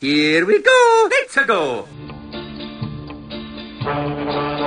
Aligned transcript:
Here 0.00 0.46
we 0.46 0.62
go! 0.62 1.08
Let's 1.10 1.44
go! 1.44 1.88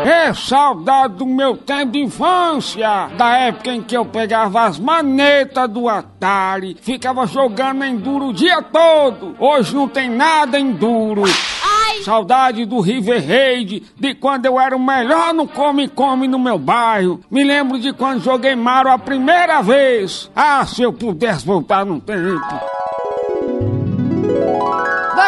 É 0.05 0.33
saudade 0.33 1.13
do 1.15 1.25
meu 1.25 1.55
tempo 1.55 1.93
de 1.93 1.99
infância, 1.99 3.07
da 3.17 3.37
época 3.37 3.71
em 3.71 3.81
que 3.81 3.95
eu 3.95 4.03
pegava 4.03 4.63
as 4.63 4.77
manetas 4.77 5.69
do 5.69 5.87
Atari, 5.87 6.75
ficava 6.81 7.25
jogando 7.25 7.85
enduro 7.85 8.27
o 8.27 8.33
dia 8.33 8.61
todo. 8.61 9.33
Hoje 9.39 9.73
não 9.73 9.87
tem 9.87 10.09
nada 10.09 10.59
enduro. 10.59 11.23
Saudade 12.03 12.65
do 12.65 12.81
River 12.81 13.25
Raid, 13.25 13.83
de 13.97 14.13
quando 14.15 14.47
eu 14.47 14.59
era 14.59 14.75
o 14.75 14.85
melhor 14.85 15.33
no 15.33 15.47
Come 15.47 15.87
Come 15.87 16.27
no 16.27 16.39
meu 16.39 16.59
bairro. 16.59 17.21
Me 17.31 17.45
lembro 17.45 17.79
de 17.79 17.93
quando 17.93 18.21
joguei 18.21 18.53
Mario 18.53 18.91
a 18.91 18.99
primeira 18.99 19.61
vez. 19.61 20.29
Ah, 20.35 20.65
se 20.65 20.81
eu 20.81 20.91
pudesse 20.91 21.45
voltar 21.45 21.85
no 21.85 22.01
tempo. 22.01 22.80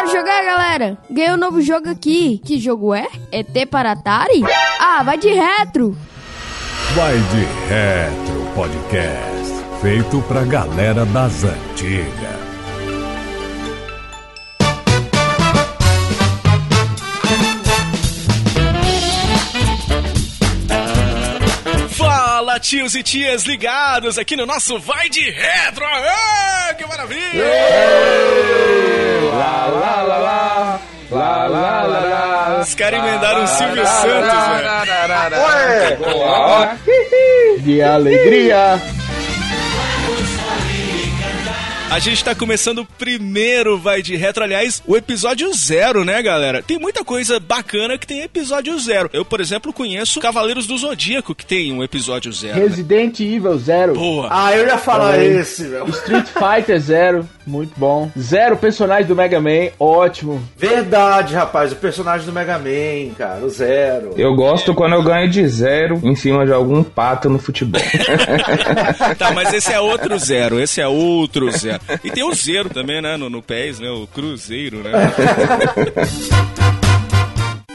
Bora 0.04 0.18
jogar, 0.18 0.44
galera! 0.44 0.98
Ganhei 1.10 1.32
um 1.32 1.36
novo 1.38 1.62
jogo 1.62 1.88
aqui. 1.88 2.38
Que 2.44 2.58
jogo 2.58 2.94
é? 2.94 3.08
ET 3.32 3.66
para 3.70 3.92
Atari? 3.92 4.42
Ah, 4.78 5.02
vai 5.02 5.16
de 5.16 5.28
retro! 5.28 5.96
Vai 6.94 7.16
de 7.16 7.44
Retro 7.68 8.46
Podcast, 8.54 9.80
feito 9.80 10.20
pra 10.28 10.42
galera 10.42 11.06
das 11.06 11.44
antigas. 11.44 12.44
Fala, 21.96 22.60
tios 22.60 22.94
e 22.94 23.02
tias 23.02 23.44
ligados 23.44 24.18
aqui 24.18 24.36
no 24.36 24.44
nosso 24.44 24.78
Vai 24.80 25.08
de 25.08 25.30
Retro! 25.30 25.82
Aê, 25.86 26.74
que 26.74 26.86
maravilha! 26.86 27.44
Lá, 29.38 29.66
lá, 29.66 30.02
lá, 30.02 30.18
lá. 30.18 30.80
Lá, 31.10 31.46
lá, 31.46 31.82
lá, 31.82 32.00
lá. 32.00 32.60
Os 32.62 32.74
caras 32.74 33.00
emendaram 33.00 33.44
o 33.44 33.46
Silvio 33.46 33.84
Santos, 33.86 34.48
velho. 34.48 35.42
Ué! 35.42 36.78
De 37.60 37.82
alegria. 37.82 38.80
A 41.90 41.98
gente 42.00 42.24
tá 42.24 42.34
começando 42.34 42.78
o 42.78 42.84
primeiro 42.84 43.78
Vai 43.78 44.02
de 44.02 44.16
Retro, 44.16 44.42
aliás, 44.42 44.82
o 44.84 44.96
episódio 44.96 45.52
zero, 45.54 46.04
né, 46.04 46.20
galera? 46.22 46.60
Tem 46.60 46.76
muita 46.76 47.04
coisa 47.04 47.38
bacana 47.38 47.96
que 47.96 48.04
tem 48.06 48.22
episódio 48.22 48.76
zero. 48.80 49.08
Eu, 49.12 49.24
por 49.24 49.40
exemplo, 49.40 49.72
conheço 49.72 50.18
Cavaleiros 50.18 50.66
do 50.66 50.76
Zodíaco, 50.76 51.36
que 51.36 51.46
tem 51.46 51.72
um 51.72 51.84
episódio 51.84 52.32
zero. 52.32 52.56
né? 52.58 52.62
Resident 52.66 53.20
Evil 53.20 53.56
Zero. 53.58 53.94
Boa. 53.94 54.26
Ah, 54.28 54.56
eu 54.56 54.66
ia 54.66 54.76
falar 54.78 55.12
Também. 55.12 55.38
esse, 55.38 55.62
meu. 55.64 55.86
Street 55.90 56.26
Fighter 56.26 56.80
Zero. 56.80 57.28
Muito 57.46 57.72
bom. 57.76 58.10
Zero 58.18 58.56
personagem 58.56 59.06
do 59.06 59.14
Mega 59.14 59.40
Man. 59.40 59.68
Ótimo. 59.78 60.42
Verdade, 60.56 61.34
rapaz. 61.34 61.72
O 61.72 61.76
personagem 61.76 62.26
do 62.26 62.32
Mega 62.32 62.58
Man, 62.58 63.14
cara. 63.16 63.44
O 63.44 63.50
Zero. 63.50 64.12
Eu 64.16 64.34
gosto 64.34 64.74
quando 64.74 64.94
eu 64.94 65.02
ganho 65.02 65.28
de 65.28 65.46
zero 65.48 66.00
em 66.02 66.14
cima 66.14 66.46
de 66.46 66.52
algum 66.52 66.82
pato 66.82 67.28
no 67.28 67.38
futebol. 67.38 67.80
Tá, 69.18 69.32
mas 69.32 69.52
esse 69.52 69.72
é 69.72 69.80
outro 69.80 70.18
zero, 70.18 70.60
esse 70.60 70.80
é 70.80 70.86
outro 70.86 71.50
zero. 71.50 71.80
E 72.02 72.10
tem 72.10 72.24
o 72.24 72.34
zero 72.34 72.68
também, 72.68 73.00
né, 73.00 73.16
no, 73.16 73.28
no 73.28 73.42
PES, 73.42 73.80
né, 73.80 73.90
o 73.90 74.06
Cruzeiro, 74.06 74.78
né? 74.78 74.90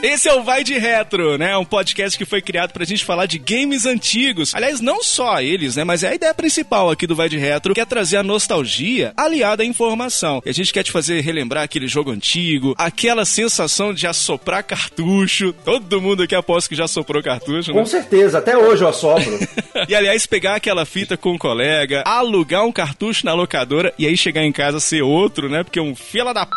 Esse 0.02 0.30
é 0.30 0.34
o 0.34 0.44
Vai 0.44 0.64
de 0.64 0.78
Retro, 0.78 1.38
né? 1.38 1.58
Um 1.58 1.66
podcast 1.66 2.18
que 2.18 2.24
foi 2.24 2.42
criado 2.42 2.72
pra 2.72 2.86
gente 2.86 3.04
falar 3.04 3.26
de 3.26 3.38
games 3.38 3.86
antigos. 3.86 4.56
Aliás, 4.56 4.80
não 4.80 5.04
só 5.04 5.42
eles, 5.42 5.76
né? 5.76 5.84
Mas 5.84 6.04
é 6.04 6.10
a 6.10 6.16
ideia 6.16 6.34
principal 6.34 6.90
aqui 6.90 7.06
do 7.06 7.16
Vai 7.16 7.28
de 7.28 7.38
Retro, 7.38 7.74
que 7.74 7.82
é 7.82 7.86
trazer 7.86 8.16
a 8.16 8.24
nostalgia 8.24 9.12
aliada 9.18 9.62
à 9.62 9.66
informação. 9.66 10.42
E 10.46 10.50
a 10.50 10.54
gente 10.54 10.72
quer 10.72 10.84
te 10.84 10.92
fazer 10.92 11.20
relembrar 11.20 11.64
aquele 11.66 11.86
jogo 11.86 12.12
antigo, 12.12 12.74
aquela 12.78 13.26
sensação 13.26 13.94
de 13.94 14.08
assoprar 14.08 14.64
cartucho. 14.64 15.52
Todo 15.66 16.02
mundo 16.02 16.24
aqui 16.24 16.34
aposta 16.34 16.70
que 16.70 16.76
já 16.76 16.88
soprou 16.88 17.22
cartucho, 17.22 17.74
né? 17.74 17.80
Com 17.80 17.86
certeza, 17.86 18.38
até 18.38 18.58
hoje 18.58 18.84
eu 18.84 18.88
assopro. 18.88 19.38
E 19.88 19.96
aliás, 19.96 20.26
pegar 20.26 20.56
aquela 20.56 20.86
fita 20.86 21.16
com 21.16 21.34
um 21.34 21.38
colega, 21.38 22.04
alugar 22.06 22.66
um 22.66 22.72
cartucho 22.72 23.26
na 23.26 23.34
locadora 23.34 23.94
e 23.98 24.06
aí 24.06 24.18
chegar 24.18 24.44
em 24.44 24.52
casa 24.52 24.80
ser 24.80 25.02
outro, 25.02 25.50
né? 25.50 25.64
Porque 25.64 25.80
um 25.80 25.96
fila 25.96 26.34
da 26.34 26.46
p... 26.46 26.52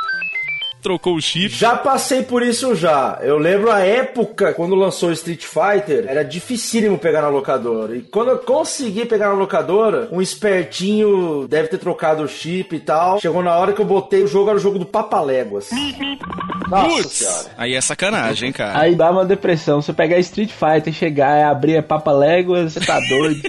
trocou 0.82 1.14
o 1.14 1.20
chip. 1.20 1.48
já 1.54 1.76
passei 1.76 2.22
por 2.22 2.42
isso 2.42 2.74
já. 2.74 3.18
Eu 3.22 3.38
lembro 3.38 3.70
a 3.70 3.80
época, 3.80 4.52
quando 4.52 4.74
lançou 4.74 5.12
Street 5.12 5.44
Fighter, 5.44 6.04
era 6.08 6.24
dificílimo 6.24 6.98
pegar 6.98 7.22
na 7.22 7.28
locadora. 7.28 7.96
E 7.96 8.02
quando 8.02 8.30
eu 8.32 8.38
consegui 8.38 9.04
pegar 9.06 9.28
na 9.28 9.34
locadora, 9.34 10.08
um 10.10 10.20
espertinho 10.20 11.46
deve 11.48 11.68
ter 11.68 11.78
trocado 11.78 12.22
o 12.22 12.28
chip 12.28 12.74
e 12.74 12.80
tal. 12.80 13.20
Chegou 13.20 13.42
na 13.42 13.54
hora 13.56 13.72
que 13.72 13.80
eu 13.80 13.84
botei 13.86 14.22
o 14.22 14.26
jogo, 14.26 14.48
era 14.50 14.58
o 14.58 14.60
jogo 14.62 14.78
do 14.78 14.86
Papaléguas. 14.86 15.70
Nossa 16.68 16.88
Putz, 16.88 17.12
senhora. 17.12 17.50
aí 17.56 17.74
é 17.74 17.80
sacanagem, 17.80 18.48
hein, 18.48 18.52
cara. 18.52 18.78
Aí 18.80 18.94
dá 18.94 19.10
uma 19.10 19.24
depressão. 19.24 19.80
Você 19.80 19.92
pegar 19.92 20.18
Street 20.18 20.50
Fighter, 20.50 20.92
chegar 20.92 21.38
e 21.38 21.42
abrir 21.44 21.76
a 21.76 21.82
Papa 21.82 22.12
Léguas, 22.12 22.72
você 22.72 22.80
tá 22.80 22.98
doido. 23.08 23.40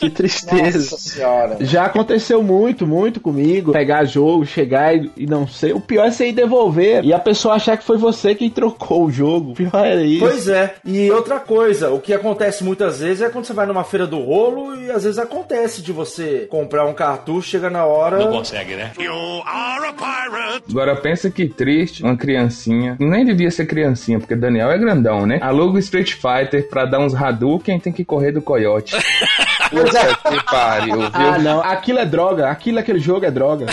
Que 0.00 0.08
tristeza. 0.08 0.78
Nossa 0.78 0.96
senhora. 0.96 1.56
Já 1.60 1.84
aconteceu 1.84 2.42
muito, 2.42 2.86
muito 2.86 3.20
comigo. 3.20 3.72
Pegar 3.72 4.04
jogo, 4.04 4.46
chegar 4.46 4.96
e, 4.96 5.10
e 5.14 5.26
não 5.26 5.46
sei. 5.46 5.72
O 5.72 5.80
pior 5.80 6.06
é 6.06 6.10
você 6.10 6.28
ir 6.28 6.32
devolver 6.32 7.04
e 7.04 7.12
a 7.12 7.18
pessoa 7.18 7.54
achar 7.54 7.76
que 7.76 7.84
foi 7.84 7.98
você 7.98 8.34
quem 8.34 8.48
trocou 8.48 9.04
o 9.04 9.10
jogo. 9.10 9.50
O 9.50 9.54
pior 9.54 9.84
é 9.84 10.02
isso. 10.02 10.24
Pois 10.24 10.48
é. 10.48 10.74
E 10.84 11.10
outra 11.10 11.38
coisa, 11.38 11.90
o 11.90 12.00
que 12.00 12.14
acontece 12.14 12.64
muitas 12.64 13.00
vezes 13.00 13.20
é 13.20 13.28
quando 13.28 13.44
você 13.44 13.52
vai 13.52 13.66
numa 13.66 13.84
feira 13.84 14.06
do 14.06 14.18
rolo 14.20 14.74
e 14.74 14.90
às 14.90 15.04
vezes 15.04 15.18
acontece 15.18 15.82
de 15.82 15.92
você 15.92 16.46
comprar 16.50 16.86
um 16.86 16.94
cartucho, 16.94 17.50
chega 17.50 17.68
na 17.68 17.84
hora. 17.84 18.24
Agora 20.68 20.96
pensa 20.96 21.30
que 21.30 21.46
triste, 21.46 22.02
uma 22.02 22.16
criancinha, 22.16 22.96
nem 22.98 23.24
devia 23.24 23.50
ser 23.50 23.66
criancinha, 23.66 24.18
porque 24.18 24.34
Daniel 24.34 24.70
é 24.70 24.78
grandão, 24.78 25.26
né? 25.26 25.38
Aluga 25.42 25.76
o 25.76 25.78
Street 25.78 26.14
Fighter 26.14 26.68
pra 26.68 26.86
dar 26.86 27.00
uns 27.00 27.14
Hadouken 27.14 27.78
tem 27.78 27.92
que 27.92 28.04
correr 28.04 28.32
do 28.32 28.40
coiote. 28.40 28.96
Puta 29.90 30.30
que 30.30 30.44
pariu, 30.44 30.96
viu? 30.96 31.10
Ah, 31.12 31.38
não. 31.38 31.60
Aquilo 31.60 31.98
é 31.98 32.06
droga. 32.06 32.48
Aquilo, 32.48 32.78
aquele 32.78 33.00
jogo 33.00 33.24
é 33.24 33.30
droga. 33.30 33.66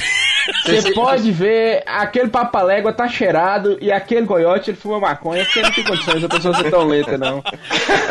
Você 0.66 0.94
pode 0.94 1.31
ver, 1.31 1.83
aquele 1.85 2.29
papalégua 2.29 2.94
tá 2.94 3.07
cheirado 3.07 3.78
e 3.81 3.91
aquele 3.91 4.25
coiote 4.25 4.72
ele 4.72 4.78
fuma 4.78 5.00
maconha 5.00 5.44
porque 5.44 5.61
não 5.61 5.72
tem 5.72 5.83
condições 5.83 6.22
da 6.22 6.29
pessoa 6.29 6.55
ser 6.55 6.69
tão 6.69 6.85
lenta, 6.85 7.17
não. 7.17 7.44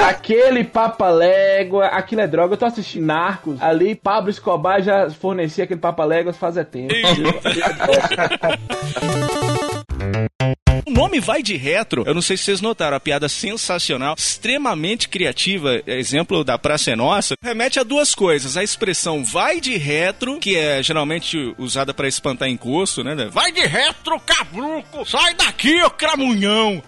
Aquele 0.07 0.65
papalégua, 0.65 1.87
aquilo 1.87 2.21
é 2.21 2.27
droga. 2.27 2.55
Eu 2.55 2.59
tô 2.59 2.67
assistindo 2.67 3.07
Narcos, 3.07 3.63
ali 3.63 3.95
Pablo 3.95 4.31
Escobar 4.31 4.83
já 4.83 5.09
fornecia 5.11 5.65
aquele 5.65 5.81
papalégua 5.81 6.33
faz 6.33 6.57
é 6.57 6.65
tempo. 6.65 6.95
O 10.85 10.91
nome 10.91 11.21
Vai 11.21 11.43
de 11.43 11.57
Retro, 11.57 12.05
eu 12.07 12.15
não 12.15 12.23
sei 12.23 12.37
se 12.37 12.45
vocês 12.45 12.61
notaram, 12.61 12.97
a 12.97 13.01
piada 13.01 13.29
sensacional, 13.29 14.15
extremamente 14.19 15.09
criativa, 15.09 15.81
exemplo 15.87 16.45
da 16.45 16.59
Praça 16.59 16.91
é 16.91 16.97
Nossa, 16.97 17.35
remete 17.43 17.79
a 17.79 17.83
duas 17.83 18.15
coisas. 18.15 18.57
A 18.57 18.63
expressão 18.63 19.25
vai 19.25 19.61
de 19.61 19.77
retro, 19.77 20.39
que 20.39 20.57
é 20.57 20.83
geralmente 20.83 21.55
usada 21.59 21.95
pra 21.95 22.09
espantar 22.09 22.49
encosto, 22.49 23.03
né? 23.03 23.15
Vai 23.31 23.53
de 23.53 23.61
retro, 23.61 24.21
cabruco! 24.21 25.09
Sai 25.09 25.35
daqui, 25.35 25.83
ô 25.83 25.91
cramunhão! 25.91 26.83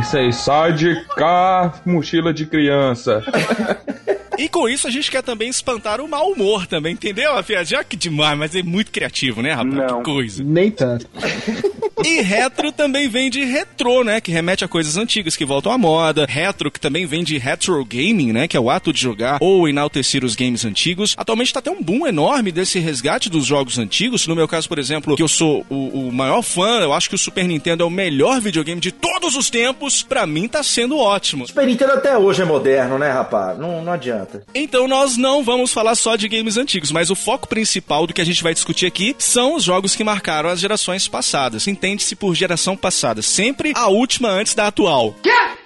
Isso 0.00 0.16
aí, 0.16 0.32
sai 0.32 0.72
de 0.72 1.04
cá, 1.16 1.74
mochila 1.84 2.32
de 2.32 2.46
criança. 2.46 3.22
E 4.38 4.48
com 4.48 4.68
isso 4.68 4.86
a 4.86 4.90
gente 4.90 5.10
quer 5.10 5.22
também 5.22 5.48
espantar 5.48 6.00
o 6.00 6.08
mau 6.08 6.30
humor 6.30 6.66
também, 6.66 6.94
entendeu? 6.94 7.36
A 7.36 7.42
piadinha 7.42 7.84
que 7.84 7.96
demais, 7.96 8.38
mas 8.38 8.54
é 8.54 8.62
muito 8.62 8.90
criativo, 8.90 9.42
né, 9.42 9.52
rapaz? 9.52 9.74
Não. 9.74 9.98
Que 9.98 10.04
coisa. 10.04 10.42
Nem 10.42 10.70
tanto. 10.70 11.06
E 12.02 12.20
retro 12.20 12.72
também 12.72 13.08
vem 13.08 13.30
de 13.30 13.44
retrô, 13.44 14.02
né? 14.02 14.20
Que 14.20 14.32
remete 14.32 14.64
a 14.64 14.68
coisas 14.68 14.96
antigas 14.96 15.36
que 15.36 15.44
voltam 15.44 15.72
à 15.72 15.78
moda. 15.78 16.26
Retro, 16.28 16.70
que 16.70 16.80
também 16.80 17.06
vem 17.06 17.22
de 17.22 17.38
retro 17.38 17.84
gaming, 17.84 18.32
né? 18.32 18.48
Que 18.48 18.56
é 18.56 18.60
o 18.60 18.70
ato 18.70 18.92
de 18.92 19.00
jogar 19.00 19.38
ou 19.40 19.68
enaltecer 19.68 20.24
os 20.24 20.34
games 20.34 20.64
antigos. 20.64 21.14
Atualmente 21.16 21.52
tá 21.52 21.58
até 21.58 21.70
um 21.70 21.82
boom 21.82 22.06
enorme 22.06 22.50
desse 22.50 22.78
resgate 22.78 23.30
dos 23.30 23.44
jogos 23.46 23.78
antigos. 23.78 24.26
No 24.26 24.34
meu 24.34 24.48
caso, 24.48 24.68
por 24.68 24.78
exemplo, 24.78 25.16
que 25.16 25.22
eu 25.22 25.28
sou 25.28 25.64
o, 25.68 26.08
o 26.08 26.12
maior 26.12 26.42
fã, 26.42 26.80
eu 26.80 26.92
acho 26.92 27.08
que 27.08 27.14
o 27.14 27.18
Super 27.18 27.46
Nintendo 27.46 27.82
é 27.82 27.86
o 27.86 27.90
melhor 27.90 28.40
videogame 28.40 28.80
de 28.80 28.92
todos 28.92 29.36
os 29.36 29.50
tempos. 29.50 30.02
Pra 30.02 30.26
mim 30.26 30.48
tá 30.48 30.62
sendo 30.62 30.98
ótimo. 30.98 31.46
Super 31.46 31.66
Nintendo 31.66 31.92
até 31.92 32.16
hoje 32.16 32.42
é 32.42 32.44
moderno, 32.44 32.98
né, 32.98 33.10
rapaz? 33.10 33.58
Não, 33.58 33.82
não 33.82 33.92
adianta. 33.92 34.42
Então 34.54 34.88
nós 34.88 35.16
não 35.16 35.42
vamos 35.42 35.72
falar 35.72 35.94
só 35.94 36.16
de 36.16 36.28
games 36.28 36.56
antigos, 36.56 36.90
mas 36.90 37.10
o 37.10 37.14
foco 37.14 37.48
principal 37.48 38.06
do 38.06 38.14
que 38.14 38.20
a 38.20 38.24
gente 38.24 38.42
vai 38.42 38.54
discutir 38.54 38.86
aqui 38.86 39.14
são 39.18 39.56
os 39.56 39.64
jogos 39.64 39.94
que 39.94 40.04
marcaram 40.04 40.48
as 40.48 40.60
gerações 40.60 41.06
passadas. 41.08 41.66
Entende-se 41.94 42.16
por 42.16 42.34
geração 42.34 42.76
passada, 42.76 43.22
sempre 43.22 43.72
a 43.76 43.86
última 43.86 44.28
antes 44.28 44.52
da 44.52 44.66
atual. 44.66 45.14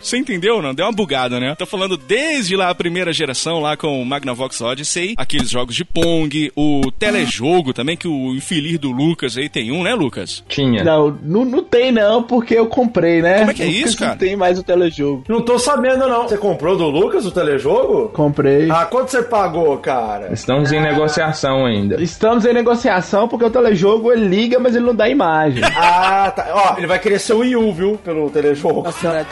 Você 0.00 0.16
entendeu, 0.16 0.62
não? 0.62 0.74
Deu 0.74 0.86
uma 0.86 0.92
bugada, 0.92 1.40
né? 1.40 1.54
Tô 1.56 1.66
falando 1.66 1.96
desde 1.96 2.56
lá 2.56 2.70
a 2.70 2.74
primeira 2.74 3.12
geração, 3.12 3.60
lá 3.60 3.76
com 3.76 4.00
o 4.00 4.04
Magnavox 4.04 4.60
Odyssey, 4.60 5.14
aqueles 5.16 5.50
jogos 5.50 5.74
de 5.74 5.84
Pong, 5.84 6.52
o 6.56 6.90
telejogo 6.92 7.72
também, 7.72 7.96
que 7.96 8.08
o 8.08 8.34
infeliz 8.34 8.78
do 8.78 8.90
Lucas 8.90 9.36
aí 9.36 9.48
tem 9.48 9.72
um, 9.72 9.82
né, 9.82 9.94
Lucas? 9.94 10.44
Tinha. 10.48 10.84
Não, 10.84 11.18
não, 11.22 11.44
não 11.44 11.62
tem 11.62 11.90
não, 11.92 12.22
porque 12.22 12.54
eu 12.54 12.66
comprei, 12.66 13.20
né? 13.20 13.38
Como 13.40 13.50
é 13.50 13.54
que 13.54 13.62
é 13.62 13.66
isso, 13.66 13.96
cara? 13.96 14.12
Não 14.12 14.18
tem 14.18 14.36
mais 14.36 14.58
o 14.58 14.62
telejogo. 14.62 15.24
Não 15.28 15.42
tô 15.42 15.58
sabendo, 15.58 16.06
não. 16.08 16.28
Você 16.28 16.38
comprou 16.38 16.76
do 16.76 16.88
Lucas 16.88 17.26
o 17.26 17.30
telejogo? 17.30 18.08
Comprei. 18.10 18.70
Ah, 18.70 18.86
quanto 18.86 19.10
você 19.10 19.22
pagou, 19.22 19.76
cara? 19.78 20.32
Estamos 20.32 20.72
em 20.72 20.80
negociação 20.80 21.66
ainda. 21.66 22.00
Estamos 22.02 22.44
em 22.44 22.52
negociação 22.52 23.28
porque 23.28 23.44
o 23.44 23.50
telejogo 23.50 24.12
ele 24.12 24.28
liga, 24.28 24.58
mas 24.58 24.74
ele 24.74 24.86
não 24.86 24.94
dá 24.94 25.08
imagem. 25.08 25.62
Ah, 25.76 26.30
tá. 26.34 26.46
Ó, 26.52 26.78
ele 26.78 26.86
vai 26.86 26.98
querer 26.98 27.18
ser 27.18 27.34
o 27.34 27.38
Wii 27.38 27.56
U, 27.56 27.72
viu? 27.72 27.98
Pelo 28.04 28.30
telejogo. 28.30 28.86
A 28.86 28.92
senhora 28.92 29.20
é 29.20 29.24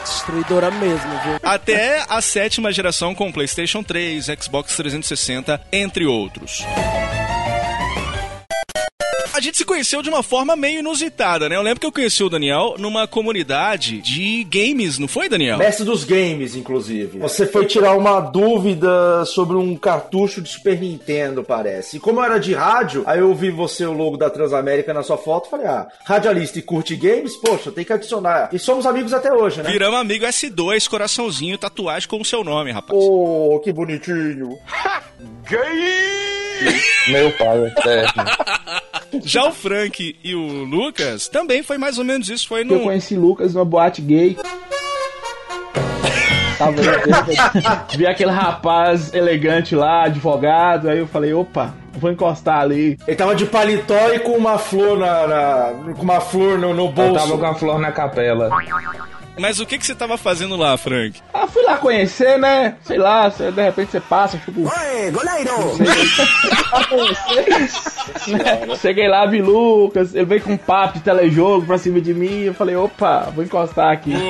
destruidora 0.57 0.71
mesmo, 0.71 1.11
viu? 1.23 1.39
Até 1.43 2.03
a 2.09 2.21
sétima 2.21 2.71
geração 2.71 3.13
com 3.13 3.31
PlayStation 3.31 3.83
3, 3.83 4.25
Xbox 4.39 4.75
360, 4.75 5.61
entre 5.71 6.05
outros. 6.05 6.65
A 9.37 9.39
gente 9.39 9.55
se 9.55 9.65
conheceu 9.65 10.01
de 10.01 10.09
uma 10.09 10.23
forma 10.23 10.55
meio 10.55 10.79
inusitada, 10.79 11.47
né? 11.47 11.55
Eu 11.55 11.61
lembro 11.61 11.79
que 11.79 11.85
eu 11.85 11.91
conheci 11.91 12.23
o 12.23 12.29
Daniel 12.29 12.73
numa 12.79 13.07
comunidade 13.07 14.01
de 14.01 14.43
games, 14.45 14.97
não 14.97 15.07
foi, 15.07 15.29
Daniel? 15.29 15.59
Mestre 15.59 15.85
dos 15.85 16.03
games, 16.03 16.55
inclusive. 16.55 17.19
Você 17.19 17.45
foi 17.45 17.67
tirar 17.67 17.95
uma 17.95 18.19
dúvida 18.19 19.23
sobre 19.25 19.55
um 19.55 19.77
cartucho 19.77 20.41
de 20.41 20.49
Super 20.49 20.79
Nintendo, 20.81 21.43
parece. 21.43 21.97
E 21.97 21.99
como 21.99 22.19
eu 22.19 22.23
era 22.23 22.39
de 22.39 22.55
rádio, 22.55 23.03
aí 23.05 23.19
eu 23.19 23.31
vi 23.35 23.51
você, 23.51 23.85
o 23.85 23.93
logo 23.93 24.17
da 24.17 24.27
Transamérica, 24.27 24.91
na 24.91 25.03
sua 25.03 25.19
foto, 25.19 25.51
falei, 25.51 25.67
ah, 25.67 25.87
radialista 26.03 26.57
e 26.57 26.63
curte 26.63 26.95
games? 26.95 27.35
Poxa, 27.35 27.71
tem 27.71 27.85
que 27.85 27.93
adicionar. 27.93 28.49
E 28.51 28.57
somos 28.57 28.87
amigos 28.87 29.13
até 29.13 29.31
hoje, 29.31 29.61
né? 29.61 29.69
Viramos 29.69 29.99
amigo 29.99 30.25
S2, 30.25 30.89
coraçãozinho, 30.89 31.59
tatuagem 31.59 32.09
com 32.09 32.19
o 32.19 32.25
seu 32.25 32.43
nome, 32.43 32.71
rapaz. 32.71 32.99
Oh, 32.99 33.61
que 33.63 33.71
bonitinho. 33.71 34.57
Meu 37.07 37.31
pai 37.37 37.59
é 37.59 37.67
eterno. 37.77 38.23
Já 39.23 39.45
o 39.45 39.51
Frank 39.51 40.15
e 40.23 40.35
o 40.35 40.63
Lucas 40.63 41.27
também 41.27 41.63
foi 41.63 41.77
mais 41.77 41.97
ou 41.97 42.03
menos 42.03 42.29
isso. 42.29 42.47
Foi 42.47 42.61
Eu 42.61 42.65
no. 42.65 42.79
conheci 42.81 43.15
Lucas 43.15 43.53
numa 43.53 43.65
boate 43.65 44.01
gay. 44.01 44.37
Tava 46.57 46.73
vi 47.95 48.07
aquele 48.07 48.31
rapaz 48.31 49.13
elegante 49.13 49.75
lá, 49.75 50.05
advogado, 50.05 50.89
aí 50.89 50.97
eu 50.97 51.05
falei, 51.07 51.31
opa, 51.31 51.71
vou 51.93 52.11
encostar 52.11 52.61
ali. 52.61 52.97
Ele 53.07 53.15
tava 53.15 53.35
de 53.35 53.45
paletó 53.45 54.11
e 54.11 54.19
com 54.19 54.31
uma 54.31 54.57
flor 54.57 54.97
na. 54.97 55.27
na- 55.27 55.93
com 55.93 56.01
uma 56.01 56.19
flor 56.19 56.57
no, 56.57 56.73
no 56.73 56.85
Eu 56.85 56.91
bolso. 56.91 57.13
tava 57.13 57.37
com 57.37 57.45
a 57.45 57.53
flor 57.53 57.79
na 57.79 57.91
capela. 57.91 58.49
Mas 59.39 59.59
o 59.59 59.65
que, 59.65 59.77
que 59.77 59.85
você 59.85 59.93
tava 59.93 60.17
fazendo 60.17 60.55
lá, 60.55 60.75
Frank? 60.77 61.21
Ah, 61.33 61.47
fui 61.47 61.63
lá 61.63 61.77
conhecer, 61.77 62.37
né? 62.39 62.75
Sei 62.83 62.97
lá, 62.97 63.29
cê- 63.29 63.51
de 63.51 63.61
repente 63.61 63.91
você 63.91 63.99
passa, 63.99 64.37
tipo. 64.37 64.61
Oi, 64.61 65.11
goleiro! 65.11 65.77
Cheguei 68.81 69.07
lá, 69.07 69.25
vi 69.25 69.41
Lucas, 69.41 70.15
ele 70.15 70.25
veio 70.25 70.41
com 70.41 70.53
um 70.53 70.57
papo 70.57 70.97
de 70.97 71.03
telejogo 71.03 71.65
pra 71.65 71.77
cima 71.77 72.01
de 72.01 72.13
mim, 72.13 72.41
eu 72.43 72.53
falei, 72.53 72.75
opa, 72.75 73.31
vou 73.35 73.43
encostar 73.43 73.91
aqui. 73.91 74.13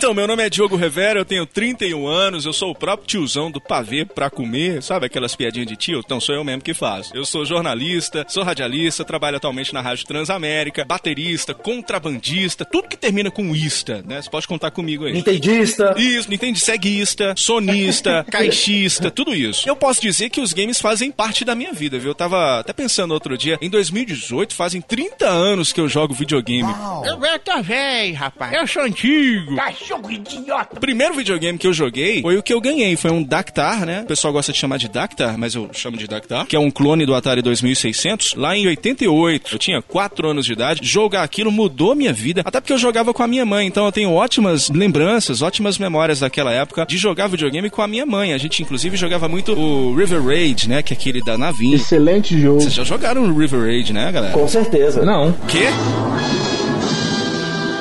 Então, 0.00 0.14
meu 0.14 0.26
nome 0.26 0.42
é 0.42 0.48
Diogo 0.48 0.76
Rivera, 0.76 1.20
eu 1.20 1.26
tenho 1.26 1.44
31 1.44 2.06
anos, 2.06 2.46
eu 2.46 2.54
sou 2.54 2.70
o 2.70 2.74
próprio 2.74 3.06
tiozão 3.06 3.50
do 3.50 3.60
pavê 3.60 4.02
pra 4.02 4.30
comer, 4.30 4.82
sabe 4.82 5.04
aquelas 5.04 5.36
piadinhas 5.36 5.68
de 5.68 5.76
tio? 5.76 6.00
Então 6.02 6.18
sou 6.18 6.34
eu 6.34 6.42
mesmo 6.42 6.62
que 6.62 6.72
faço. 6.72 7.14
Eu 7.14 7.26
sou 7.26 7.44
jornalista, 7.44 8.24
sou 8.26 8.42
radialista, 8.42 9.04
trabalho 9.04 9.36
atualmente 9.36 9.74
na 9.74 9.82
Rádio 9.82 10.06
Transamérica, 10.06 10.86
baterista, 10.86 11.52
contrabandista, 11.52 12.64
tudo 12.64 12.88
que 12.88 12.96
termina 12.96 13.30
com 13.30 13.54
ista, 13.54 14.02
né? 14.02 14.22
Você 14.22 14.30
pode 14.30 14.48
contar 14.48 14.70
comigo 14.70 15.04
aí. 15.04 15.12
Nintendista. 15.12 15.94
Isso, 15.98 16.30
Nintendo 16.30 16.58
ceguista, 16.58 17.34
sonista, 17.36 18.24
caixista, 18.32 19.10
tudo 19.10 19.34
isso. 19.34 19.68
Eu 19.68 19.76
posso 19.76 20.00
dizer 20.00 20.30
que 20.30 20.40
os 20.40 20.54
games 20.54 20.80
fazem 20.80 21.12
parte 21.12 21.44
da 21.44 21.54
minha 21.54 21.74
vida, 21.74 21.98
viu? 21.98 22.12
Eu 22.12 22.14
tava 22.14 22.60
até 22.60 22.72
pensando 22.72 23.12
outro 23.12 23.36
dia, 23.36 23.58
em 23.60 23.68
2018 23.68 24.54
fazem 24.54 24.80
30 24.80 25.28
anos 25.28 25.74
que 25.74 25.80
eu 25.80 25.90
jogo 25.90 26.14
videogame. 26.14 26.72
Eu, 27.04 27.22
eu 27.22 27.38
tô 27.38 27.62
velho, 27.62 28.14
rapaz. 28.14 28.54
Eu 28.54 28.66
sou 28.66 28.84
antigo. 28.84 29.56
Cachorro 29.90 30.12
idiota. 30.12 30.76
O 30.76 30.80
primeiro 30.80 31.14
videogame 31.14 31.58
que 31.58 31.66
eu 31.66 31.72
joguei 31.72 32.22
foi 32.22 32.36
o 32.36 32.42
que 32.42 32.54
eu 32.54 32.60
ganhei, 32.60 32.94
foi 32.96 33.10
um 33.10 33.22
Dactar, 33.22 33.84
né? 33.84 34.02
O 34.02 34.06
pessoal 34.06 34.32
gosta 34.32 34.52
de 34.52 34.58
chamar 34.58 34.76
de 34.76 34.88
Dactar, 34.88 35.36
mas 35.36 35.54
eu 35.54 35.68
chamo 35.72 35.96
de 35.96 36.06
Dactar, 36.06 36.46
que 36.46 36.54
é 36.54 36.58
um 36.58 36.70
clone 36.70 37.04
do 37.04 37.14
Atari 37.14 37.42
2600, 37.42 38.34
lá 38.34 38.56
em 38.56 38.66
88. 38.68 39.54
Eu 39.54 39.58
tinha 39.58 39.82
4 39.82 40.28
anos 40.28 40.46
de 40.46 40.52
idade. 40.52 40.80
Jogar 40.82 41.22
aquilo 41.22 41.50
mudou 41.50 41.94
minha 41.94 42.12
vida, 42.12 42.42
até 42.44 42.60
porque 42.60 42.72
eu 42.72 42.78
jogava 42.78 43.12
com 43.12 43.22
a 43.22 43.26
minha 43.26 43.44
mãe, 43.44 43.66
então 43.66 43.84
eu 43.84 43.92
tenho 43.92 44.12
ótimas 44.12 44.70
lembranças, 44.70 45.42
ótimas 45.42 45.78
memórias 45.78 46.20
daquela 46.20 46.52
época 46.52 46.86
de 46.86 46.96
jogar 46.96 47.26
videogame 47.26 47.68
com 47.68 47.82
a 47.82 47.88
minha 47.88 48.06
mãe. 48.06 48.32
A 48.32 48.38
gente 48.38 48.62
inclusive 48.62 48.96
jogava 48.96 49.28
muito 49.28 49.52
o 49.52 49.94
River 49.96 50.24
Raid, 50.24 50.68
né, 50.68 50.82
que 50.82 50.94
é 50.94 50.96
aquele 50.96 51.22
da 51.22 51.36
navinha. 51.36 51.76
Excelente 51.76 52.38
jogo. 52.40 52.60
Vocês 52.60 52.74
já 52.74 52.84
jogaram 52.84 53.24
o 53.24 53.36
River 53.36 53.60
Raid, 53.60 53.92
né, 53.92 54.10
galera? 54.12 54.32
Com 54.32 54.46
certeza. 54.46 55.04
Não. 55.04 55.32
Quê? 55.48 55.66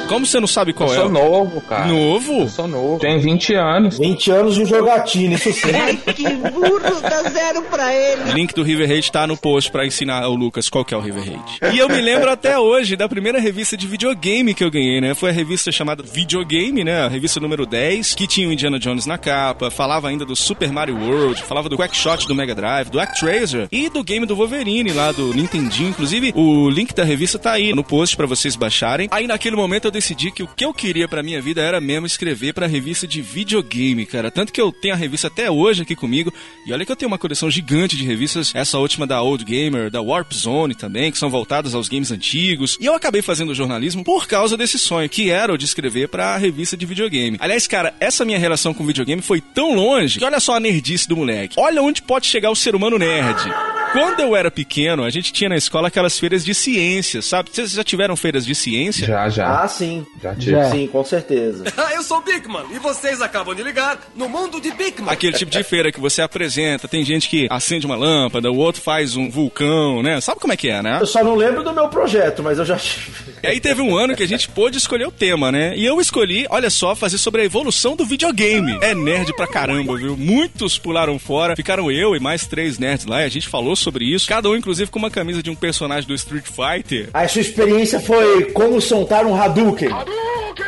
Como 0.09 0.25
você 0.25 0.39
não 0.39 0.47
sabe 0.47 0.73
qual 0.73 0.89
Eu 0.89 0.95
é? 0.95 0.97
sou 1.01 1.09
novo, 1.09 1.61
cara. 1.61 1.85
Novo? 1.85 2.41
Eu 2.41 2.49
sou 2.49 2.67
novo. 2.67 2.99
Tem 2.99 3.19
20 3.19 3.53
anos. 3.53 3.97
20 3.99 4.31
anos 4.31 4.55
de 4.55 4.65
jogatina, 4.65 5.35
isso 5.35 5.53
sim. 5.53 5.69
Que 6.15 6.23
burro, 6.49 6.79
dá 7.01 7.23
zero 7.29 7.61
pra 7.63 7.93
ele. 7.93 8.31
Link 8.33 8.53
do 8.53 8.63
River 8.63 8.87
Raid 8.89 9.11
tá 9.11 9.27
no 9.27 9.37
post 9.37 9.71
pra 9.71 9.85
ensinar 9.85 10.27
o 10.27 10.33
Lucas 10.35 10.67
qual 10.69 10.83
que 10.83 10.93
é 10.93 10.97
o 10.97 10.99
River 10.99 11.23
Raid. 11.23 11.75
E 11.75 11.77
eu 11.77 11.87
me 11.87 12.01
lembro 12.01 12.29
até 12.31 12.57
hoje 12.57 12.95
da 12.95 13.07
primeira 13.07 13.39
revista 13.39 13.77
de 13.77 13.85
videogame 13.87 14.53
que 14.53 14.63
eu 14.63 14.71
ganhei, 14.71 14.99
né? 14.99 15.13
Foi 15.13 15.29
a 15.29 15.33
revista 15.33 15.71
chamada 15.71 16.01
Videogame, 16.03 16.83
né? 16.83 17.03
A 17.05 17.07
revista 17.07 17.39
número 17.39 17.65
10, 17.65 18.15
que 18.15 18.25
tinha 18.25 18.49
o 18.49 18.51
Indiana 18.51 18.79
Jones 18.79 19.05
na 19.05 19.17
capa, 19.17 19.69
falava 19.69 20.09
ainda 20.09 20.25
do 20.25 20.35
Super 20.35 20.71
Mario 20.71 20.97
World, 20.97 21.41
falava 21.43 21.69
do 21.69 21.77
Quackshot 21.77 22.27
do 22.27 22.33
Mega 22.33 22.55
Drive, 22.55 22.89
do 22.89 22.99
Actraiser 22.99 23.67
e 23.71 23.89
do 23.89 24.03
game 24.03 24.25
do 24.25 24.35
Wolverine 24.35 24.91
lá 24.91 25.11
do 25.11 25.33
Nintendinho. 25.33 25.89
Inclusive, 25.89 26.33
o 26.35 26.67
link 26.69 26.93
da 26.95 27.03
revista 27.03 27.37
tá 27.37 27.51
aí 27.51 27.73
no 27.73 27.83
post 27.83 28.17
pra 28.17 28.25
vocês 28.25 28.55
baixarem. 28.55 29.07
Aí 29.11 29.27
naquele 29.27 29.55
momento 29.55 29.85
eu 29.85 29.91
decidi 29.99 30.31
que 30.31 30.41
o 30.41 30.47
que 30.47 30.63
eu 30.63 30.73
queria 30.73 31.09
pra 31.09 31.21
minha 31.21 31.41
vida 31.41 31.61
era 31.61 31.81
mesmo 31.81 32.05
escrever 32.05 32.53
pra 32.53 32.67
revista 32.67 33.05
de 33.05 33.21
videogame, 33.21 34.05
cara. 34.05 34.31
Tanto 34.31 34.53
que 34.53 34.61
eu 34.61 34.71
tenho 34.71 34.93
a 34.93 34.97
revista 34.97 35.27
até 35.27 35.51
hoje 35.51 35.81
aqui 35.81 35.93
comigo. 35.93 36.33
E 36.65 36.71
olha 36.71 36.85
que 36.85 36.91
eu 36.91 36.95
tenho 36.95 37.11
uma 37.11 37.17
coleção 37.17 37.51
gigante 37.51 37.97
de 37.97 38.05
revistas, 38.05 38.53
essa 38.55 38.77
última 38.77 39.05
da 39.05 39.21
Old 39.21 39.43
Gamer, 39.43 39.91
da 39.91 40.01
Warp 40.01 40.31
Zone 40.31 40.73
também, 40.73 41.11
que 41.11 41.17
são 41.17 41.29
voltadas 41.29 41.75
aos 41.75 41.89
games 41.89 42.11
antigos. 42.11 42.77
E 42.79 42.85
eu 42.85 42.95
acabei 42.95 43.21
fazendo 43.21 43.53
jornalismo 43.53 44.03
por 44.03 44.25
causa 44.25 44.55
desse 44.55 44.79
sonho, 44.79 45.09
que 45.09 45.29
era 45.29 45.53
o 45.53 45.57
de 45.57 45.65
escrever 45.65 46.07
pra 46.07 46.37
revista 46.37 46.77
de 46.77 46.85
videogame. 46.85 47.37
Aliás, 47.41 47.67
cara, 47.67 47.93
essa 47.99 48.23
minha 48.23 48.39
relação 48.39 48.73
com 48.73 48.85
videogame 48.85 49.21
foi 49.21 49.41
tão 49.41 49.75
longe 49.75 50.17
que 50.17 50.25
olha 50.25 50.39
só 50.39 50.55
a 50.55 50.59
nerdice 50.61 51.09
do 51.09 51.17
moleque. 51.17 51.55
Olha 51.59 51.81
onde 51.83 52.01
pode 52.01 52.25
chegar 52.25 52.49
o 52.49 52.55
ser 52.55 52.73
humano 52.73 52.97
nerd. 52.97 53.37
Quando 53.91 54.19
eu 54.19 54.35
era 54.35 54.51
pequeno, 54.51 55.03
a 55.03 55.09
gente 55.09 55.33
tinha 55.33 55.49
na 55.49 55.55
escola 55.55 55.87
aquelas 55.87 56.17
feiras 56.19 56.45
de 56.45 56.53
ciências, 56.53 57.25
sabe? 57.25 57.49
Vocês 57.51 57.71
já 57.71 57.83
tiveram 57.83 58.15
feiras 58.15 58.45
de 58.45 58.53
ciência? 58.53 59.07
Já, 59.07 59.29
já. 59.29 59.63
Ah, 59.63 59.67
sim. 59.67 60.05
Já 60.21 60.35
tive. 60.35 60.51
Já. 60.51 60.71
Sim, 60.71 60.87
com 60.87 61.03
certeza. 61.03 61.63
Ah, 61.79 61.93
eu 61.95 62.03
sou 62.03 62.21
Bigman 62.21 62.65
e 62.73 62.77
vocês 62.77 63.21
acabam 63.21 63.55
de 63.55 63.63
ligar 63.63 63.97
no 64.13 64.27
mundo 64.27 64.59
de 64.59 64.69
Bigman. 64.71 65.09
Aquele 65.11 65.37
tipo 65.37 65.49
de 65.49 65.63
feira 65.63 65.91
que 65.91 65.99
você 65.99 66.21
apresenta, 66.21 66.87
tem 66.89 67.05
gente 67.05 67.29
que 67.29 67.47
acende 67.49 67.85
uma 67.85 67.95
lâmpada, 67.95 68.51
o 68.51 68.57
outro 68.57 68.81
faz 68.81 69.15
um 69.15 69.29
vulcão, 69.29 70.03
né? 70.03 70.19
Sabe 70.19 70.41
como 70.41 70.51
é 70.51 70.57
que 70.57 70.69
é, 70.69 70.83
né? 70.83 70.97
Eu 70.99 71.05
só 71.05 71.23
não 71.23 71.35
lembro 71.35 71.63
do 71.63 71.73
meu 71.73 71.87
projeto, 71.87 72.43
mas 72.43 72.59
eu 72.59 72.65
já 72.65 72.75
tive. 72.75 73.11
E 73.41 73.47
aí 73.47 73.59
teve 73.61 73.81
um 73.81 73.95
ano 73.97 74.15
que 74.15 74.21
a 74.23 74.27
gente 74.27 74.49
pôde 74.49 74.77
escolher 74.77 75.07
o 75.07 75.11
tema, 75.11 75.51
né? 75.51 75.73
E 75.75 75.85
eu 75.85 76.01
escolhi, 76.01 76.45
olha 76.49 76.69
só, 76.69 76.95
fazer 76.95 77.17
sobre 77.17 77.41
a 77.41 77.45
evolução 77.45 77.95
do 77.95 78.05
videogame. 78.05 78.77
É 78.81 78.93
nerd 78.93 79.33
pra 79.35 79.47
caramba, 79.47 79.95
viu? 79.95 80.17
Muitos 80.17 80.77
pularam 80.77 81.17
fora, 81.17 81.55
ficaram 81.55 81.89
eu 81.89 82.15
e 82.15 82.19
mais 82.19 82.45
três 82.45 82.77
nerds 82.77 83.05
lá, 83.05 83.21
e 83.21 83.25
a 83.25 83.29
gente 83.29 83.47
falou 83.47 83.75
sobre 83.79 84.05
isso. 84.05 84.27
Cada 84.27 84.49
um, 84.49 84.55
inclusive, 84.55 84.89
com 84.91 84.99
uma 84.99 85.09
camisa 85.11 85.41
de 85.43 85.49
um 85.49 85.55
personagem 85.55 86.07
do 86.07 86.13
Street 86.13 86.45
Fighter. 86.45 87.09
A 87.13 87.27
sua 87.27 87.41
experiência 87.41 87.99
foi 87.99 88.45
como 88.51 88.79
soltar 88.81 89.25
um 89.25 89.35
Hadouken. 89.39 89.89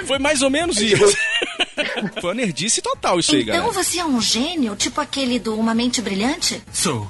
Foi 0.05 0.17
mais 0.19 0.41
ou 0.41 0.49
menos 0.49 0.79
isso. 0.81 1.03
Foi 2.21 2.29
uma 2.29 2.33
nerdice 2.35 2.81
total 2.81 3.19
isso 3.19 3.33
aí, 3.35 3.41
Então 3.41 3.55
galera. 3.55 3.73
você 3.73 3.99
é 3.99 4.05
um 4.05 4.21
gênio, 4.21 4.75
tipo 4.75 5.01
aquele 5.01 5.39
do 5.39 5.55
Uma 5.55 5.73
Mente 5.73 6.01
Brilhante? 6.01 6.61
Sou. 6.71 7.09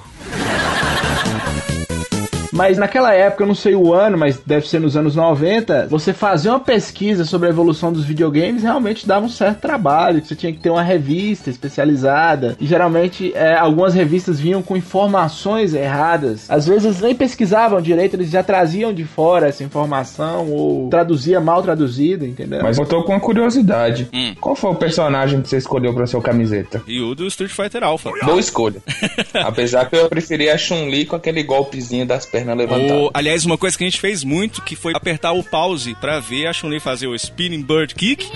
Mas 2.52 2.76
naquela 2.76 3.14
época, 3.14 3.42
eu 3.42 3.46
não 3.46 3.54
sei 3.54 3.74
o 3.74 3.94
ano, 3.94 4.18
mas 4.18 4.38
deve 4.44 4.68
ser 4.68 4.78
nos 4.78 4.96
anos 4.96 5.16
90, 5.16 5.86
você 5.88 6.12
fazer 6.12 6.50
uma 6.50 6.60
pesquisa 6.60 7.24
sobre 7.24 7.48
a 7.48 7.50
evolução 7.50 7.92
dos 7.92 8.04
videogames 8.04 8.62
realmente 8.62 9.06
dava 9.06 9.24
um 9.24 9.28
certo 9.28 9.60
trabalho, 9.60 10.20
que 10.20 10.28
você 10.28 10.36
tinha 10.36 10.52
que 10.52 10.58
ter 10.58 10.68
uma 10.68 10.82
revista 10.82 11.48
especializada. 11.48 12.56
E 12.60 12.66
geralmente 12.66 13.32
é, 13.34 13.56
algumas 13.56 13.94
revistas 13.94 14.38
vinham 14.38 14.62
com 14.62 14.76
informações 14.76 15.72
erradas. 15.72 16.50
Às 16.50 16.66
vezes 16.66 16.84
eles 16.84 17.00
nem 17.00 17.14
pesquisavam 17.14 17.80
direito, 17.80 18.14
eles 18.14 18.30
já 18.30 18.42
traziam 18.42 18.92
de 18.92 19.04
fora 19.04 19.48
essa 19.48 19.64
informação 19.64 20.50
ou 20.50 20.90
traduzia 20.90 21.40
mal 21.40 21.62
traduzida, 21.62 22.26
entendeu? 22.26 22.60
Mas 22.62 22.76
eu 22.76 22.84
tô 22.84 23.02
com 23.02 23.12
uma 23.12 23.20
curiosidade. 23.20 24.08
Hum. 24.12 24.34
Qual 24.38 24.54
foi 24.54 24.70
o 24.70 24.74
personagem 24.74 25.40
que 25.40 25.48
você 25.48 25.56
escolheu 25.56 25.94
pra 25.94 26.06
sua 26.06 26.20
camiseta? 26.20 26.82
E 26.86 27.00
o 27.00 27.14
do 27.14 27.26
Street 27.28 27.50
Fighter 27.50 27.82
Alpha. 27.82 28.10
Boa 28.24 28.38
escolha. 28.38 28.82
Apesar 29.34 29.88
que 29.88 29.96
eu 29.96 30.08
preferi 30.08 30.50
a 30.50 30.58
Chun-Li 30.58 31.06
com 31.06 31.16
aquele 31.16 31.42
golpezinho 31.42 32.04
das 32.04 32.26
pernas 32.26 32.41
perna 32.44 32.54
levantada. 32.54 32.94
O- 33.00 33.10
aliás, 33.14 33.44
uma 33.46 33.56
coisa 33.58 33.76
que 33.76 33.84
a 33.84 33.86
gente 33.88 34.00
fez 34.00 34.22
muito, 34.24 34.62
que 34.62 34.76
foi 34.76 34.92
apertar 34.94 35.32
o 35.32 35.42
pause 35.42 35.94
pra 35.96 36.20
ver 36.20 36.46
a 36.46 36.52
Chun-Li 36.52 36.80
fazer 36.80 37.06
o 37.06 37.14
Spinning 37.14 37.62
Bird 37.62 37.94
Kick 37.94 38.26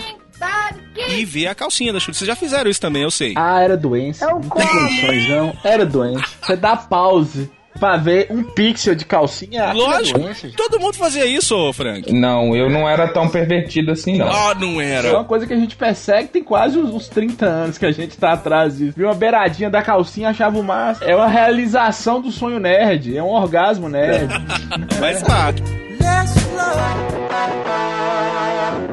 e 1.11 1.25
ver 1.25 1.47
a 1.49 1.55
calcinha 1.55 1.93
da 1.93 2.01
Chun-Li. 2.01 2.17
Vocês 2.17 2.27
já 2.29 2.37
fizeram 2.37 2.71
isso 2.71 2.81
também, 2.81 3.03
eu 3.03 3.11
sei. 3.11 3.35
Ah, 3.37 3.61
era 3.61 3.77
doença. 3.77 4.27
não 4.27 4.41
tem 4.41 4.51
condições, 4.67 5.29
não. 5.29 5.57
Era 5.65 5.85
doença. 5.87 6.25
Você 6.43 6.57
dá 6.57 6.77
pause 6.77 7.51
pra 7.79 7.97
ver 7.97 8.27
um 8.31 8.43
pixel 8.43 8.95
de 8.95 9.05
calcinha. 9.05 9.65
é 9.65 9.73
Lógico, 9.73 10.21
todo 10.57 10.81
mundo 10.81 10.95
fazia 10.95 11.27
isso, 11.27 11.73
Frank. 11.73 12.13
Não, 12.13 12.55
eu 12.57 12.69
não 12.71 12.89
era 12.89 13.09
tão 13.09 13.29
pervertido 13.29 13.93
assim, 13.93 14.17
não. 14.19 14.29
Ah, 14.29 14.55
não 14.55 14.73
Isso 14.73 14.81
é 14.81 14.91
era. 14.95 15.13
uma 15.15 15.25
coisa 15.25 15.47
que 15.47 15.53
a 15.53 15.57
gente 15.57 15.77
persegue 15.77 16.29
tem 16.29 16.43
quase 16.43 16.79
uns, 16.79 16.91
uns 16.91 17.09
30 17.09 17.47
anos 17.47 17.79
que 17.79 17.87
a 17.87 17.93
gente 17.93 18.17
tá 18.17 18.33
atrás 18.33 18.79
disso. 18.79 18.95
Viu 18.97 19.07
uma 19.09 19.15
beiradinha 19.15 19.71
da 19.71 19.83
calcinha, 19.83 20.31
achava 20.31 20.59
o 20.59 20.63
máximo. 20.63 21.09
É 21.09 21.15
uma 21.15 21.29
realização 21.29 22.21
do 22.21 22.31
sonho 22.31 22.59
nerd. 22.59 23.17
É 23.17 23.23
um 23.23 23.31
orgasmo 23.31 23.89
nerd. 23.89 24.29
Faz 24.99 25.23
parte. 25.23 25.63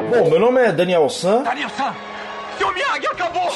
Bom, 0.09 0.29
meu 0.29 0.39
nome 0.39 0.61
é 0.61 0.71
Daniel 0.71 1.09
San. 1.09 1.43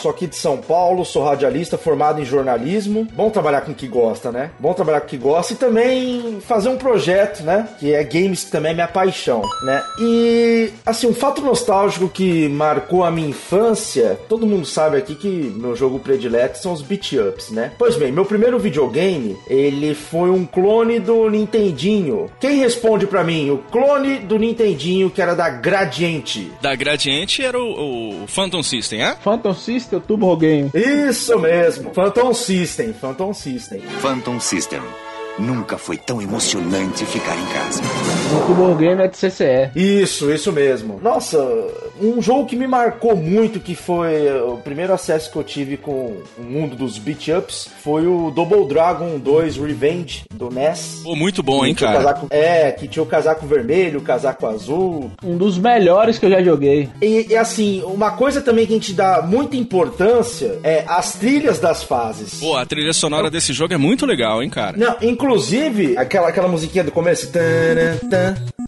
Sou 0.02 0.12
aqui 0.12 0.28
de 0.28 0.36
São 0.36 0.58
Paulo, 0.58 1.04
sou 1.04 1.24
radialista 1.24 1.78
formado 1.78 2.22
em 2.22 2.26
jornalismo. 2.26 3.08
Bom 3.14 3.30
trabalhar 3.30 3.62
com 3.62 3.72
o 3.72 3.76
que 3.76 3.88
gosta, 3.88 4.32
né? 4.32 4.52
Bom 4.60 4.74
trabalhar 4.74 5.02
com 5.02 5.08
o 5.08 5.10
que 5.10 5.18
gosta 5.18 5.54
e 5.54 5.56
também 5.56 6.40
fazer 6.40 6.70
um 6.70 6.78
projeto, 6.78 7.44
né? 7.44 7.68
Que 7.80 7.94
é 7.94 8.04
games, 8.04 8.46
que 8.46 8.52
também 8.52 8.72
é 8.72 8.76
minha 8.76 8.88
paixão, 8.88 9.42
né? 9.64 9.84
E, 10.00 10.72
assim, 10.86 11.08
um 11.08 11.14
fato 11.14 11.42
nostálgico 11.42 12.08
que 12.08 12.48
marcou 12.48 13.04
a 13.04 13.12
minha 13.12 13.28
infância, 13.28 14.18
todo 14.30 14.46
mundo 14.46 14.66
sabe 14.66 14.98
aqui 14.98 15.14
que 15.16 15.28
meu 15.28 15.76
jogo 15.76 16.00
predileto 16.00 16.60
são 16.60 16.72
os 16.72 16.82
beat 16.82 17.14
ups, 17.14 17.50
né? 17.50 17.74
Pois 17.78 17.96
bem, 17.98 18.12
meu 18.12 18.24
primeiro 18.24 18.60
videogame, 18.60 19.36
ele 19.48 19.96
foi 19.96 20.30
um 20.30 20.46
clone 20.46 21.00
do 21.00 21.30
Nintendinho. 21.30 22.30
Quem 22.40 22.60
responde 22.60 23.08
pra 23.08 23.24
mim? 23.24 23.50
O 23.50 23.58
clone 23.58 24.20
do 24.20 24.38
Nintendinho, 24.38 25.10
que 25.10 25.22
era 25.22 25.36
da 25.36 25.50
Gradiente. 25.50 26.52
Da 26.62 26.76
Gradiente 26.76 27.44
era 27.44 27.60
o, 27.60 28.24
o 28.24 28.28
Phantom 28.28 28.62
System, 28.62 28.87
é? 28.96 29.16
Phantom 29.16 29.54
System, 29.54 30.00
Turbo 30.00 30.36
Game. 30.38 30.72
Isso 30.74 31.38
mesmo, 31.40 31.94
Phantom 31.94 32.34
System, 32.34 32.94
Phantom 32.94 33.34
System. 33.34 33.82
Phantom 34.02 34.40
System. 34.40 35.07
Nunca 35.40 35.78
foi 35.78 35.98
tão 35.98 36.20
emocionante 36.20 37.06
ficar 37.06 37.36
em 37.38 37.46
casa. 37.48 37.82
O 38.36 38.46
Turbo 38.48 38.76
Game 38.76 39.00
é 39.02 39.08
de 39.08 39.16
CCE. 39.18 39.70
Isso, 39.76 40.32
isso 40.32 40.52
mesmo. 40.52 41.00
Nossa, 41.02 41.38
um 42.02 42.20
jogo 42.22 42.48
que 42.48 42.56
me 42.56 42.66
marcou 42.66 43.16
muito, 43.16 43.60
que 43.60 43.76
foi 43.76 44.32
o 44.42 44.58
primeiro 44.58 44.94
acesso 44.94 45.32
que 45.32 45.38
eu 45.38 45.44
tive 45.44 45.78
com 45.78 46.18
o 46.40 46.44
mundo 46.44 46.76
dos 46.76 46.98
beat 46.98 47.28
ups, 47.28 47.70
foi 47.84 48.08
o 48.08 48.32
Double 48.32 48.66
Dragon 48.68 49.20
2 49.20 49.58
Revenge 49.58 50.24
do 50.34 50.50
NES. 50.50 51.02
Pô, 51.04 51.16
muito 51.16 51.44
bom, 51.44 51.64
hein, 51.64 51.76
cara? 51.76 51.98
casaco- 52.00 52.28
é, 52.32 52.72
que 52.72 52.88
tinha 52.88 53.04
o 53.04 53.06
casaco 53.06 53.46
vermelho, 53.46 54.00
o 54.00 54.04
casaco 54.04 54.48
azul. 54.48 55.12
Um 55.24 55.38
dos 55.38 55.58
melhores 55.60 56.18
que 56.18 56.26
eu 56.26 56.32
já 56.32 56.42
joguei. 56.42 56.90
E, 57.00 57.28
e, 57.30 57.36
assim, 57.36 57.84
uma 57.84 58.10
coisa 58.12 58.42
também 58.42 58.66
que 58.66 58.74
a 58.74 58.76
gente 58.76 58.94
dá 58.94 59.22
muita 59.22 59.56
importância 59.56 60.58
é 60.64 60.84
as 60.88 61.14
trilhas 61.14 61.60
das 61.60 61.84
fases. 61.84 62.40
Pô, 62.40 62.56
a 62.58 62.66
trilha 62.66 62.92
sonora 62.92 63.30
desse 63.30 63.54
jogo 63.54 63.74
é 63.74 63.78
muito 63.78 64.04
legal, 64.06 64.42
hein, 64.42 64.50
cara? 64.50 64.76
Não, 64.76 64.96
inclusive, 65.02 65.27
aquela, 65.98 66.30
aquela 66.30 66.48
musiquinha 66.48 66.84
do 66.84 66.92
começo. 66.92 67.32
Taran, 67.32 67.98
tan, 67.98 68.10
taran, 68.10 68.34
tan. 68.36 68.67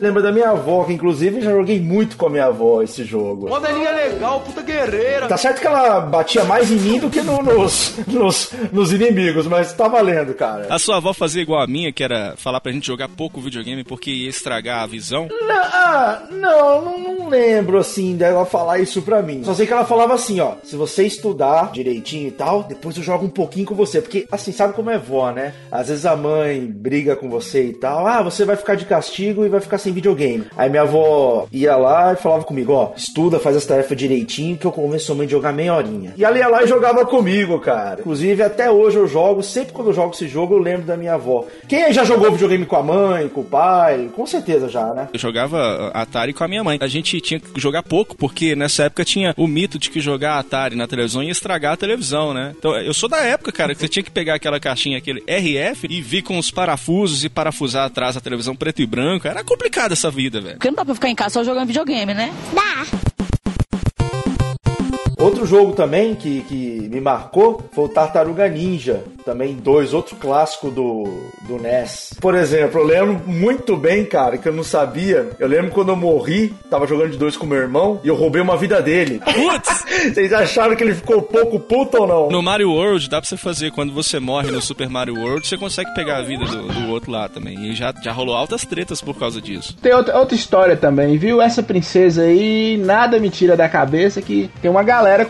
Lembra 0.00 0.22
da 0.22 0.32
minha 0.32 0.50
avó, 0.50 0.84
que 0.84 0.92
inclusive 0.92 1.40
já 1.40 1.50
joguei 1.50 1.80
muito 1.80 2.16
com 2.16 2.26
a 2.26 2.30
minha 2.30 2.46
avó 2.46 2.82
esse 2.82 3.04
jogo. 3.04 3.48
Modelinha 3.48 3.90
legal, 3.92 4.40
puta 4.40 4.62
guerreira. 4.62 5.26
Tá 5.28 5.36
certo 5.36 5.60
que 5.60 5.66
ela 5.66 6.00
batia 6.00 6.44
mais 6.44 6.70
em 6.70 6.76
mim 6.76 6.98
do 6.98 7.08
que 7.10 7.20
no- 7.22 7.42
nos, 7.42 7.94
nos, 8.06 8.50
nos 8.72 8.92
inimigos, 8.92 9.46
mas 9.46 9.72
tá 9.72 9.88
valendo, 9.88 10.34
cara. 10.34 10.66
A 10.70 10.78
sua 10.78 10.96
avó 10.96 11.12
fazia 11.12 11.42
igual 11.42 11.62
a 11.62 11.66
minha, 11.66 11.92
que 11.92 12.02
era 12.02 12.34
falar 12.36 12.60
pra 12.60 12.72
gente 12.72 12.86
jogar 12.86 13.08
pouco 13.08 13.40
videogame 13.40 13.84
porque 13.84 14.10
ia 14.10 14.28
estragar 14.28 14.82
a 14.82 14.86
visão. 14.86 15.28
Não, 15.30 15.62
ah, 15.64 16.22
não, 16.30 16.84
não, 16.84 16.98
não 17.18 17.28
lembro 17.28 17.78
assim 17.78 18.16
dela 18.16 18.44
falar 18.44 18.78
isso 18.78 19.02
pra 19.02 19.22
mim. 19.22 19.42
Só 19.44 19.54
sei 19.54 19.66
que 19.66 19.72
ela 19.72 19.84
falava 19.84 20.14
assim, 20.14 20.40
ó, 20.40 20.54
se 20.64 20.76
você 20.76 21.04
estudar 21.04 21.70
direitinho 21.72 22.28
e 22.28 22.32
tal, 22.32 22.62
depois 22.64 22.96
eu 22.96 23.02
jogo 23.02 23.24
um 23.26 23.30
pouquinho 23.30 23.66
com 23.66 23.74
você, 23.74 24.00
porque 24.00 24.26
assim, 24.30 24.52
sabe 24.52 24.72
como 24.74 24.90
é 24.90 24.98
vó, 24.98 25.30
né? 25.30 25.54
Às 25.70 25.88
vezes 25.88 26.06
a 26.06 26.16
mãe 26.16 26.66
briga 26.66 27.16
com 27.16 27.28
você 27.28 27.64
e 27.66 27.72
tal, 27.72 28.06
ah, 28.06 28.22
você 28.22 28.44
vai 28.44 28.56
ficar 28.56 28.74
de 28.74 28.84
castigo 28.88 29.44
e 29.44 29.48
vai 29.48 29.60
ficar 29.60 29.78
sem 29.78 29.92
videogame. 29.92 30.46
Aí 30.56 30.68
minha 30.68 30.82
avó 30.82 31.46
ia 31.52 31.76
lá 31.76 32.12
e 32.12 32.16
falava 32.16 32.44
comigo, 32.44 32.72
ó, 32.72 32.92
estuda, 32.96 33.38
faz 33.38 33.56
as 33.56 33.66
tarefas 33.66 33.96
direitinho 33.96 34.56
que 34.56 34.66
eu 34.66 34.72
convenço 34.72 35.06
sua 35.06 35.14
mãe 35.14 35.26
de 35.26 35.32
jogar 35.32 35.52
meia 35.52 35.74
horinha. 35.74 36.14
E 36.16 36.24
ela 36.24 36.38
ia 36.38 36.48
lá 36.48 36.62
e 36.62 36.66
jogava 36.66 37.04
comigo, 37.04 37.58
cara. 37.60 38.00
Inclusive 38.00 38.42
até 38.42 38.70
hoje 38.70 38.96
eu 38.96 39.06
jogo, 39.06 39.42
sempre 39.42 39.72
quando 39.72 39.88
eu 39.88 39.94
jogo 39.94 40.14
esse 40.14 40.26
jogo 40.26 40.54
eu 40.54 40.58
lembro 40.58 40.86
da 40.86 40.96
minha 40.96 41.14
avó. 41.14 41.44
Quem 41.68 41.84
aí 41.84 41.92
já 41.92 42.04
jogou 42.04 42.32
videogame 42.32 42.66
com 42.66 42.76
a 42.76 42.82
mãe, 42.82 43.28
com 43.28 43.42
o 43.42 43.44
pai? 43.44 44.10
Com 44.14 44.26
certeza 44.26 44.68
já, 44.68 44.92
né? 44.94 45.08
Eu 45.12 45.18
jogava 45.18 45.90
Atari 45.94 46.32
com 46.32 46.44
a 46.44 46.48
minha 46.48 46.64
mãe. 46.64 46.78
A 46.80 46.88
gente 46.88 47.20
tinha 47.20 47.38
que 47.38 47.60
jogar 47.60 47.82
pouco, 47.82 48.16
porque 48.16 48.56
nessa 48.56 48.84
época 48.84 49.04
tinha 49.04 49.34
o 49.36 49.46
mito 49.46 49.78
de 49.78 49.90
que 49.90 50.00
jogar 50.00 50.38
Atari 50.38 50.76
na 50.76 50.86
televisão 50.86 51.22
ia 51.22 51.30
estragar 51.30 51.74
a 51.74 51.76
televisão, 51.76 52.32
né? 52.32 52.54
Então 52.58 52.76
eu 52.76 52.94
sou 52.94 53.08
da 53.08 53.18
época, 53.18 53.52
cara, 53.52 53.74
que 53.74 53.80
você 53.80 53.88
tinha 53.88 54.02
que 54.02 54.10
pegar 54.10 54.34
aquela 54.34 54.60
caixinha, 54.60 54.98
aquele 54.98 55.22
RF, 55.26 55.86
e 55.88 56.00
vir 56.00 56.22
com 56.22 56.38
os 56.38 56.50
parafusos 56.50 57.24
e 57.24 57.28
parafusar 57.28 57.86
atrás 57.86 58.16
a 58.16 58.20
televisão 58.20 58.54
preto 58.78 58.82
e 58.82 58.86
branco. 58.86 59.26
Era 59.26 59.42
complicada 59.42 59.94
essa 59.94 60.10
vida, 60.10 60.40
velho. 60.40 60.56
Porque 60.56 60.68
não 60.68 60.76
dá 60.76 60.84
pra 60.84 60.94
ficar 60.94 61.08
em 61.08 61.14
casa 61.14 61.34
só 61.34 61.44
jogando 61.44 61.66
videogame, 61.66 62.14
né? 62.14 62.32
Dá. 62.54 62.86
Outro 65.18 65.44
jogo 65.44 65.72
também 65.72 66.14
que, 66.14 66.42
que 66.42 66.88
me 66.88 67.00
marcou 67.00 67.68
foi 67.72 67.84
o 67.84 67.88
Tartaruga 67.88 68.48
Ninja. 68.48 69.02
Também 69.28 69.56
dois, 69.56 69.92
outro 69.92 70.16
clássico 70.16 70.70
do, 70.70 71.04
do 71.42 71.58
NES. 71.58 72.14
Por 72.18 72.34
exemplo, 72.34 72.80
eu 72.80 72.86
lembro 72.86 73.20
muito 73.26 73.76
bem, 73.76 74.06
cara, 74.06 74.38
que 74.38 74.48
eu 74.48 74.54
não 74.54 74.64
sabia. 74.64 75.28
Eu 75.38 75.46
lembro 75.46 75.70
quando 75.70 75.90
eu 75.90 75.96
morri, 75.96 76.54
tava 76.70 76.86
jogando 76.86 77.10
de 77.10 77.18
dois 77.18 77.36
com 77.36 77.44
meu 77.44 77.58
irmão 77.58 78.00
e 78.02 78.08
eu 78.08 78.14
roubei 78.14 78.40
uma 78.40 78.56
vida 78.56 78.80
dele. 78.80 79.20
Putz! 79.20 79.84
Vocês 80.14 80.32
acharam 80.32 80.74
que 80.74 80.82
ele 80.82 80.94
ficou 80.94 81.20
pouco 81.20 81.60
puto 81.60 82.00
ou 82.00 82.06
não? 82.06 82.30
No 82.30 82.42
Mario 82.42 82.70
World 82.70 83.10
dá 83.10 83.20
pra 83.20 83.28
você 83.28 83.36
fazer, 83.36 83.70
quando 83.72 83.92
você 83.92 84.18
morre 84.18 84.50
no 84.50 84.62
Super 84.62 84.88
Mario 84.88 85.16
World, 85.16 85.46
você 85.46 85.58
consegue 85.58 85.92
pegar 85.92 86.16
a 86.16 86.22
vida 86.22 86.46
do, 86.46 86.62
do 86.62 86.88
outro 86.88 87.10
lá 87.10 87.28
também. 87.28 87.66
E 87.66 87.74
já, 87.74 87.92
já 88.02 88.12
rolou 88.12 88.34
altas 88.34 88.64
tretas 88.64 89.02
por 89.02 89.18
causa 89.18 89.42
disso. 89.42 89.76
Tem 89.82 89.92
outra, 89.92 90.16
outra 90.18 90.34
história 90.34 90.76
também, 90.76 91.18
viu? 91.18 91.42
Essa 91.42 91.62
princesa 91.62 92.22
aí, 92.22 92.78
nada 92.78 93.18
me 93.18 93.28
tira 93.28 93.58
da 93.58 93.68
cabeça 93.68 94.22
que 94.22 94.48
tem 94.62 94.70
uma 94.70 94.82
galera. 94.82 95.28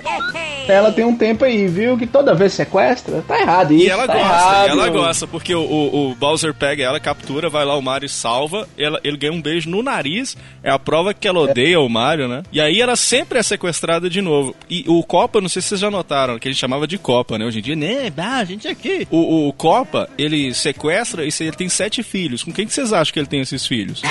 Ela 0.69 0.93
tem 0.93 1.05
um 1.05 1.17
tempo 1.17 1.45
aí, 1.45 1.67
viu? 1.67 1.97
Que 1.97 2.07
toda 2.07 2.35
vez 2.35 2.53
sequestra. 2.53 3.25
Tá 3.27 3.41
errado 3.41 3.73
isso. 3.73 3.87
E 3.89 3.91
ela 3.91 4.07
tá 4.07 4.15
gosta, 4.15 4.29
errado. 4.29 4.67
e 4.67 4.71
ela 4.71 4.89
gosta, 4.91 5.27
porque 5.27 5.55
o, 5.55 5.61
o, 5.61 6.11
o 6.11 6.15
Bowser 6.15 6.55
pega 6.55 6.85
ela, 6.85 7.01
captura, 7.01 7.49
vai 7.49 7.65
lá 7.65 7.77
o 7.77 7.83
Mario 7.83 8.07
e 8.07 8.09
salva, 8.09 8.69
ela, 8.77 9.01
ele 9.03 9.17
ganha 9.17 9.33
um 9.33 9.41
beijo 9.41 9.69
no 9.69 9.83
nariz, 9.83 10.37
é 10.63 10.71
a 10.71 10.79
prova 10.79 11.15
que 11.15 11.27
ela 11.27 11.41
odeia 11.41 11.81
o 11.81 11.89
Mario, 11.89 12.29
né? 12.29 12.43
E 12.53 12.61
aí 12.61 12.81
ela 12.81 12.97
sempre 12.97 13.39
é 13.39 13.43
sequestrada 13.43 14.09
de 14.09 14.21
novo. 14.21 14.55
E 14.69 14.85
o 14.87 15.03
Copa, 15.03 15.41
não 15.41 15.49
sei 15.49 15.63
se 15.63 15.69
vocês 15.69 15.81
já 15.81 15.91
notaram, 15.91 16.39
que 16.39 16.49
a 16.49 16.51
gente 16.51 16.61
chamava 16.61 16.87
de 16.87 16.99
Copa, 16.99 17.39
né? 17.39 17.45
Hoje 17.45 17.59
em 17.59 17.63
dia, 17.63 17.77
né? 17.77 18.13
Ah, 18.17 18.39
a 18.39 18.45
gente 18.45 18.69
aqui. 18.69 19.07
O, 19.11 19.49
o 19.49 19.53
Copa, 19.53 20.09
ele 20.19 20.53
sequestra 20.55 21.25
e 21.25 21.31
ele 21.41 21.53
tem 21.53 21.69
sete 21.69 22.03
filhos. 22.03 22.43
Com 22.43 22.53
quem 22.53 22.67
que 22.67 22.73
vocês 22.73 22.93
acham 22.93 23.13
que 23.13 23.19
ele 23.19 23.27
tem 23.27 23.41
esses 23.41 23.67
filhos? 23.67 24.03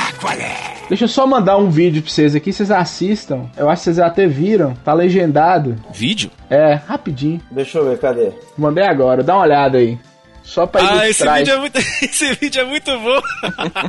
Deixa 0.89 1.03
eu 1.03 1.09
só 1.09 1.27
mandar 1.27 1.57
um 1.57 1.69
vídeo 1.69 2.01
pra 2.01 2.11
vocês 2.11 2.35
aqui, 2.35 2.51
vocês 2.53 2.71
assistam. 2.71 3.45
Eu 3.57 3.69
acho 3.69 3.81
que 3.81 3.85
vocês 3.85 3.99
até 3.99 4.25
viram. 4.25 4.73
Tá 4.85 4.93
legendado. 4.93 5.75
Vídeo? 5.93 6.31
É, 6.49 6.73
rapidinho. 6.73 7.41
Deixa 7.51 7.77
eu 7.79 7.85
ver, 7.89 7.99
cadê? 7.99 8.31
Mandei 8.57 8.85
agora, 8.85 9.23
dá 9.23 9.35
uma 9.35 9.43
olhada 9.43 9.77
aí. 9.77 9.97
Só 10.43 10.65
pra 10.65 11.01
Ah, 11.01 11.09
esse 11.09 11.27
vídeo, 11.29 11.53
é 11.53 11.57
muito, 11.57 11.77
esse 12.01 12.33
vídeo 12.35 12.61
é 12.61 12.63
muito 12.63 12.89
bom. 12.99 13.21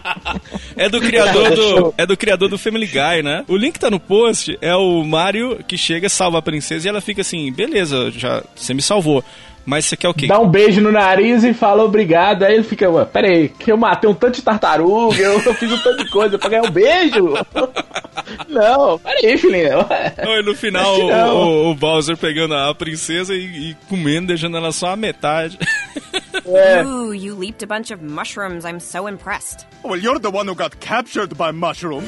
é 0.76 0.88
do 0.88 1.00
criador 1.00 1.50
do, 1.54 1.94
é 1.96 2.04
do 2.04 2.16
criador 2.16 2.48
do 2.48 2.58
Family 2.58 2.86
Guy, 2.86 3.22
né? 3.22 3.44
O 3.46 3.56
link 3.56 3.78
tá 3.78 3.88
no 3.88 4.00
post, 4.00 4.58
é 4.60 4.74
o 4.74 5.04
Mario 5.04 5.62
que 5.68 5.78
chega, 5.78 6.08
salva 6.08 6.38
a 6.38 6.42
princesa 6.42 6.86
e 6.86 6.90
ela 6.90 7.00
fica 7.00 7.20
assim, 7.20 7.52
beleza, 7.52 8.10
já 8.10 8.42
você 8.56 8.74
me 8.74 8.82
salvou. 8.82 9.22
Mas 9.68 9.84
você 9.84 9.98
quer 9.98 10.08
o 10.08 10.14
quê? 10.14 10.26
Dá 10.26 10.38
um 10.40 10.48
beijo 10.48 10.80
no 10.80 10.90
nariz 10.90 11.44
e 11.44 11.52
fala 11.52 11.84
obrigado. 11.84 12.42
Aí 12.42 12.54
ele 12.54 12.62
fica, 12.64 12.88
ué, 12.88 13.04
peraí, 13.04 13.50
que 13.50 13.70
eu 13.70 13.76
matei 13.76 14.08
um 14.08 14.14
tanto 14.14 14.36
de 14.36 14.42
tartaruga, 14.42 15.20
eu 15.20 15.38
fiz 15.54 15.70
um 15.70 15.76
tanto 15.82 16.04
de 16.04 16.10
coisa 16.10 16.38
pra 16.38 16.48
ganhar 16.48 16.62
um 16.64 16.70
beijo. 16.70 17.34
Não, 18.48 18.98
peraí, 18.98 19.36
filhinho. 19.36 19.78
Não, 20.24 20.32
e 20.38 20.42
no 20.42 20.54
final 20.54 20.96
o, 20.98 21.10
o- 21.10 21.70
o 21.70 21.74
Bowser 21.74 22.16
pegando 22.16 22.54
a 22.54 22.74
princesa 22.74 23.34
e, 23.34 23.70
e 23.70 23.76
comendo, 23.90 24.28
deixando 24.28 24.56
ela 24.56 24.72
só 24.72 24.88
a 24.92 24.96
metade. 24.96 25.58
Ooh, 26.46 27.12
you 27.14 27.34
leaped 27.36 27.62
a 27.62 27.66
bunch 27.66 27.92
of 27.92 28.02
mushrooms. 28.02 28.64
I'm 28.64 28.80
so 28.80 29.06
impressed. 29.06 29.66
Well, 29.84 30.00
you're 30.00 30.18
the 30.18 30.30
one 30.30 30.48
who 30.48 30.54
got 30.54 30.78
captured 30.80 31.34
by 31.36 31.52
Mushroom. 31.52 32.04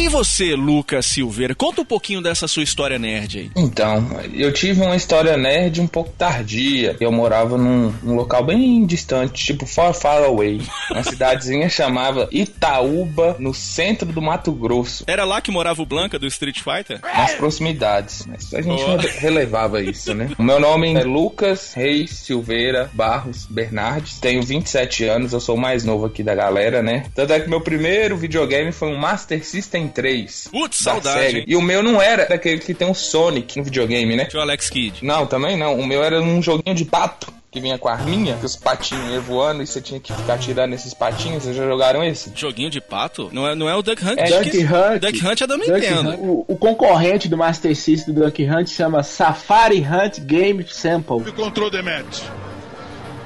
E 0.00 0.08
você, 0.08 0.54
Lucas 0.54 1.04
Silveira, 1.06 1.56
conta 1.56 1.80
um 1.82 1.84
pouquinho 1.84 2.22
dessa 2.22 2.46
sua 2.46 2.62
história 2.62 3.00
nerd 3.00 3.38
aí. 3.40 3.50
Então, 3.56 4.08
eu 4.32 4.52
tive 4.52 4.80
uma 4.80 4.94
história 4.94 5.36
nerd 5.36 5.80
um 5.80 5.88
pouco 5.88 6.10
tardia. 6.16 6.96
Eu 7.00 7.10
morava 7.10 7.58
num, 7.58 7.92
num 8.02 8.14
local 8.14 8.44
bem 8.44 8.86
distante, 8.86 9.44
tipo 9.44 9.66
Far 9.66 9.92
Far 9.92 10.22
Away. 10.22 10.62
Uma 10.92 11.02
cidadezinha 11.02 11.68
chamava 11.68 12.28
Itaúba, 12.30 13.34
no 13.40 13.52
centro 13.52 14.06
do 14.12 14.22
Mato 14.22 14.52
Grosso. 14.52 15.02
Era 15.06 15.24
lá 15.24 15.40
que 15.40 15.50
morava 15.50 15.82
o 15.82 15.86
Blanca 15.86 16.16
do 16.16 16.28
Street 16.28 16.60
Fighter? 16.60 17.00
Nas 17.02 17.32
proximidades. 17.34 18.24
Mas 18.26 18.54
a 18.54 18.62
gente 18.62 18.80
Oh. 18.80 18.96
rele- 18.96 19.12
relevava 19.18 19.82
isso, 19.82 20.14
né? 20.14 20.30
O 20.38 20.42
meu 20.44 20.60
nome 20.60 20.94
é 20.94 21.02
Lucas 21.02 21.74
Reis 21.74 22.10
Silveira 22.12 22.88
Barros 22.94 23.46
Bernardes. 23.50 24.20
Tenho 24.20 24.42
27 24.44 25.04
anos, 25.06 25.32
eu 25.32 25.40
sou 25.40 25.56
o 25.56 25.60
mais 25.60 25.84
novo 25.84 26.06
aqui 26.06 26.22
da 26.22 26.36
galera, 26.36 26.82
né? 26.84 27.06
Tanto 27.16 27.32
é 27.32 27.40
que 27.40 27.50
meu 27.50 27.60
primeiro 27.60 28.16
videogame 28.16 28.70
foi 28.70 28.88
um 28.88 28.96
Master 28.96 29.44
System 29.44 29.87
3. 29.88 30.48
Putz, 30.50 30.82
da 30.84 30.92
saudade? 30.92 31.44
E 31.46 31.56
o 31.56 31.62
meu 31.62 31.82
não 31.82 32.00
era 32.00 32.26
daquele 32.26 32.60
que 32.60 32.74
tem 32.74 32.88
um 32.88 32.94
Sonic 32.94 33.58
no 33.58 33.64
videogame, 33.64 34.16
né? 34.16 34.24
Tinha 34.26 34.40
o 34.40 34.42
Alex 34.42 34.68
Kidd. 34.70 35.04
Não, 35.04 35.26
também 35.26 35.56
não. 35.56 35.78
O 35.78 35.86
meu 35.86 36.02
era 36.02 36.20
um 36.20 36.42
joguinho 36.42 36.74
de 36.76 36.84
pato. 36.84 37.36
Que 37.50 37.62
vinha 37.62 37.78
com 37.78 37.88
a 37.88 37.92
arminha, 37.92 38.36
que 38.36 38.44
os 38.44 38.56
patinhos 38.56 39.10
iam 39.10 39.22
voando 39.22 39.62
e 39.62 39.66
você 39.66 39.80
tinha 39.80 39.98
que 39.98 40.12
ficar 40.12 40.36
tirando 40.36 40.74
esses 40.74 40.92
patinhos. 40.92 41.44
Vocês 41.44 41.56
já 41.56 41.64
jogaram 41.66 42.04
esse? 42.04 42.30
Joguinho 42.34 42.68
de 42.68 42.78
pato? 42.78 43.30
Não 43.32 43.48
é, 43.48 43.54
não 43.54 43.66
é 43.66 43.74
o 43.74 43.80
Duck 43.82 44.04
Hunt? 44.04 44.18
É 44.18 44.26
Duck 44.28 44.50
que- 44.50 44.58
Hunt. 44.64 45.00
Duck 45.00 45.26
Hunt 45.26 45.40
é 45.40 45.46
da 45.46 45.56
Nintendo. 45.56 46.10
O, 46.20 46.44
o 46.46 46.56
concorrente 46.58 47.26
do 47.26 47.38
Master 47.38 47.74
System 47.74 48.12
do 48.14 48.22
Duck 48.26 48.44
Hunt 48.44 48.68
chama 48.68 49.02
Safari 49.02 49.80
Hunt 49.80 50.20
Game 50.20 50.62
Sample. 50.68 51.24
Control 51.32 51.70
the 51.70 51.80
match. 51.80 52.20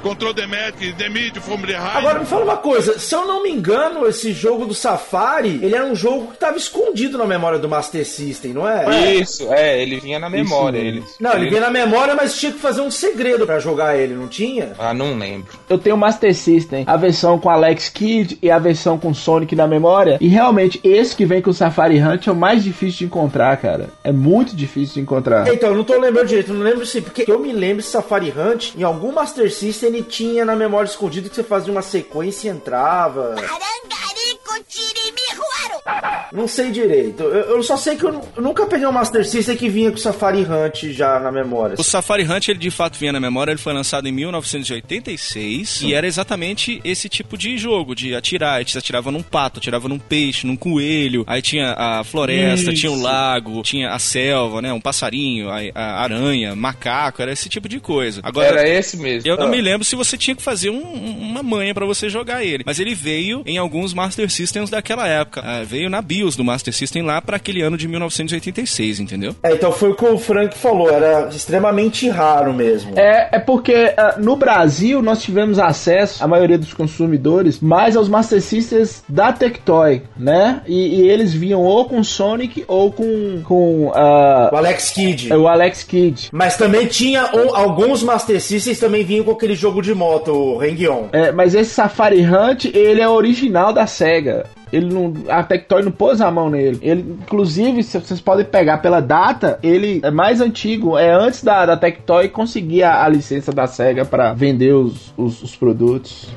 Control 0.02 0.35
the 0.35 0.47
match, 0.49 0.97
the 0.99 1.09
mid 1.09 1.32
behind. 1.64 1.97
Agora 1.97 2.18
me 2.18 2.26
fala 2.26 2.44
uma 2.44 2.56
coisa, 2.56 2.99
se 2.99 3.14
eu 3.14 3.25
não 3.25 3.42
me 3.42 3.50
engano, 3.50 4.04
esse 4.09 4.32
jogo 4.32 4.66
do 4.66 4.75
Safari, 4.75 5.61
ele 5.62 5.76
era 5.76 5.85
um 5.85 5.94
jogo 5.94 6.28
que 6.28 6.35
estava 6.35 6.56
escondido 6.56 7.16
na 7.16 7.25
memória 7.25 7.59
do 7.59 7.68
Master 7.68 8.04
System, 8.04 8.52
não 8.52 8.68
é? 8.68 9.14
Isso, 9.14 9.52
é, 9.52 9.80
ele 9.80 10.00
vinha 10.00 10.18
na 10.18 10.28
memória. 10.28 10.78
Ele. 10.78 11.04
Não, 11.21 11.35
ele 11.35 11.49
vinha 11.49 11.61
na 11.61 11.71
memória, 11.71 12.16
mas 12.16 12.37
tinha 12.37 12.50
que 12.50 12.59
fazer 12.59 12.80
um 12.80 12.90
segredo 12.90 13.47
pra 13.47 13.61
jogar 13.61 13.97
ele, 13.97 14.14
não 14.14 14.26
tinha? 14.26 14.73
Ah, 14.76 14.92
não 14.92 15.16
lembro. 15.16 15.52
Eu 15.68 15.78
tenho 15.78 15.94
o 15.94 15.99
Master 15.99 16.35
System, 16.35 16.82
a 16.87 16.97
versão 16.97 17.38
com 17.38 17.49
Alex 17.49 17.88
Kidd 17.88 18.38
e 18.42 18.50
a 18.50 18.59
versão 18.59 18.99
com 18.99 19.14
Sonic 19.14 19.54
na 19.54 19.68
memória. 19.68 20.18
E 20.21 20.26
realmente, 20.26 20.80
esse 20.82 21.14
que 21.14 21.25
vem 21.25 21.40
com 21.40 21.50
o 21.50 21.54
Safari 21.54 22.02
Hunt 22.02 22.26
é 22.26 22.32
o 22.32 22.37
mais 22.37 22.64
difícil 22.64 22.99
de 22.99 23.04
encontrar, 23.04 23.56
cara. 23.56 23.90
É 24.02 24.11
muito 24.11 24.56
difícil 24.56 24.94
de 24.94 25.00
encontrar. 25.00 25.47
Então, 25.47 25.71
eu 25.71 25.76
não 25.76 25.85
tô 25.85 25.97
lembrando 25.97 26.26
direito, 26.26 26.52
não 26.52 26.64
lembro 26.64 26.85
se. 26.85 27.00
Porque 27.00 27.25
eu 27.28 27.38
me 27.38 27.52
lembro 27.52 27.82
se 27.82 27.90
Safari 27.90 28.32
Hunt, 28.37 28.75
em 28.76 28.82
algum 28.82 29.12
Master 29.12 29.52
System, 29.52 29.91
tinha 30.00 30.44
na 30.44 30.54
memória 30.54 30.88
escondida 30.88 31.28
que 31.28 31.34
você 31.34 31.42
fazia 31.42 31.72
uma 31.72 31.82
sequência 31.82 32.46
e 32.46 32.52
entrava. 32.52 33.34
Não 36.32 36.48
sei 36.48 36.70
direito. 36.70 37.22
Eu, 37.24 37.56
eu 37.56 37.62
só 37.62 37.76
sei 37.76 37.96
que 37.96 38.04
eu, 38.04 38.22
eu 38.36 38.42
nunca 38.42 38.64
peguei 38.66 38.86
um 38.86 38.92
Master 38.92 39.26
System 39.26 39.56
que 39.56 39.68
vinha 39.68 39.90
com 39.90 39.96
Safari 39.98 40.42
Hunt 40.44 40.84
já 40.92 41.18
na 41.20 41.30
memória. 41.30 41.76
O 41.78 41.82
Safari 41.84 42.24
Hunt, 42.24 42.48
ele 42.48 42.58
de 42.58 42.70
fato 42.70 42.96
vinha 42.98 43.12
na 43.12 43.20
memória, 43.20 43.50
ele 43.52 43.60
foi 43.60 43.72
lançado 43.74 44.06
em 44.08 44.12
1986 44.12 45.82
e 45.82 45.94
era 45.94 46.06
exatamente 46.06 46.80
esse 46.84 47.08
tipo 47.08 47.36
de 47.36 47.56
jogo, 47.58 47.94
de 47.94 48.14
atirar. 48.14 48.54
Aí 48.58 48.64
Você 48.66 48.78
atirava 48.78 49.10
num 49.10 49.22
pato, 49.22 49.58
atirava 49.58 49.88
num 49.88 49.98
peixe, 49.98 50.46
num 50.46 50.56
coelho, 50.56 51.24
aí 51.26 51.42
tinha 51.42 51.74
a 51.76 52.04
floresta, 52.04 52.70
Isso. 52.72 52.80
tinha 52.80 52.92
o 52.92 53.00
lago, 53.00 53.62
tinha 53.62 53.90
a 53.90 53.98
selva, 53.98 54.62
né? 54.62 54.72
Um 54.72 54.80
passarinho, 54.80 55.50
a, 55.50 55.58
a 55.74 56.02
aranha, 56.02 56.54
macaco, 56.56 57.20
era 57.20 57.32
esse 57.32 57.48
tipo 57.48 57.68
de 57.68 57.80
coisa. 57.80 58.20
Agora, 58.24 58.46
Era 58.60 58.68
esse 58.68 58.96
mesmo. 58.96 59.28
eu 59.28 59.36
não 59.36 59.46
Ah. 59.46 59.50
me 59.50 59.60
lembro 59.60 59.84
se 59.84 59.94
você 59.96 60.16
tinha 60.16 60.34
que 60.34 60.42
fazer 60.42 60.70
um- 60.70 60.76
um- 60.82 61.18
uma 61.30 61.42
manha 61.42 61.74
pra 61.74 61.84
você 61.86 62.08
jogar 62.08 62.44
ele. 62.44 62.62
Mas 62.64 62.78
ele 62.78 62.94
veio 62.94 63.42
em 63.44 63.58
alguns 63.58 63.92
Master 63.92 64.30
Systems 64.30 64.70
daquela 64.70 65.06
época. 65.06 65.42
Ah, 65.44 65.62
veio 65.73 65.88
na 65.88 66.02
BIOS 66.02 66.37
do 66.37 66.45
Master 66.45 66.73
System 66.75 67.02
lá 67.02 67.23
pra 67.23 67.37
aquele 67.38 67.62
ano 67.62 67.79
de 67.79 67.88
1986, 67.88 69.00
entendeu? 69.00 69.35
É, 69.43 69.52
então 69.55 69.73
foi 69.73 69.88
o 69.91 69.95
que 69.95 70.05
o 70.05 70.19
Frank 70.19 70.57
falou, 70.59 70.91
era 70.91 71.29
extremamente 71.31 72.11
raro 72.11 72.52
mesmo. 72.52 72.93
É, 72.95 73.31
é 73.33 73.38
porque 73.38 73.95
ah, 73.97 74.17
no 74.19 74.37
Brasil 74.37 75.00
nós 75.00 75.23
tivemos 75.23 75.59
acesso, 75.59 76.23
a 76.23 76.29
maioria 76.29 76.59
dos 76.59 76.75
consumidores, 76.75 77.59
mais 77.61 77.97
aos 77.97 78.07
Master 78.07 78.43
Systems 78.43 79.02
da 79.09 79.33
Tectoy, 79.33 80.02
né? 80.14 80.61
E, 80.67 81.00
e 81.00 81.09
eles 81.09 81.33
vinham 81.33 81.62
ou 81.62 81.87
com 81.87 82.05
Sonic 82.05 82.64
ou 82.69 82.93
com, 82.93 83.41
com 83.43 83.91
ah, 83.95 84.50
O 84.52 84.57
Alex 84.57 84.91
Kidd. 84.91 85.33
o 85.33 85.49
Alex 85.49 85.83
Kidd. 85.85 86.29
Mas 86.33 86.59
também 86.59 86.87
tinha 86.87 87.31
um- 87.35 87.57
alguns 87.57 88.02
Master 88.02 88.38
Systems 88.43 88.79
também 88.79 89.05
vinham 89.05 89.25
com 89.25 89.31
aquele 89.31 89.55
jogo 89.55 89.81
de 89.81 89.95
moto, 89.95 90.33
o 90.33 90.61
Hang-On. 90.61 91.09
É, 91.12 91.33
mas 91.33 91.55
esse 91.55 91.71
Safari 91.71 92.21
Hunt, 92.26 92.67
ele 92.67 93.00
é 93.00 93.09
original 93.09 93.73
da 93.73 93.87
SEGA. 93.87 94.45
Ele 94.73 94.93
não, 94.93 95.12
a 95.29 95.43
Tectoy 95.43 95.83
não 95.83 95.93
pôs 95.93 96.21
a 96.21 96.31
mão 96.31 96.49
nele. 96.49 96.79
Ele, 96.81 97.17
inclusive, 97.21 97.83
se 97.83 97.99
vocês 97.99 98.21
podem 98.21 98.45
pegar 98.45 98.79
pela 98.79 99.00
data, 99.00 99.59
ele 99.62 100.00
é 100.02 100.11
mais 100.11 100.41
antigo. 100.41 100.97
É 100.97 101.12
antes 101.12 101.45
da, 101.45 101.67
da 101.67 101.76
Tectoy 101.76 102.29
conseguir 102.29 102.83
a, 102.83 103.05
a 103.05 103.09
licença 103.09 103.52
da 103.52 103.67
SEGA 103.67 104.05
para 104.05 104.33
vender 104.33 104.73
os, 104.73 105.12
os, 105.17 105.43
os 105.43 105.55
produtos. 105.55 106.29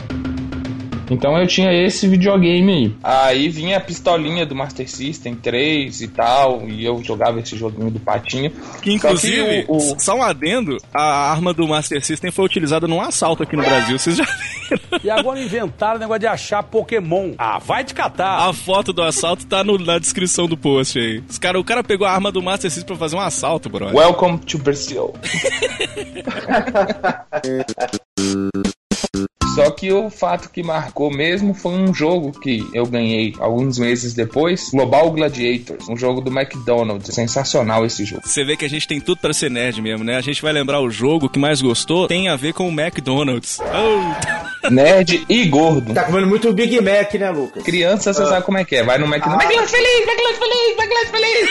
Então 1.10 1.38
eu 1.38 1.48
tinha 1.48 1.72
esse 1.74 2.08
videogame 2.08 2.72
aí. 2.74 2.96
Aí 3.04 3.50
vinha 3.50 3.78
a 3.78 3.82
pistolinha 3.82 4.46
do 4.46 4.56
Master 4.56 4.90
System 4.90 5.36
3 5.36 6.02
e 6.02 6.08
tal, 6.08 6.68
e 6.68 6.84
eu 6.86 7.04
jogava 7.04 7.40
esse 7.40 7.56
joguinho 7.56 7.92
do 7.92 8.00
patinho. 8.00 8.52
Que 8.82 8.94
inclusive, 8.94 9.38
Só 9.38 9.48
que 9.48 9.66
o- 9.72 9.94
o- 9.96 10.00
só 10.00 10.16
um 10.16 10.24
adendo, 10.24 10.78
a 10.94 11.32
arma 11.32 11.54
do 11.54 11.68
Master 11.68 12.04
System 12.04 12.32
foi 12.32 12.46
utilizada 12.46 12.88
num 12.88 13.00
assalto 13.02 13.44
aqui 13.44 13.56
no 13.56 13.64
Brasil, 13.64 13.98
vocês 14.00 14.18
já 14.18 14.24
viram? 14.26 15.00
E 15.04 15.10
agora 15.10 15.40
inventaram 15.40 15.98
o 15.98 16.00
negócio 16.00 16.20
de 16.22 16.28
achar 16.28 16.64
Pokémon. 16.64 17.34
Ah, 17.38 17.60
vai 17.60 17.84
te 17.84 17.94
catar. 17.94 18.50
A 18.50 18.54
foto 18.54 18.92
do 18.92 19.04
assalto 19.04 19.46
tá 19.46 19.64
no- 19.64 19.78
na 19.78 20.00
descrição 20.00 20.48
do 20.48 20.58
post 20.58 20.98
aí. 20.98 21.22
Os 21.30 21.38
cara, 21.38 21.60
o 21.60 21.64
cara 21.64 21.84
pegou 21.84 22.08
a 22.08 22.12
arma 22.12 22.32
do 22.32 22.42
Master 22.42 22.72
System 22.72 22.88
pra 22.88 22.96
fazer 22.98 23.16
um 23.16 23.22
assalto, 23.22 23.70
brother. 23.70 23.96
Welcome 23.96 24.40
to 24.40 24.58
Brazil. 24.58 25.14
Só 29.54 29.70
que 29.72 29.92
o 29.92 30.10
fato 30.10 30.50
que 30.50 30.64
marcou 30.64 31.12
mesmo 31.12 31.54
foi 31.54 31.74
um 31.74 31.94
jogo 31.94 32.32
que 32.32 32.68
eu 32.74 32.86
ganhei 32.86 33.34
alguns 33.40 33.78
meses 33.78 34.14
depois, 34.14 34.70
Global 34.72 35.12
Gladiators, 35.12 35.88
um 35.88 35.96
jogo 35.96 36.20
do 36.22 36.32
McDonald's. 36.32 37.14
Sensacional 37.14 37.86
esse 37.86 38.04
jogo. 38.04 38.24
Você 38.26 38.44
vê 38.44 38.58
que 38.58 38.66
a 38.66 38.70
gente 38.70 38.88
tem 38.88 39.00
tudo 39.00 39.20
pra 39.20 39.34
ser 39.34 39.50
nerd 39.50 39.82
mesmo, 39.82 40.04
né? 40.04 40.18
A 40.18 40.22
gente 40.22 40.42
vai 40.42 40.52
lembrar 40.52 40.82
o 40.82 40.90
jogo 40.90 41.30
que 41.30 41.40
mais 41.40 41.62
gostou, 41.62 42.08
tem 42.08 42.28
a 42.28 42.36
ver 42.36 42.54
com 42.54 42.68
o 42.68 42.72
McDonald's. 42.72 43.60
Oh. 43.60 44.70
Nerd 44.70 45.26
e 45.30 45.46
gordo. 45.46 45.94
Tá 45.94 46.04
comendo 46.04 46.28
muito 46.28 46.52
Big 46.52 46.80
Mac, 46.82 47.14
né, 47.14 47.30
Lucas? 47.30 47.64
Criança, 47.64 48.14
você 48.14 48.26
sabe 48.26 48.46
como 48.46 48.58
é 48.58 48.66
que 48.66 48.76
é. 48.76 48.84
Vai 48.84 48.98
no 48.98 49.06
McDonald's. 49.06 49.46
McDonald's 49.46 49.72
feliz, 49.72 50.08
McDonald's 50.08 50.40
feliz, 50.40 50.78
McDonald's 50.78 51.12
feliz. 51.12 51.50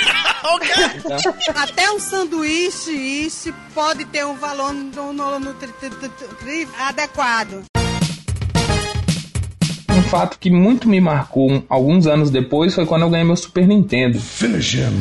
Até 1.55 1.91
um 1.91 1.99
sanduíche 1.99 2.91
isso 2.91 3.55
pode 3.75 4.05
ter 4.07 4.27
um 4.27 4.35
valor 4.35 4.73
no, 4.73 5.13
no, 5.13 5.41
no 5.41 5.57
adequado. 6.79 7.65
Fato 10.15 10.39
que 10.39 10.49
muito 10.49 10.89
me 10.89 11.01
marcou 11.01 11.51
um- 11.51 11.63
alguns 11.69 12.07
anos 12.07 12.31
depois 12.31 12.73
foi 12.73 12.87
quando 12.87 13.03
eu 13.03 13.11
ganhei 13.11 13.25
meu 13.27 13.35
Super 13.35 13.67
Nintendo. 13.67 14.17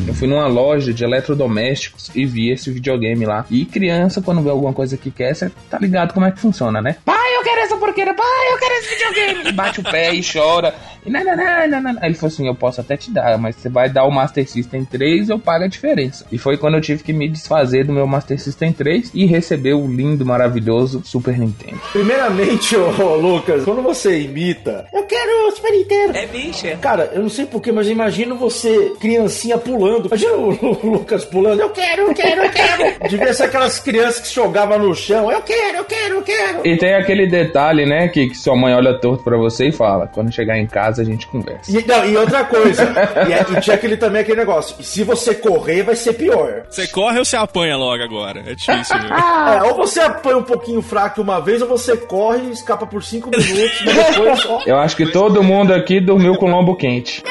Eu 0.07 0.13
fui 0.15 0.27
numa 0.27 0.47
loja 0.47 0.91
de 0.91 1.03
eletrodomésticos 1.03 2.09
e 2.15 2.25
vi 2.25 2.49
esse 2.51 2.71
videogame 2.71 3.23
lá. 3.25 3.45
E 3.51 3.63
criança, 3.63 4.21
quando 4.23 4.41
vê 4.41 4.49
alguma 4.49 4.73
coisa 4.73 4.97
que 4.97 5.11
quer, 5.11 5.35
você 5.35 5.51
tá 5.69 5.77
ligado 5.79 6.13
como 6.15 6.25
é 6.25 6.31
que 6.31 6.39
funciona, 6.39 6.81
né? 6.81 6.95
Pai, 7.05 7.35
eu 7.37 7.43
quero 7.43 7.61
essa 7.61 7.77
porqueira, 7.77 8.13
pai, 8.15 8.53
eu 8.53 8.57
quero 8.57 8.73
esse 8.73 8.89
videogame. 8.95 9.49
E 9.49 9.51
bate 9.51 9.79
o 9.81 9.83
pé 9.83 10.13
e 10.13 10.21
chora. 10.23 10.73
E 11.05 11.09
não. 11.09 11.19
Aí 11.21 12.07
ele 12.07 12.13
falou 12.15 12.33
assim: 12.33 12.47
eu 12.47 12.55
posso 12.55 12.79
até 12.81 12.95
te 12.97 13.11
dar, 13.11 13.37
mas 13.37 13.55
você 13.57 13.69
vai 13.69 13.89
dar 13.89 14.05
o 14.05 14.11
Master 14.11 14.47
System 14.49 14.85
3 14.85 15.29
eu 15.29 15.37
pago 15.37 15.65
a 15.65 15.67
diferença. 15.67 16.25
E 16.31 16.37
foi 16.37 16.57
quando 16.57 16.75
eu 16.75 16.81
tive 16.81 17.03
que 17.03 17.11
me 17.13 17.27
desfazer 17.29 17.85
do 17.85 17.91
meu 17.93 18.07
Master 18.07 18.39
System 18.39 18.71
3 18.71 19.11
e 19.13 19.25
receber 19.25 19.73
o 19.73 19.85
lindo, 19.85 20.25
maravilhoso 20.25 21.01
Super 21.03 21.37
Nintendo. 21.37 21.79
Primeiramente, 21.91 22.75
ô, 22.77 23.15
Lucas, 23.17 23.63
quando 23.65 23.81
você 23.81 24.21
imita, 24.21 24.85
eu 25.03 25.07
quero 25.07 25.47
o 25.47 25.51
Super 25.51 25.71
Nintendo. 25.71 26.17
É 26.17 26.25
bicha. 26.25 26.77
Cara, 26.81 27.11
eu 27.13 27.21
não 27.21 27.29
sei 27.29 27.45
porquê, 27.45 27.71
mas 27.71 27.87
imagino 27.89 28.35
você, 28.35 28.93
criancinha, 28.99 29.57
pulando. 29.57 30.07
Imagina 30.07 30.33
o, 30.33 30.49
o 30.85 30.89
Lucas 30.91 31.25
pulando. 31.25 31.59
Eu 31.59 31.69
quero, 31.69 32.03
eu 32.03 32.13
quero, 32.13 32.41
eu 32.43 32.49
quero. 32.51 32.99
Devia 33.09 33.33
ser 33.33 33.43
aquelas 33.43 33.79
crianças 33.79 34.21
que 34.27 34.33
jogavam 34.33 34.79
no 34.79 34.93
chão. 34.95 35.31
Eu 35.31 35.41
quero, 35.41 35.77
eu 35.77 35.85
quero, 35.85 36.15
eu 36.15 36.21
quero. 36.21 36.67
E 36.67 36.77
tem 36.77 36.93
aquele 36.95 37.27
detalhe, 37.27 37.85
né, 37.85 38.07
que, 38.07 38.27
que 38.29 38.35
sua 38.37 38.55
mãe 38.55 38.73
olha 38.73 38.99
torto 38.99 39.23
pra 39.23 39.37
você 39.37 39.67
e 39.67 39.71
fala: 39.71 40.07
quando 40.07 40.31
chegar 40.33 40.57
em 40.57 40.65
casa 40.67 41.01
a 41.01 41.05
gente 41.05 41.27
conversa. 41.27 41.71
E, 41.71 41.85
não, 41.85 42.05
e 42.05 42.15
outra 42.17 42.43
coisa, 42.45 42.83
e, 43.27 43.33
é- 43.33 43.57
e 43.57 43.61
tinha 43.61 43.75
aquele, 43.75 43.97
também 43.97 44.21
aquele 44.21 44.37
negócio, 44.37 44.75
e 44.79 44.83
se 44.83 45.03
você 45.03 45.33
correr, 45.35 45.83
vai 45.83 45.95
ser 45.95 46.13
pior. 46.13 46.63
Você 46.69 46.87
corre 46.87 47.19
ou 47.19 47.25
você 47.25 47.35
apanha 47.35 47.75
logo 47.77 48.01
agora? 48.03 48.43
É 48.47 48.55
difícil, 48.55 48.97
viu? 48.99 49.09
É, 49.43 49.63
ou 49.63 49.75
você 49.75 49.99
apanha 49.99 50.37
um 50.37 50.43
pouquinho 50.43 50.81
fraco 50.81 51.21
uma 51.21 51.39
vez, 51.39 51.61
ou 51.61 51.67
você 51.67 51.95
corre 51.97 52.47
e 52.47 52.51
escapa 52.51 52.85
por 52.85 53.03
cinco 53.03 53.29
minutos, 53.29 53.81
mas 53.85 53.95
depois, 54.15 54.45
ó, 54.45 54.61
Eu 54.65 54.77
acho 54.77 54.92
que 54.95 55.05
todo 55.11 55.43
mundo 55.43 55.73
aqui 55.73 55.99
dormiu 55.99 56.35
com 56.35 56.49
lombo 56.49 56.75
quente. 56.75 57.23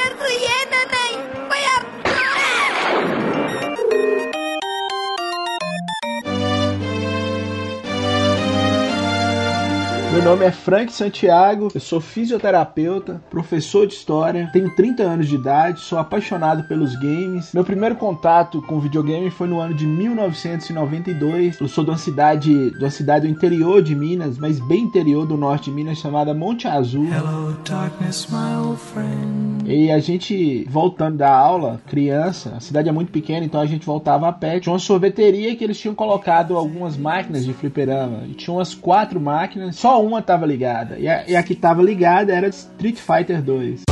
Meu 10.13 10.23
nome 10.23 10.45
é 10.45 10.51
Frank 10.51 10.93
Santiago, 10.93 11.69
eu 11.75 11.81
sou 11.81 11.99
fisioterapeuta, 11.99 13.23
professor 13.31 13.87
de 13.87 13.95
história, 13.95 14.51
tenho 14.53 14.69
30 14.77 15.03
anos 15.03 15.27
de 15.27 15.37
idade, 15.37 15.81
sou 15.81 15.99
apaixonado 15.99 16.65
pelos 16.65 16.95
games. 16.97 17.51
Meu 17.55 17.65
primeiro 17.65 17.97
contato 17.97 18.61
com 18.61 18.79
videogame 18.79 19.31
foi 19.31 19.49
no 19.49 19.59
ano 19.59 19.73
de 19.73 19.87
1992. 19.87 21.59
Eu 21.59 21.67
sou 21.67 21.83
de 21.83 21.91
uma 21.91 21.97
cidade, 21.97 22.71
de 22.73 22.85
uma 22.85 22.91
cidade 22.91 23.27
do 23.27 23.33
interior 23.33 23.83
de 23.83 23.95
Minas, 23.95 24.37
mas 24.37 24.61
bem 24.61 24.83
interior 24.83 25.27
do 25.27 25.39
norte 25.39 25.71
de 25.71 25.77
Minas, 25.77 25.97
chamada 25.97 26.35
Monte 26.35 26.69
Azul. 26.69 27.07
Hello, 27.07 27.57
darkness, 27.65 28.27
my 28.31 28.55
old 28.63 28.79
friend. 28.79 29.43
E 29.65 29.91
a 29.91 29.99
gente, 30.01 30.67
voltando 30.69 31.17
da 31.19 31.35
aula, 31.35 31.81
criança, 31.87 32.53
a 32.57 32.61
cidade 32.61 32.89
é 32.89 32.93
muito 32.93 33.13
pequena, 33.13 33.47
então 33.47 33.61
a 33.61 33.67
gente 33.67 33.87
voltava 33.87 34.29
a 34.29 34.33
pé. 34.33 34.61
Tinha 34.61 34.73
uma 34.73 34.79
sorveteria 34.79 35.55
que 35.57 35.65
eles 35.65 35.79
tinham 35.79 35.95
colocado 35.95 36.57
algumas 36.57 36.97
máquinas 36.97 37.45
de 37.45 37.55
fliperama. 37.55 38.25
E 38.29 38.35
tinha 38.35 38.53
umas 38.53 38.75
quatro 38.75 39.19
máquinas, 39.21 39.77
só 39.77 40.02
uma 40.03 40.21
tava 40.21 40.47
ligada. 40.47 40.99
E 40.99 41.09
a, 41.09 41.25
e 41.29 41.37
a 41.37 41.43
que 41.43 41.55
tava 41.55 41.83
ligada 41.83 42.33
era 42.35 42.49
Street 42.49 42.99
Fighter 42.99 43.43
2. 43.43 43.83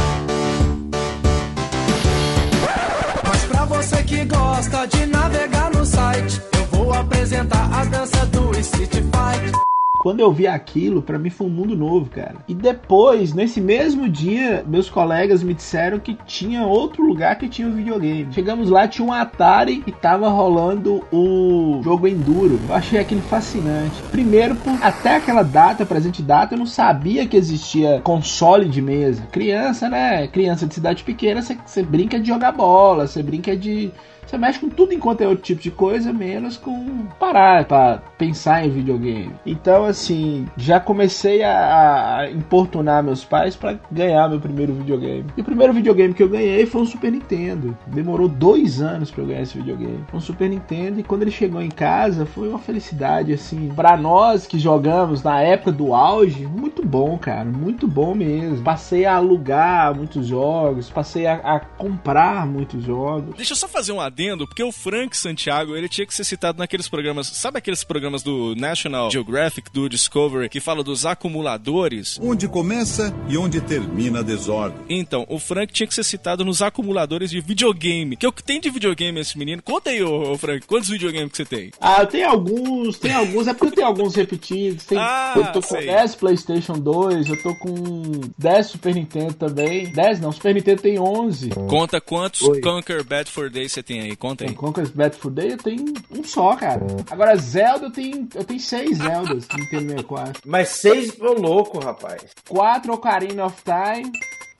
Mas 3.24 3.44
pra 3.44 3.64
você 3.64 4.02
que 4.02 4.24
gosta 4.24 4.86
de 4.86 5.06
navegar 5.06 5.70
no 5.72 5.84
site, 5.84 6.40
eu 6.52 6.64
vou 6.66 6.92
apresentar 6.92 7.70
a 7.72 7.84
dança 7.84 8.26
do 8.26 8.58
Street 8.58 8.92
Fighter. 8.92 9.69
Quando 10.00 10.20
eu 10.20 10.32
vi 10.32 10.46
aquilo, 10.46 11.02
pra 11.02 11.18
mim 11.18 11.28
foi 11.28 11.46
um 11.46 11.50
mundo 11.50 11.76
novo, 11.76 12.08
cara. 12.08 12.36
E 12.48 12.54
depois, 12.54 13.34
nesse 13.34 13.60
mesmo 13.60 14.08
dia, 14.08 14.64
meus 14.66 14.88
colegas 14.88 15.42
me 15.42 15.52
disseram 15.52 15.98
que 15.98 16.16
tinha 16.24 16.64
outro 16.64 17.04
lugar 17.04 17.36
que 17.36 17.46
tinha 17.46 17.68
um 17.68 17.74
videogame. 17.74 18.32
Chegamos 18.32 18.70
lá, 18.70 18.88
tinha 18.88 19.06
um 19.06 19.12
Atari 19.12 19.82
e 19.86 19.92
tava 19.92 20.26
rolando 20.30 21.04
o 21.12 21.82
jogo 21.84 22.08
Enduro. 22.08 22.58
Eu 22.66 22.74
achei 22.74 22.98
aquilo 22.98 23.20
fascinante. 23.20 24.02
Primeiro, 24.10 24.56
por 24.56 24.72
até 24.82 25.16
aquela 25.16 25.42
data, 25.42 25.84
presente 25.84 26.22
data, 26.22 26.54
eu 26.54 26.58
não 26.58 26.64
sabia 26.64 27.26
que 27.26 27.36
existia 27.36 28.00
console 28.02 28.70
de 28.70 28.80
mesa. 28.80 29.28
Criança, 29.30 29.86
né? 29.90 30.26
Criança 30.28 30.66
de 30.66 30.72
cidade 30.72 31.04
pequena, 31.04 31.42
você 31.42 31.82
brinca 31.82 32.18
de 32.18 32.26
jogar 32.26 32.52
bola, 32.52 33.06
você 33.06 33.22
brinca 33.22 33.54
de 33.54 33.92
você 34.30 34.38
mexe 34.38 34.60
com 34.60 34.68
tudo 34.68 34.94
enquanto 34.94 35.22
é 35.22 35.28
outro 35.28 35.42
tipo 35.42 35.60
de 35.60 35.72
coisa, 35.72 36.12
menos 36.12 36.56
com 36.56 37.06
parar 37.18 37.64
para 37.64 38.00
pensar 38.16 38.64
em 38.64 38.70
videogame. 38.70 39.34
Então, 39.44 39.84
assim, 39.84 40.46
já 40.56 40.78
comecei 40.78 41.42
a, 41.42 42.18
a 42.18 42.30
importunar 42.30 43.02
meus 43.02 43.24
pais 43.24 43.56
para 43.56 43.78
ganhar 43.90 44.28
meu 44.28 44.38
primeiro 44.38 44.72
videogame. 44.72 45.26
E 45.36 45.40
o 45.40 45.44
primeiro 45.44 45.72
videogame 45.72 46.14
que 46.14 46.22
eu 46.22 46.28
ganhei 46.28 46.64
foi 46.64 46.82
um 46.82 46.86
Super 46.86 47.10
Nintendo. 47.10 47.76
Demorou 47.88 48.28
dois 48.28 48.80
anos 48.80 49.10
para 49.10 49.22
eu 49.24 49.26
ganhar 49.26 49.42
esse 49.42 49.58
videogame. 49.58 50.04
Um 50.14 50.20
Super 50.20 50.48
Nintendo 50.48 51.00
e 51.00 51.02
quando 51.02 51.22
ele 51.22 51.32
chegou 51.32 51.60
em 51.60 51.70
casa 51.70 52.24
foi 52.24 52.48
uma 52.48 52.58
felicidade, 52.58 53.32
assim, 53.32 53.70
para 53.74 53.96
nós 53.96 54.46
que 54.46 54.60
jogamos 54.60 55.24
na 55.24 55.40
época 55.40 55.72
do 55.72 55.92
auge, 55.92 56.46
muito 56.46 56.86
bom, 56.86 57.18
cara, 57.18 57.46
muito 57.46 57.88
bom 57.88 58.14
mesmo. 58.14 58.62
Passei 58.62 59.06
a 59.06 59.16
alugar 59.16 59.92
muitos 59.92 60.26
jogos, 60.26 60.88
passei 60.88 61.26
a, 61.26 61.34
a 61.34 61.58
comprar 61.58 62.46
muitos 62.46 62.84
jogos. 62.84 63.34
Deixa 63.34 63.54
eu 63.54 63.56
só 63.56 63.66
fazer 63.66 63.90
um 63.90 64.00
adendo, 64.00 64.19
porque 64.46 64.62
o 64.62 64.70
Frank 64.72 65.16
Santiago, 65.16 65.74
ele 65.76 65.88
tinha 65.88 66.06
que 66.06 66.14
ser 66.14 66.24
citado 66.24 66.58
naqueles 66.58 66.88
programas, 66.88 67.26
sabe 67.28 67.58
aqueles 67.58 67.82
programas 67.82 68.22
do 68.22 68.54
National 68.54 69.10
Geographic, 69.10 69.70
do 69.72 69.88
Discovery, 69.88 70.48
que 70.48 70.60
fala 70.60 70.82
dos 70.82 71.06
acumuladores? 71.06 72.18
Onde 72.22 72.46
começa 72.48 73.14
e 73.28 73.36
onde 73.36 73.60
termina 73.60 74.20
a 74.20 74.22
desordem. 74.22 74.78
Então, 74.88 75.24
o 75.28 75.38
Frank 75.38 75.72
tinha 75.72 75.86
que 75.86 75.94
ser 75.94 76.04
citado 76.04 76.44
nos 76.44 76.60
acumuladores 76.62 77.30
de 77.30 77.40
videogame. 77.40 78.16
Que 78.16 78.26
é 78.26 78.28
o 78.28 78.32
que 78.32 78.42
tem 78.42 78.60
de 78.60 78.68
videogame 78.70 79.20
esse 79.20 79.38
menino? 79.38 79.62
Conta 79.62 79.90
aí, 79.90 80.02
ô, 80.02 80.32
ô 80.32 80.38
Frank, 80.38 80.66
quantos 80.66 80.88
videogames 80.88 81.30
que 81.30 81.36
você 81.38 81.44
tem? 81.44 81.70
Ah, 81.80 82.00
eu 82.00 82.06
tenho 82.06 82.28
alguns, 82.28 82.98
tem 82.98 83.12
alguns, 83.12 83.46
é 83.46 83.54
porque 83.54 83.66
eu 83.66 83.76
tenho 83.76 83.86
alguns 83.86 84.14
repetidos. 84.14 84.84
Tem, 84.84 84.98
Ah, 84.98 85.32
eu 85.36 85.52
tô 85.52 85.60
com 85.62 85.76
sei. 85.76 85.86
10 85.86 86.14
PlayStation 86.16 86.78
2, 86.78 87.28
eu 87.28 87.42
tô 87.42 87.54
com 87.56 88.20
10 88.36 88.66
Super 88.66 88.94
Nintendo 88.94 89.34
também. 89.34 89.90
10 89.92 90.20
não, 90.20 90.32
Super 90.32 90.54
Nintendo 90.54 90.82
tem 90.82 90.98
11. 90.98 91.50
Conta 91.68 92.00
quantos 92.00 92.42
Oi. 92.42 92.60
Conquer 92.60 93.02
Bad 93.02 93.30
for 93.30 93.50
Day 93.50 93.68
você 93.68 93.82
tem 93.82 93.99
aí, 94.00 94.16
conta 94.16 94.44
aí. 94.44 94.54
Conquest 94.54 94.92
Bad 94.94 95.16
for 95.16 95.30
Day 95.30 95.52
eu 95.52 95.58
tenho 95.58 95.94
um 96.10 96.24
só, 96.24 96.56
cara. 96.56 96.84
Agora, 97.10 97.36
Zelda 97.36 97.86
eu 97.86 97.90
tenho, 97.92 98.28
eu 98.34 98.44
tenho 98.44 98.60
6 98.60 98.98
Zeldas 98.98 99.48
no 99.48 99.58
Nintendo 99.58 99.88
64. 99.88 100.42
Mas 100.46 100.68
seis, 100.68 101.20
ô 101.20 101.32
louco, 101.32 101.78
rapaz. 101.78 102.24
4 102.48 102.92
Ocarina 102.92 103.46
of 103.46 103.56
Time 103.62 104.10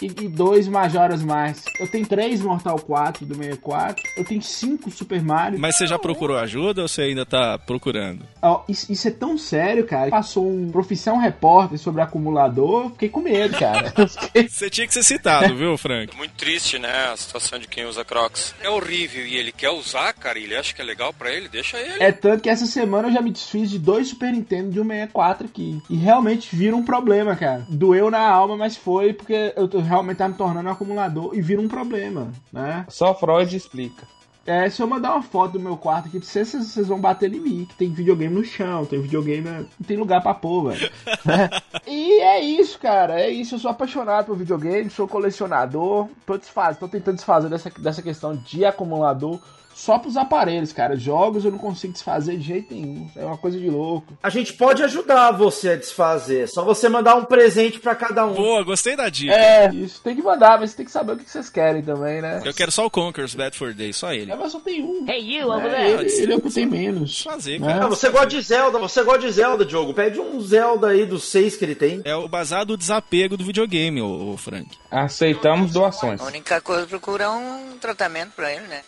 e, 0.02 0.06
e 0.06 0.28
dois 0.28 0.66
Majora's 0.68 1.22
Mask. 1.22 1.66
Eu 1.80 1.88
tenho 1.88 2.06
3 2.06 2.40
Mortal 2.40 2.78
4 2.78 3.24
do 3.26 3.34
64. 3.34 4.02
Eu 4.16 4.24
tenho 4.24 4.42
5 4.42 4.90
Super 4.90 5.22
Mario. 5.22 5.58
Mas 5.58 5.76
você 5.76 5.86
já 5.86 5.98
procurou 5.98 6.36
ajuda 6.38 6.82
ou 6.82 6.88
você 6.88 7.02
ainda 7.02 7.24
tá 7.26 7.58
procurando? 7.58 8.24
Ó, 8.42 8.62
isso, 8.68 8.90
isso 8.92 9.08
é 9.08 9.10
tão 9.10 9.36
sério, 9.38 9.86
cara. 9.86 10.10
Passou 10.10 10.48
um 10.50 10.70
profissão 10.70 11.18
repórter 11.18 11.78
sobre 11.78 12.00
acumulador, 12.02 12.84
eu 12.84 12.90
fiquei 12.90 13.08
com 13.08 13.20
medo, 13.20 13.56
cara. 13.58 13.92
Você 14.48 14.70
tinha 14.70 14.86
que 14.86 14.92
ser 14.94 15.02
citado, 15.02 15.54
viu, 15.56 15.76
Frank? 15.76 16.16
Muito 16.16 16.32
triste, 16.32 16.78
né? 16.78 17.10
A 17.12 17.16
situação 17.16 17.58
de 17.58 17.66
quem 17.68 17.84
usa 17.84 18.04
Crocs. 18.04 18.54
É 18.62 18.68
horrível 18.68 19.26
e 19.26 19.36
ele 19.36 19.52
quer 19.52 19.70
usar, 19.70 20.12
cara, 20.12 20.38
e 20.38 20.44
ele 20.44 20.56
acha 20.56 20.74
que 20.74 20.80
é 20.80 20.84
legal 20.84 21.12
pra 21.12 21.30
ele, 21.32 21.48
deixa 21.48 21.78
ele. 21.78 22.02
É 22.02 22.12
tanto 22.12 22.42
que 22.42 22.48
essa 22.48 22.66
semana 22.66 23.08
eu 23.08 23.12
já 23.12 23.20
me 23.20 23.30
desfiz 23.30 23.70
de 23.70 23.78
dois 23.78 24.08
Super 24.08 24.32
Nintendo 24.32 24.70
de 24.70 24.80
um 24.80 24.84
64 24.86 25.46
aqui. 25.46 25.80
E 25.88 25.96
realmente 25.96 26.54
vira 26.54 26.74
um 26.76 26.84
problema, 26.84 27.36
cara. 27.36 27.64
Doeu 27.68 28.10
na 28.10 28.20
alma, 28.20 28.56
mas 28.56 28.76
foi 28.76 29.12
porque 29.12 29.52
eu 29.56 29.68
tô- 29.68 29.80
realmente 29.90 30.18
tá 30.18 30.28
me 30.28 30.34
tornando 30.34 30.68
um 30.68 30.72
acumulador 30.72 31.34
e 31.34 31.42
vira 31.42 31.60
um 31.60 31.68
problema, 31.68 32.32
né? 32.52 32.86
Só 32.88 33.14
Freud 33.14 33.54
explica. 33.54 34.06
É, 34.46 34.68
se 34.70 34.82
eu 34.82 34.86
mandar 34.86 35.12
uma 35.12 35.22
foto 35.22 35.52
do 35.52 35.60
meu 35.60 35.76
quarto 35.76 36.08
aqui 36.08 36.18
pra 36.18 36.26
vocês, 36.26 36.48
vocês 36.48 36.88
vão 36.88 37.00
bater 37.00 37.32
em 37.32 37.40
mim. 37.40 37.66
Que 37.66 37.76
tem 37.76 37.92
videogame 37.92 38.34
no 38.34 38.44
chão, 38.44 38.86
tem 38.86 39.00
videogame. 39.00 39.48
Não 39.48 39.86
tem 39.86 39.96
lugar 39.96 40.22
pra 40.22 40.34
pôr, 40.34 40.70
velho. 40.70 40.90
Né? 41.24 41.50
e 41.86 42.20
é 42.20 42.40
isso, 42.40 42.78
cara. 42.78 43.20
É 43.20 43.28
isso. 43.28 43.54
Eu 43.54 43.58
sou 43.58 43.70
apaixonado 43.70 44.26
por 44.26 44.36
videogame, 44.36 44.88
sou 44.88 45.06
colecionador. 45.06 46.08
Tô 46.24 46.38
desfazendo, 46.38 46.80
tô 46.80 46.88
tentando 46.88 47.16
desfazer 47.16 47.50
dessa, 47.50 47.70
dessa 47.78 48.02
questão 48.02 48.34
de 48.34 48.64
acumulador. 48.64 49.38
Só 49.80 49.98
pros 49.98 50.14
aparelhos, 50.14 50.74
cara. 50.74 50.94
Jogos 50.94 51.42
eu 51.42 51.50
não 51.50 51.58
consigo 51.58 51.94
desfazer 51.94 52.36
de 52.36 52.42
jeito 52.46 52.74
nenhum. 52.74 53.08
É 53.16 53.24
uma 53.24 53.38
coisa 53.38 53.58
de 53.58 53.70
louco. 53.70 54.12
A 54.22 54.28
gente 54.28 54.52
pode 54.52 54.82
ajudar 54.82 55.30
você 55.30 55.70
a 55.70 55.76
desfazer. 55.76 56.46
Só 56.48 56.62
você 56.62 56.86
mandar 56.86 57.14
um 57.14 57.24
presente 57.24 57.80
pra 57.80 57.94
cada 57.94 58.26
um. 58.26 58.34
Boa, 58.34 58.62
gostei 58.62 58.94
da 58.94 59.08
dica. 59.08 59.32
É, 59.32 59.74
isso 59.74 60.02
tem 60.02 60.14
que 60.14 60.20
mandar, 60.20 60.60
mas 60.60 60.74
tem 60.74 60.84
que 60.84 60.92
saber 60.92 61.12
o 61.14 61.16
que 61.16 61.30
vocês 61.30 61.48
querem 61.48 61.80
também, 61.80 62.20
né? 62.20 62.42
Eu 62.44 62.52
quero 62.52 62.70
só 62.70 62.84
o 62.84 62.90
Conquer's 62.90 63.34
Bad 63.34 63.56
for 63.56 63.72
Day, 63.72 63.90
só 63.94 64.12
ele. 64.12 64.30
É, 64.30 64.36
mas 64.36 64.52
só 64.52 64.60
tem 64.60 64.84
um. 64.84 65.08
Hey, 65.08 65.38
you 65.38 65.50
É, 65.50 65.92
ele, 65.92 66.12
ele 66.12 66.32
é 66.34 66.36
o 66.36 66.42
que 66.42 66.50
tem 66.52 66.66
menos. 66.66 67.22
Fazer, 67.22 67.58
né? 67.58 67.78
Ah, 67.80 67.86
você 67.86 68.10
gosta 68.10 68.26
de 68.26 68.42
Zelda, 68.42 68.78
você 68.78 69.02
gosta 69.02 69.20
de 69.20 69.32
Zelda, 69.32 69.64
Diogo. 69.64 69.94
Pede 69.94 70.20
um 70.20 70.38
Zelda 70.42 70.88
aí 70.88 71.06
dos 71.06 71.24
seis 71.24 71.56
que 71.56 71.64
ele 71.64 71.74
tem. 71.74 72.02
É 72.04 72.14
o 72.14 72.28
basado 72.28 72.76
do 72.76 72.76
desapego 72.76 73.34
do 73.34 73.44
videogame, 73.44 74.02
ô 74.02 74.36
Frank. 74.36 74.76
Aceitamos 74.90 75.72
doações. 75.72 76.20
A 76.20 76.24
única 76.24 76.60
coisa 76.60 76.82
é 76.82 76.86
procurar 76.86 77.30
um 77.30 77.78
tratamento 77.80 78.32
pra 78.36 78.52
ele, 78.52 78.66
né? 78.66 78.82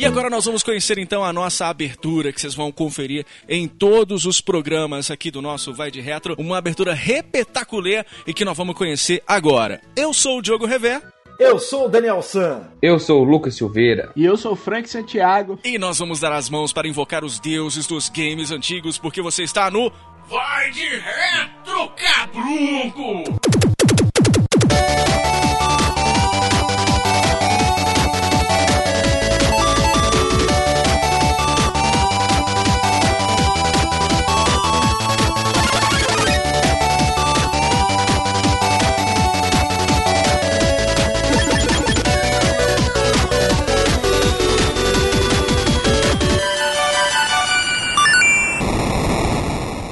E 0.00 0.06
agora 0.06 0.30
nós 0.30 0.46
vamos 0.46 0.62
conhecer 0.62 0.96
então 0.96 1.22
a 1.22 1.30
nossa 1.30 1.66
abertura 1.66 2.32
que 2.32 2.40
vocês 2.40 2.54
vão 2.54 2.72
conferir 2.72 3.26
em 3.46 3.68
todos 3.68 4.24
os 4.24 4.40
programas 4.40 5.10
aqui 5.10 5.30
do 5.30 5.42
nosso 5.42 5.74
Vai 5.74 5.90
de 5.90 6.00
Retro, 6.00 6.34
uma 6.38 6.56
abertura 6.56 6.94
repetaculê 6.94 8.02
e 8.26 8.32
que 8.32 8.42
nós 8.42 8.56
vamos 8.56 8.74
conhecer 8.74 9.22
agora. 9.26 9.82
Eu 9.94 10.14
sou 10.14 10.38
o 10.38 10.42
Diogo 10.42 10.64
Revé. 10.64 11.02
Eu 11.38 11.58
sou 11.58 11.84
o 11.84 11.88
Daniel 11.90 12.22
San. 12.22 12.62
Eu 12.80 12.98
sou 12.98 13.20
o 13.20 13.24
Lucas 13.24 13.56
Silveira. 13.56 14.10
E 14.16 14.24
eu 14.24 14.38
sou 14.38 14.52
o 14.52 14.56
Frank 14.56 14.88
Santiago. 14.88 15.58
E 15.62 15.76
nós 15.76 15.98
vamos 15.98 16.18
dar 16.18 16.32
as 16.32 16.48
mãos 16.48 16.72
para 16.72 16.88
invocar 16.88 17.22
os 17.22 17.38
deuses 17.38 17.86
dos 17.86 18.08
games 18.08 18.50
antigos, 18.50 18.96
porque 18.96 19.20
você 19.20 19.42
está 19.42 19.70
no 19.70 19.92
Vai 20.30 20.70
de 20.70 20.88
Retro, 20.88 21.92
cabrunco! 21.94 23.79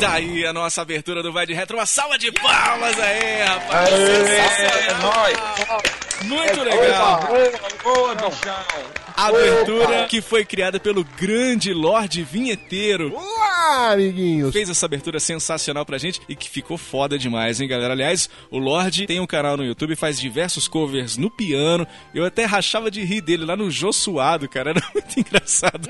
Daí 0.01 0.47
a 0.47 0.53
nossa 0.53 0.83
abertura 0.83 1.23
do 1.23 1.33
Vai 1.33 1.45
de 1.45 1.55
Retro. 1.55 1.77
Uma 1.77 1.87
salva 1.87 2.17
de 2.17 2.31
palmas 2.31 2.99
aí, 2.99 3.43
rapaz! 3.43 3.93
É 3.93 4.95
nóis! 5.03 5.39
Muito 6.23 6.63
legal! 6.63 7.21
Boa, 7.83 8.15
bichão! 8.15 8.98
Abertura 9.19 10.07
que 10.07 10.23
foi 10.23 10.45
criada 10.45 10.79
pelo 10.79 11.03
grande 11.03 11.73
Lorde 11.73 12.23
Vinheteiro. 12.23 13.13
Olá, 13.13 13.91
amiguinhos! 13.91 14.53
Fez 14.53 14.71
essa 14.71 14.87
abertura 14.87 15.19
sensacional 15.19 15.85
pra 15.85 15.99
gente 15.99 16.21
e 16.29 16.37
que 16.37 16.49
ficou 16.49 16.79
foda 16.79 17.19
demais, 17.19 17.61
hein, 17.61 17.67
galera? 17.67 17.95
Aliás, 17.95 18.31
o 18.49 18.59
Lorde 18.59 19.09
tem 19.09 19.19
um 19.19 19.27
canal 19.27 19.57
no 19.57 19.65
YouTube, 19.65 19.97
faz 19.97 20.21
diversos 20.21 20.69
covers 20.69 21.17
no 21.17 21.29
piano. 21.29 21.85
Eu 22.15 22.25
até 22.25 22.45
rachava 22.45 22.93
de 22.93 23.03
rir 23.03 23.21
dele 23.21 23.45
lá 23.45 23.57
no 23.57 23.69
Jô 23.73 23.93
Suado, 23.93 24.49
cara. 24.49 24.71
Era 24.71 24.83
muito 24.95 25.19
engraçado. 25.19 25.85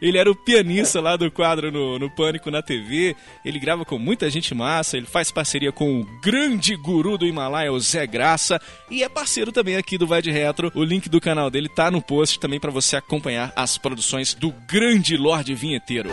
Ele 0.00 0.18
era 0.18 0.30
o 0.30 0.36
pianista 0.36 1.00
lá 1.00 1.16
do 1.16 1.28
quadro 1.32 1.72
no, 1.72 1.98
no 1.98 2.08
Pânico 2.08 2.48
na 2.48 2.62
TV. 2.62 3.16
Ele 3.44 3.58
grava 3.58 3.84
com 3.84 3.98
muita 3.98 4.30
gente 4.30 4.54
massa. 4.54 4.96
Ele 4.96 5.06
faz 5.06 5.32
parceria 5.32 5.72
com 5.72 6.00
o 6.00 6.04
grande 6.22 6.76
guru 6.76 7.18
do 7.18 7.26
Himalaia, 7.26 7.72
o 7.72 7.80
Zé 7.80 8.06
Graça. 8.06 8.60
E 8.88 9.02
é 9.02 9.08
parceiro 9.08 9.50
também 9.50 9.74
aqui 9.74 9.98
do 9.98 10.06
Vai 10.06 10.22
de 10.22 10.30
Retro. 10.30 10.70
O 10.72 10.84
link 10.84 11.08
do 11.08 11.20
canal 11.20 11.50
dele 11.56 11.68
tá 11.70 11.90
no 11.90 12.02
post 12.02 12.38
também 12.38 12.60
para 12.60 12.70
você 12.70 12.96
acompanhar 12.96 13.50
as 13.56 13.78
produções 13.78 14.34
do 14.34 14.52
grande 14.52 15.16
Lorde 15.16 15.54
Vinheteiro. 15.54 16.10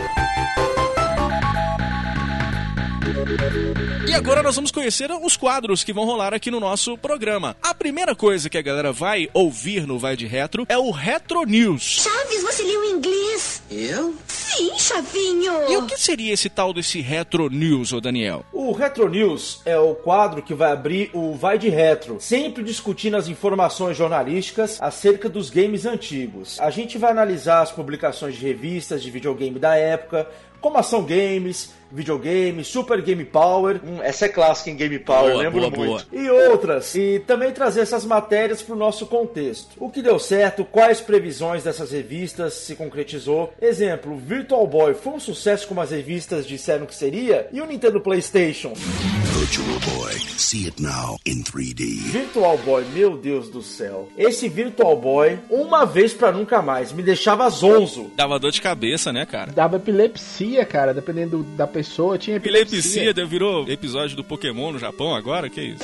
E 4.06 4.12
agora 4.12 4.42
nós 4.42 4.54
vamos 4.54 4.70
conhecer 4.70 5.10
os 5.10 5.36
quadros 5.36 5.82
que 5.82 5.92
vão 5.92 6.04
rolar 6.04 6.34
aqui 6.34 6.50
no 6.50 6.60
nosso 6.60 6.96
programa. 6.98 7.56
A 7.62 7.74
primeira 7.74 8.14
coisa 8.14 8.50
que 8.50 8.58
a 8.58 8.62
galera 8.62 8.92
vai 8.92 9.28
ouvir 9.32 9.86
no 9.86 9.98
Vai 9.98 10.16
de 10.16 10.26
Retro 10.26 10.66
é 10.68 10.76
o 10.76 10.90
Retro 10.90 11.44
News. 11.44 12.02
Chaves, 12.02 12.42
você 12.42 12.62
leu 12.62 12.84
inglês? 12.84 13.62
Eu? 13.70 14.14
Sim, 14.28 14.78
Chavinho. 14.78 15.68
E 15.68 15.76
o 15.78 15.86
que 15.86 15.96
seria 15.98 16.32
esse 16.32 16.48
tal 16.48 16.72
desse 16.72 17.00
Retro 17.00 17.48
News, 17.48 17.92
ô 17.92 18.00
Daniel? 18.00 18.44
O 18.52 18.72
Retro 18.72 19.08
News 19.08 19.62
é 19.64 19.78
o 19.78 19.94
quadro 19.94 20.42
que 20.42 20.54
vai 20.54 20.70
abrir 20.70 21.10
o 21.12 21.34
Vai 21.34 21.58
de 21.58 21.68
Retro, 21.68 22.18
sempre 22.20 22.62
discutindo 22.62 23.16
as 23.16 23.26
informações 23.26 23.96
jornalísticas 23.96 24.80
acerca 24.80 25.28
dos 25.28 25.50
games 25.50 25.86
antigos. 25.86 26.60
A 26.60 26.70
gente 26.70 26.98
vai 26.98 27.10
analisar 27.10 27.62
as 27.62 27.72
publicações 27.72 28.36
de 28.36 28.44
revistas 28.44 29.02
de 29.02 29.10
videogame 29.10 29.58
da 29.58 29.74
época, 29.76 30.28
como 30.64 30.78
Ação 30.78 31.02
Games, 31.02 31.74
videogame, 31.92 32.64
Super 32.64 33.02
Game 33.02 33.22
Power. 33.22 33.82
Hum, 33.84 34.00
essa 34.02 34.24
é 34.24 34.28
clássica 34.30 34.70
em 34.70 34.76
Game 34.76 34.98
Power, 34.98 35.32
Boa, 35.32 35.42
lembro 35.42 35.60
boa, 35.60 35.70
muito. 35.70 36.06
boa. 36.10 36.22
E 36.24 36.30
outras. 36.30 36.94
E 36.94 37.22
também 37.26 37.52
trazer 37.52 37.82
essas 37.82 38.06
matérias 38.06 38.62
para 38.62 38.74
o 38.74 38.78
nosso 38.78 39.04
contexto. 39.06 39.68
O 39.78 39.90
que 39.90 40.00
deu 40.00 40.18
certo, 40.18 40.64
quais 40.64 41.02
previsões 41.02 41.62
dessas 41.64 41.90
revistas 41.92 42.54
se 42.54 42.74
concretizou. 42.74 43.52
Exemplo, 43.60 44.16
Virtual 44.16 44.66
Boy 44.66 44.94
foi 44.94 45.12
um 45.12 45.20
sucesso 45.20 45.68
como 45.68 45.82
as 45.82 45.90
revistas 45.90 46.46
disseram 46.46 46.86
que 46.86 46.94
seria? 46.94 47.46
E 47.52 47.60
o 47.60 47.66
Nintendo 47.66 48.00
PlayStation? 48.00 48.72
Virtual 48.74 49.78
Boy. 49.98 50.14
See 50.38 50.64
it 50.66 50.80
now 50.82 51.18
in 51.26 51.42
3D. 51.42 51.84
Virtual 52.10 52.56
Boy, 52.58 52.84
meu 52.94 53.16
Deus 53.18 53.48
do 53.50 53.62
céu. 53.62 54.08
Esse 54.16 54.48
Virtual 54.48 54.96
Boy, 54.96 55.38
uma 55.50 55.84
vez 55.84 56.14
pra 56.14 56.32
nunca 56.32 56.62
mais, 56.62 56.92
me 56.92 57.02
deixava 57.02 57.48
zonzo. 57.50 58.10
Dava 58.16 58.38
dor 58.38 58.50
de 58.50 58.62
cabeça, 58.62 59.12
né, 59.12 59.26
cara? 59.26 59.52
Dava 59.52 59.76
epilepsia, 59.76 60.53
cara, 60.62 60.92
dependendo 60.92 61.38
do- 61.38 61.56
da 61.56 61.66
pessoa, 61.66 62.18
tinha 62.18 62.36
epilepsia. 62.36 62.78
Epilepsia, 62.78 63.14
deu- 63.14 63.26
virou 63.26 63.66
episódio 63.66 64.14
do 64.14 64.22
Pokémon 64.22 64.72
no 64.72 64.78
Japão 64.78 65.14
agora? 65.14 65.48
Que 65.48 65.62
isso? 65.62 65.82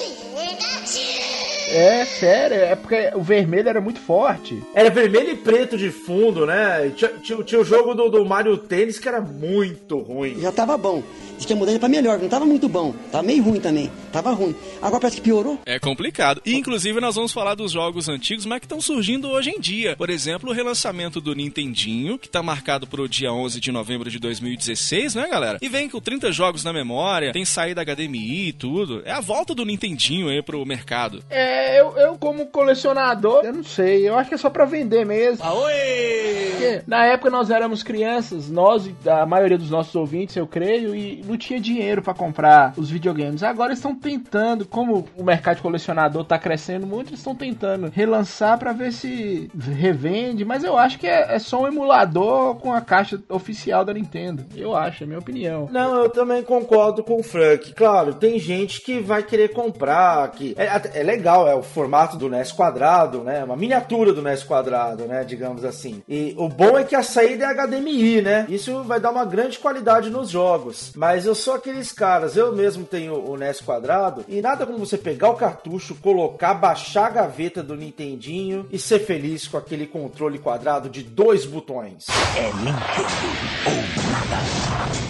É, 1.72 2.04
sério, 2.04 2.56
é 2.56 2.74
porque 2.74 3.12
o 3.14 3.22
vermelho 3.22 3.68
era 3.68 3.80
muito 3.80 4.00
forte. 4.00 4.60
Era 4.74 4.90
vermelho 4.90 5.30
e 5.30 5.36
preto 5.36 5.78
de 5.78 5.88
fundo, 5.90 6.44
né? 6.44 6.90
Tinha, 6.96 7.10
tinha- 7.22 7.42
tinha 7.44 7.60
o 7.60 7.64
jogo 7.64 7.94
do, 7.94 8.08
do 8.08 8.24
Mario 8.24 8.58
Tênis 8.58 8.98
que 8.98 9.06
era 9.08 9.20
muito 9.20 9.98
ruim. 10.00 10.40
Já 10.40 10.50
tava 10.50 10.76
bom. 10.76 11.00
Diz 11.40 11.46
que 11.46 11.54
a 11.54 11.56
mudança 11.56 11.78
pra 11.78 11.88
melhor, 11.88 12.18
não 12.18 12.28
tava 12.28 12.44
muito 12.44 12.68
bom. 12.68 12.94
Tava 13.10 13.24
meio 13.24 13.42
ruim 13.42 13.60
também. 13.60 13.90
Tava 14.12 14.30
ruim. 14.30 14.54
Agora 14.82 15.00
parece 15.00 15.16
que 15.16 15.22
piorou. 15.22 15.58
É 15.64 15.78
complicado. 15.78 16.42
E 16.44 16.54
inclusive 16.54 17.00
nós 17.00 17.14
vamos 17.14 17.32
falar 17.32 17.54
dos 17.54 17.72
jogos 17.72 18.10
antigos, 18.10 18.44
mas 18.44 18.58
que 18.58 18.66
estão 18.66 18.78
surgindo 18.78 19.26
hoje 19.30 19.48
em 19.48 19.58
dia. 19.58 19.96
Por 19.96 20.10
exemplo, 20.10 20.50
o 20.50 20.52
relançamento 20.52 21.18
do 21.18 21.34
Nintendinho, 21.34 22.18
que 22.18 22.28
tá 22.28 22.42
marcado 22.42 22.86
pro 22.86 23.08
dia 23.08 23.32
11 23.32 23.58
de 23.58 23.72
novembro 23.72 24.10
de 24.10 24.18
2016, 24.18 25.14
né, 25.14 25.28
galera? 25.30 25.56
E 25.62 25.68
vem 25.70 25.88
com 25.88 25.98
30 25.98 26.30
jogos 26.30 26.62
na 26.62 26.74
memória, 26.74 27.32
tem 27.32 27.46
saída 27.46 27.82
HDMI 27.82 28.48
e 28.48 28.52
tudo. 28.52 29.00
É 29.06 29.12
a 29.12 29.20
volta 29.20 29.54
do 29.54 29.64
Nintendinho 29.64 30.28
aí 30.28 30.42
pro 30.42 30.66
mercado. 30.66 31.24
É, 31.30 31.80
eu, 31.80 31.96
eu 31.96 32.18
como 32.18 32.48
colecionador, 32.48 33.46
eu 33.46 33.54
não 33.54 33.64
sei, 33.64 34.06
eu 34.06 34.18
acho 34.18 34.28
que 34.28 34.34
é 34.34 34.38
só 34.38 34.50
pra 34.50 34.66
vender 34.66 35.06
mesmo. 35.06 35.42
Porque 35.42 36.82
na 36.86 37.06
época 37.06 37.30
nós 37.30 37.48
éramos 37.48 37.82
crianças, 37.82 38.50
nós 38.50 38.84
e 38.84 38.94
a 39.08 39.24
maioria 39.24 39.56
dos 39.56 39.70
nossos 39.70 39.94
ouvintes, 39.94 40.36
eu 40.36 40.46
creio, 40.46 40.94
e 40.94 41.29
não 41.30 41.38
tinha 41.38 41.60
dinheiro 41.60 42.02
pra 42.02 42.12
comprar 42.12 42.74
os 42.76 42.90
videogames. 42.90 43.42
Agora 43.42 43.72
estão 43.72 43.94
tentando, 43.94 44.66
como 44.66 45.06
o 45.16 45.22
mercado 45.22 45.56
de 45.56 45.62
colecionador 45.62 46.24
tá 46.24 46.38
crescendo 46.38 46.86
muito, 46.86 47.10
eles 47.10 47.20
estão 47.20 47.34
tentando 47.34 47.90
relançar 47.94 48.58
pra 48.58 48.72
ver 48.72 48.92
se 48.92 49.50
revende, 49.54 50.44
mas 50.44 50.64
eu 50.64 50.76
acho 50.76 50.98
que 50.98 51.06
é, 51.06 51.34
é 51.34 51.38
só 51.38 51.62
um 51.62 51.68
emulador 51.68 52.56
com 52.56 52.72
a 52.72 52.80
caixa 52.80 53.20
oficial 53.28 53.84
da 53.84 53.94
Nintendo. 53.94 54.44
Eu 54.56 54.74
acho, 54.74 55.04
é 55.04 55.06
minha 55.06 55.18
opinião. 55.18 55.68
Não, 55.70 56.02
eu 56.02 56.10
também 56.10 56.42
concordo 56.42 57.04
com 57.04 57.20
o 57.20 57.22
Frank. 57.22 57.72
Claro, 57.74 58.14
tem 58.14 58.38
gente 58.38 58.80
que 58.80 58.98
vai 58.98 59.22
querer 59.22 59.48
comprar, 59.48 60.30
que 60.32 60.54
é, 60.58 61.00
é 61.00 61.02
legal, 61.02 61.48
é 61.48 61.54
o 61.54 61.62
formato 61.62 62.16
do 62.16 62.28
NES 62.28 62.52
quadrado, 62.52 63.22
né? 63.22 63.44
Uma 63.44 63.56
miniatura 63.56 64.12
do 64.12 64.22
NES 64.22 64.42
quadrado, 64.42 65.04
né? 65.04 65.24
Digamos 65.24 65.64
assim. 65.64 66.02
E 66.08 66.34
o 66.36 66.48
bom 66.48 66.78
é 66.78 66.84
que 66.84 66.96
a 66.96 67.02
saída 67.02 67.44
é 67.44 67.54
HDMI, 67.54 68.22
né? 68.22 68.46
Isso 68.48 68.82
vai 68.82 68.98
dar 68.98 69.10
uma 69.10 69.24
grande 69.24 69.58
qualidade 69.58 70.10
nos 70.10 70.30
jogos. 70.30 70.92
Mas 70.96 71.19
eu 71.26 71.34
sou 71.34 71.54
aqueles 71.54 71.92
caras, 71.92 72.36
eu 72.36 72.54
mesmo 72.54 72.84
tenho 72.84 73.14
o 73.14 73.36
NES 73.36 73.60
quadrado 73.60 74.24
e 74.28 74.40
nada 74.40 74.66
como 74.66 74.78
você 74.78 74.96
pegar 74.96 75.30
o 75.30 75.36
cartucho, 75.36 75.94
colocar, 75.96 76.54
baixar 76.54 77.06
a 77.06 77.10
gaveta 77.10 77.62
do 77.62 77.76
Nintendinho 77.76 78.66
e 78.70 78.78
ser 78.78 79.00
feliz 79.00 79.48
com 79.48 79.56
aquele 79.56 79.86
controle 79.86 80.38
quadrado 80.38 80.88
de 80.88 81.02
dois 81.02 81.44
botões. 81.44 82.06
É 82.36 82.46
Nintendo 82.54 83.30
ou 83.66 84.12
nada. 84.12 85.09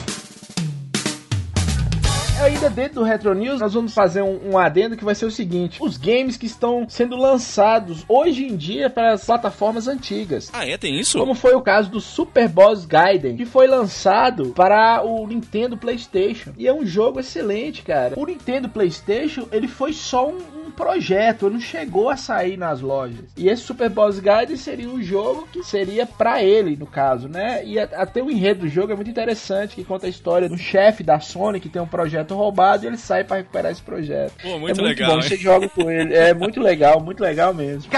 Ainda 2.41 2.71
dentro 2.71 2.95
do 2.95 3.03
Retro 3.03 3.35
News, 3.35 3.61
nós 3.61 3.75
vamos 3.75 3.93
fazer 3.93 4.23
um, 4.23 4.53
um 4.53 4.59
adendo 4.59 4.97
que 4.97 5.05
vai 5.05 5.15
ser 5.15 5.27
o 5.27 5.31
seguinte: 5.31 5.77
os 5.79 5.99
games 5.99 6.39
que 6.39 6.47
estão 6.47 6.87
sendo 6.89 7.15
lançados 7.15 8.03
hoje 8.09 8.47
em 8.47 8.57
dia 8.57 8.89
para 8.89 9.13
as 9.13 9.27
plataformas 9.27 9.87
antigas. 9.87 10.49
Ah, 10.51 10.67
é? 10.67 10.79
Tem 10.79 10.99
isso? 10.99 11.19
Como 11.19 11.35
foi 11.35 11.55
o 11.55 11.61
caso 11.61 11.91
do 11.91 12.01
Super 12.01 12.49
Boss 12.49 12.87
Gaiden, 12.87 13.37
que 13.37 13.45
foi 13.45 13.67
lançado 13.67 14.55
para 14.55 15.03
o 15.05 15.27
Nintendo 15.27 15.77
PlayStation. 15.77 16.53
E 16.57 16.67
é 16.67 16.73
um 16.73 16.87
jogo 16.87 17.21
excelente, 17.21 17.83
cara. 17.83 18.19
O 18.19 18.25
Nintendo 18.25 18.71
PlayStation, 18.71 19.47
ele 19.53 19.69
foi 19.69 19.93
só 19.93 20.27
um, 20.27 20.39
um 20.67 20.71
projeto, 20.71 21.45
ele 21.45 21.55
não 21.55 21.61
chegou 21.61 22.09
a 22.09 22.17
sair 22.17 22.57
nas 22.57 22.81
lojas. 22.81 23.27
E 23.37 23.51
esse 23.51 23.63
Super 23.63 23.91
Boss 23.91 24.19
Gaiden 24.19 24.57
seria 24.57 24.89
um 24.89 25.03
jogo 25.03 25.47
que 25.53 25.63
seria 25.63 26.07
para 26.07 26.43
ele, 26.43 26.75
no 26.75 26.87
caso, 26.87 27.29
né? 27.29 27.63
E 27.67 27.79
até 27.79 28.23
o 28.23 28.31
enredo 28.31 28.61
do 28.61 28.69
jogo 28.69 28.93
é 28.93 28.97
muito 28.97 29.11
interessante, 29.11 29.75
que 29.75 29.85
conta 29.85 30.07
a 30.07 30.11
história 30.11 30.49
do 30.49 30.57
chefe 30.57 31.03
da 31.03 31.21
Sony 31.21 31.61
que 31.61 31.69
tem 31.69 31.83
um 31.83 31.87
projeto 31.87 32.30
roubado 32.37 32.85
e 32.85 32.87
ele 32.89 32.97
sai 32.97 33.25
para 33.25 33.39
recuperar 33.39 33.73
esse 33.73 33.83
projeto. 33.83 34.35
Pô, 34.43 34.59
muito 34.59 34.81
é 34.81 34.83
muito 34.83 34.83
legal, 34.83 35.11
bom, 35.11 35.17
hein? 35.17 35.23
você 35.23 35.37
joga 35.37 35.69
com 35.69 35.91
ele. 35.91 36.15
É 36.15 36.35
muito 36.35 36.61
legal, 36.61 37.01
muito 37.01 37.23
legal 37.23 37.55
mesmo. 37.55 37.91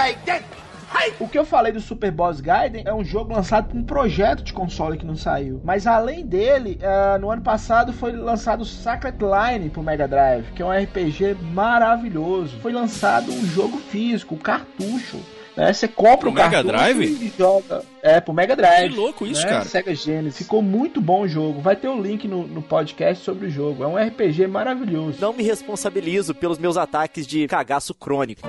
O 1.19 1.27
que 1.27 1.37
eu 1.37 1.43
falei 1.43 1.71
do 1.71 1.81
Super 1.81 2.11
Boss 2.11 2.39
Gaiden 2.39 2.83
é 2.85 2.93
um 2.93 3.03
jogo 3.03 3.33
lançado 3.33 3.69
com 3.69 3.79
um 3.79 3.83
projeto 3.83 4.43
de 4.43 4.53
console 4.53 4.97
que 4.97 5.05
não 5.05 5.15
saiu. 5.15 5.59
Mas 5.63 5.87
além 5.87 6.25
dele, 6.25 6.79
ah, 6.83 7.17
no 7.19 7.31
ano 7.31 7.41
passado 7.41 7.91
foi 7.91 8.11
lançado 8.11 8.61
o 8.61 8.65
Sacred 8.65 9.17
Line 9.17 9.69
pro 9.69 9.81
Mega 9.81 10.07
Drive, 10.07 10.51
que 10.51 10.61
é 10.61 10.65
um 10.65 10.71
RPG 10.71 11.35
maravilhoso. 11.51 12.59
Foi 12.59 12.71
lançado 12.71 13.31
um 13.31 13.45
jogo 13.45 13.77
físico, 13.77 14.35
um 14.35 14.37
cartucho. 14.37 15.19
Né? 15.55 15.71
Você 15.71 15.87
compra 15.87 16.17
Pro 16.17 16.29
o 16.31 16.33
Mega 16.33 16.63
Drive? 16.63 17.03
e 17.03 17.33
joga. 17.37 17.83
É, 18.01 18.19
pro 18.19 18.33
Mega 18.33 18.55
Drive. 18.55 18.89
Que 18.91 18.95
louco 18.97 19.25
isso, 19.25 19.43
né? 19.43 19.49
cara. 19.49 19.65
Sega 19.65 19.93
Genesis. 19.93 20.37
Ficou 20.39 20.61
muito 20.61 20.99
bom 20.99 21.21
o 21.21 21.27
jogo. 21.27 21.61
Vai 21.61 21.75
ter 21.75 21.87
o 21.87 22.01
link 22.01 22.27
no, 22.27 22.47
no 22.47 22.61
podcast 22.61 23.23
sobre 23.23 23.47
o 23.47 23.49
jogo. 23.49 23.83
É 23.83 23.87
um 23.87 23.95
RPG 23.97 24.47
maravilhoso. 24.47 25.17
Não 25.21 25.33
me 25.33 25.43
responsabilizo 25.43 26.33
pelos 26.33 26.57
meus 26.57 26.77
ataques 26.77 27.27
de 27.27 27.47
cagaço 27.47 27.93
crônico. 27.93 28.47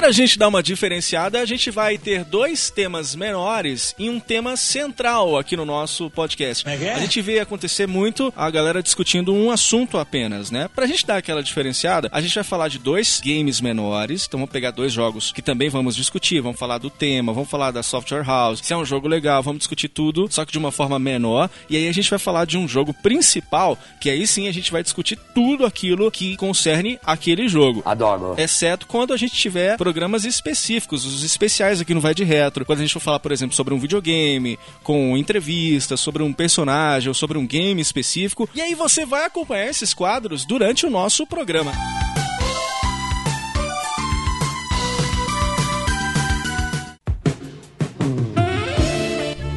Pra 0.00 0.12
gente 0.12 0.38
dar 0.38 0.48
uma 0.48 0.62
diferenciada, 0.62 1.38
a 1.40 1.44
gente 1.44 1.70
vai 1.70 1.98
ter 1.98 2.24
dois 2.24 2.70
temas 2.70 3.14
menores 3.14 3.94
e 3.98 4.08
um 4.08 4.18
tema 4.18 4.56
central 4.56 5.36
aqui 5.36 5.58
no 5.58 5.66
nosso 5.66 6.08
podcast. 6.08 6.66
A 6.66 6.98
gente 6.98 7.20
vê 7.20 7.38
acontecer 7.38 7.86
muito 7.86 8.32
a 8.34 8.48
galera 8.48 8.82
discutindo 8.82 9.34
um 9.34 9.50
assunto 9.50 9.98
apenas, 9.98 10.50
né? 10.50 10.70
Pra 10.74 10.86
gente 10.86 11.06
dar 11.06 11.18
aquela 11.18 11.42
diferenciada, 11.42 12.08
a 12.12 12.20
gente 12.22 12.34
vai 12.34 12.42
falar 12.42 12.68
de 12.68 12.78
dois 12.78 13.20
games 13.22 13.60
menores. 13.60 14.24
Então 14.26 14.40
vamos 14.40 14.50
pegar 14.50 14.70
dois 14.70 14.90
jogos 14.90 15.32
que 15.32 15.42
também 15.42 15.68
vamos 15.68 15.94
discutir. 15.94 16.40
Vamos 16.40 16.58
falar 16.58 16.78
do 16.78 16.88
tema, 16.88 17.34
vamos 17.34 17.50
falar 17.50 17.70
da 17.70 17.82
software 17.82 18.24
house. 18.24 18.60
Se 18.62 18.72
é 18.72 18.76
um 18.78 18.86
jogo 18.86 19.06
legal, 19.06 19.42
vamos 19.42 19.58
discutir 19.58 19.88
tudo, 19.88 20.28
só 20.30 20.46
que 20.46 20.52
de 20.52 20.58
uma 20.58 20.72
forma 20.72 20.98
menor. 20.98 21.50
E 21.68 21.76
aí 21.76 21.86
a 21.86 21.92
gente 21.92 22.08
vai 22.08 22.18
falar 22.18 22.46
de 22.46 22.56
um 22.56 22.66
jogo 22.66 22.94
principal, 22.94 23.76
que 24.00 24.08
aí 24.08 24.26
sim 24.26 24.48
a 24.48 24.52
gente 24.52 24.72
vai 24.72 24.82
discutir 24.82 25.18
tudo 25.34 25.66
aquilo 25.66 26.10
que 26.10 26.38
concerne 26.38 26.98
aquele 27.04 27.48
jogo. 27.48 27.82
Adoro. 27.84 28.34
Exceto 28.38 28.86
quando 28.86 29.12
a 29.12 29.16
gente 29.18 29.34
tiver 29.34 29.76
programas 29.90 30.24
específicos, 30.24 31.04
os 31.04 31.24
especiais 31.24 31.80
aqui 31.80 31.92
no 31.92 32.00
Vai 32.00 32.14
de 32.14 32.22
Retro. 32.22 32.64
Quando 32.64 32.78
a 32.78 32.82
gente 32.82 32.92
for 32.92 33.00
falar, 33.00 33.18
por 33.18 33.32
exemplo, 33.32 33.56
sobre 33.56 33.74
um 33.74 33.78
videogame, 33.80 34.56
com 34.84 35.16
entrevistas, 35.16 35.98
sobre 35.98 36.22
um 36.22 36.32
personagem 36.32 37.08
ou 37.08 37.14
sobre 37.14 37.36
um 37.36 37.44
game 37.44 37.82
específico. 37.82 38.48
E 38.54 38.60
aí 38.60 38.72
você 38.72 39.04
vai 39.04 39.24
acompanhar 39.24 39.68
esses 39.68 39.92
quadros 39.92 40.44
durante 40.44 40.86
o 40.86 40.90
nosso 40.90 41.26
programa. 41.26 41.72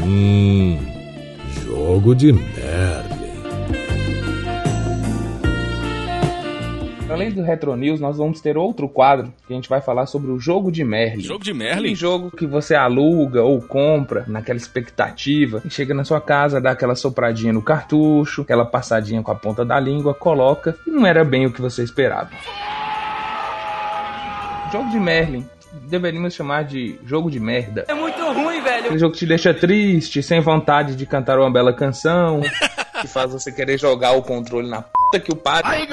Hum, 0.01 0.79
jogo 1.63 2.15
de 2.15 2.33
merda. 2.33 3.12
Além 7.13 7.29
do 7.29 7.43
Retro 7.43 7.75
News, 7.75 7.99
nós 7.99 8.17
vamos 8.17 8.41
ter 8.41 8.57
outro 8.57 8.89
quadro 8.89 9.31
que 9.45 9.53
a 9.53 9.55
gente 9.55 9.69
vai 9.69 9.79
falar 9.79 10.07
sobre 10.07 10.31
o 10.31 10.39
jogo 10.39 10.71
de 10.71 10.83
Merlin. 10.83 11.21
Jogo 11.21 11.43
de 11.43 11.53
Merlin? 11.53 11.73
Aquele 11.73 11.95
jogo 11.95 12.31
que 12.31 12.47
você 12.47 12.73
aluga 12.73 13.43
ou 13.43 13.61
compra 13.61 14.25
naquela 14.27 14.57
expectativa 14.57 15.61
e 15.63 15.69
chega 15.69 15.93
na 15.93 16.03
sua 16.03 16.19
casa, 16.19 16.59
dá 16.59 16.71
aquela 16.71 16.95
sopradinha 16.95 17.53
no 17.53 17.61
cartucho, 17.61 18.41
aquela 18.41 18.65
passadinha 18.65 19.21
com 19.21 19.29
a 19.29 19.35
ponta 19.35 19.63
da 19.63 19.79
língua, 19.79 20.15
coloca 20.15 20.75
e 20.87 20.89
não 20.89 21.05
era 21.05 21.23
bem 21.23 21.45
o 21.45 21.53
que 21.53 21.61
você 21.61 21.83
esperava. 21.83 22.31
Jogo 24.71 24.89
de 24.89 24.99
Merlin. 24.99 25.45
Deveríamos 25.87 26.33
chamar 26.33 26.63
de 26.63 26.99
jogo 27.05 27.29
de 27.29 27.39
merda. 27.39 27.85
É 27.87 27.93
muito 27.93 28.19
ruim, 28.31 28.59
velho. 28.61 28.85
Aquele 28.85 28.99
jogo 28.99 29.13
que 29.13 29.19
te 29.19 29.27
deixa 29.27 29.53
triste, 29.53 30.23
sem 30.23 30.39
vontade 30.39 30.95
de 30.95 31.05
cantar 31.05 31.37
uma 31.37 31.51
bela 31.51 31.73
canção, 31.73 32.41
que 33.01 33.07
faz 33.07 33.31
você 33.31 33.51
querer 33.51 33.79
jogar 33.79 34.13
o 34.13 34.23
controle 34.23 34.67
na 34.67 34.81
puta 34.81 35.19
que 35.19 35.31
o 35.31 35.35
padre. 35.35 35.87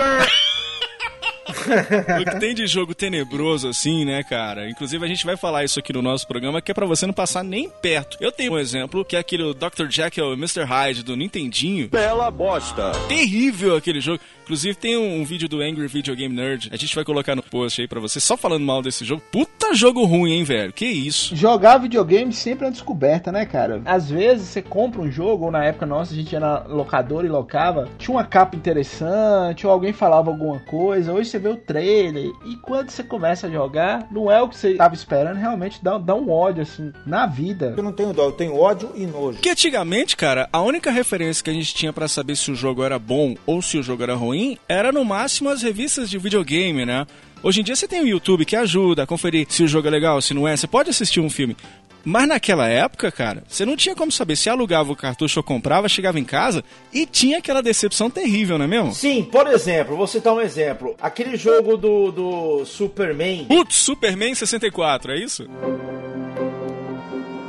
O 2.21 2.25
que 2.25 2.41
tem 2.41 2.55
de 2.55 2.67
jogo 2.67 2.95
tenebroso 2.95 3.69
assim, 3.69 4.05
né, 4.05 4.23
cara? 4.23 4.69
Inclusive 4.69 5.05
a 5.05 5.09
gente 5.09 5.25
vai 5.25 5.37
falar 5.37 5.65
isso 5.65 5.79
aqui 5.79 5.93
no 5.93 6.03
nosso 6.03 6.27
programa, 6.27 6.61
que 6.61 6.71
é 6.71 6.75
pra 6.75 6.87
você 6.87 7.07
não 7.07 7.15
passar 7.15 7.43
nem 7.43 7.69
perto. 7.69 8.17
Eu 8.21 8.33
tenho 8.33 8.53
um 8.53 8.59
exemplo, 8.59 9.05
que 9.05 9.17
é 9.17 9.19
aquele 9.19 9.55
Dr. 9.55 9.89
Jekyll 9.89 10.33
e 10.33 10.37
Mr. 10.37 10.65
Hyde 10.65 11.03
do 11.03 11.17
Nintendinho. 11.17 11.89
Bela 11.89 12.31
bosta. 12.31 12.93
Terrível 13.09 13.77
aquele 13.77 14.01
jogo. 14.01 14.21
Inclusive 14.51 14.75
tem 14.75 14.97
um, 14.97 15.21
um 15.21 15.25
vídeo 15.25 15.49
do 15.49 15.61
Angry 15.61 15.87
Video 15.87 16.17
Game 16.17 16.35
Nerd. 16.35 16.71
A 16.73 16.77
gente 16.77 16.93
vai 16.95 17.05
colocar 17.05 17.37
no 17.37 17.43
post 17.43 17.81
aí 17.81 17.87
pra 17.87 18.01
você, 18.01 18.19
só 18.19 18.37
falando 18.37 18.65
mal 18.65 18.83
desse 18.83 19.05
jogo. 19.05 19.23
Puta 19.31 19.75
jogo 19.75 20.05
ruim, 20.05 20.33
hein, 20.33 20.45
velho? 20.45 20.73
Que 20.73 20.87
isso? 20.87 21.37
Jogar 21.37 21.79
videogame 21.79 22.33
sempre 22.33 22.65
é 22.65 22.67
uma 22.67 22.73
descoberta, 22.73 23.31
né, 23.31 23.47
cara? 23.47 23.81
Às 23.85 24.11
vezes 24.11 24.49
você 24.49 24.61
compra 24.61 25.01
um 25.01 25.11
jogo, 25.11 25.45
ou 25.45 25.51
na 25.53 25.65
época 25.65 25.87
nossa 25.87 26.13
a 26.13 26.17
gente 26.17 26.33
ia 26.33 26.41
na 26.41 26.65
locadora 26.65 27.27
e 27.27 27.31
locava, 27.31 27.89
tinha 27.97 28.17
uma 28.17 28.25
capa 28.25 28.57
interessante, 28.57 29.67
ou 29.67 29.73
alguém 29.73 29.93
falava 29.93 30.31
alguma 30.31 30.59
coisa, 30.59 31.13
hoje 31.13 31.31
você 31.31 31.39
vê 31.39 31.49
o 31.49 31.57
trailer, 31.67 32.31
e 32.45 32.57
quando 32.57 32.91
você 32.91 33.03
começa 33.03 33.47
a 33.47 33.51
jogar, 33.51 34.07
não 34.11 34.31
é 34.31 34.41
o 34.43 34.49
que 34.49 34.57
você 34.57 34.75
tava 34.75 34.95
esperando, 34.95 35.37
realmente 35.37 35.83
dá, 35.83 35.99
dá 35.99 36.15
um 36.15 36.31
ódio, 36.31 36.63
assim, 36.63 36.93
na 37.07 37.27
vida. 37.27 37.75
Eu 37.77 37.83
não 37.83 37.93
tenho 37.93 38.13
dó, 38.13 38.25
eu 38.25 38.33
tenho 38.33 38.57
ódio 38.57 38.91
e 38.95 39.07
nojo. 39.07 39.39
Que 39.39 39.51
antigamente, 39.51 40.17
cara, 40.17 40.49
a 40.53 40.61
única 40.61 40.91
referência 40.91 41.45
que 41.45 41.51
a 41.51 41.55
gente 41.55 41.75
tinha 41.75 41.93
pra 41.93 42.09
saber 42.09 42.37
se 42.37 42.51
o 42.51 42.55
jogo 42.55 42.83
era 42.83 42.99
bom 42.99 43.35
ou 43.47 43.63
se 43.63 43.79
o 43.79 43.83
jogo 43.83 44.03
era 44.03 44.15
ruim 44.15 44.59
era 44.69 44.93
no 44.93 45.05
máximo 45.05 45.49
as 45.49 45.63
revistas 45.63 46.09
de 46.09 46.19
videogame, 46.19 46.85
né? 46.85 47.07
Hoje 47.43 47.61
em 47.61 47.65
dia 47.65 47.75
você 47.75 47.89
tem 47.89 48.03
o 48.03 48.07
YouTube 48.07 48.45
que 48.45 48.55
ajuda 48.55 49.05
a 49.05 49.07
conferir 49.07 49.47
se 49.49 49.63
o 49.63 49.69
jogo 49.69 49.89
é 49.89 49.91
legal, 49.91 50.21
se 50.21 50.35
não 50.35 50.47
é. 50.47 50.57
Você 50.57 50.67
pode 50.67 50.91
assistir 50.91 51.21
um 51.21 51.31
filme. 51.31 51.57
Mas 52.05 52.29
naquela 52.29 52.69
época, 52.69 53.11
cara, 53.13 53.43
você 53.49 53.65
não 53.65 53.77
tinha 53.77 53.95
como 53.95 54.11
saber 54.11 54.37
se 54.37 54.49
alugava 54.49 54.93
o 54.93 54.97
cartucho 54.97 55.41
ou 55.41 55.45
comprava, 55.45 55.89
chegava 55.89 56.19
em 56.19 56.25
casa 56.25 56.65
e 56.93 57.07
tinha 57.07 57.39
aquela 57.39 57.63
decepção 57.63 58.09
terrível, 58.11 58.57
não 58.59 58.65
é 58.65 58.69
mesmo? 58.69 58.93
Sim, 58.95 59.23
por 59.25 59.47
exemplo, 59.47 59.97
vou 59.97 60.07
citar 60.07 60.33
um 60.33 60.41
exemplo. 60.41 60.95
Aquele 61.01 61.37
jogo 61.37 61.77
do, 61.77 62.11
do 62.11 62.65
Superman. 62.65 63.45
Putz, 63.47 63.77
Superman 63.77 64.35
64, 64.35 65.13
é 65.13 65.19
isso? 65.19 65.47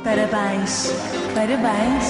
Parabéns, 0.04 0.92
parabéns, 1.34 2.04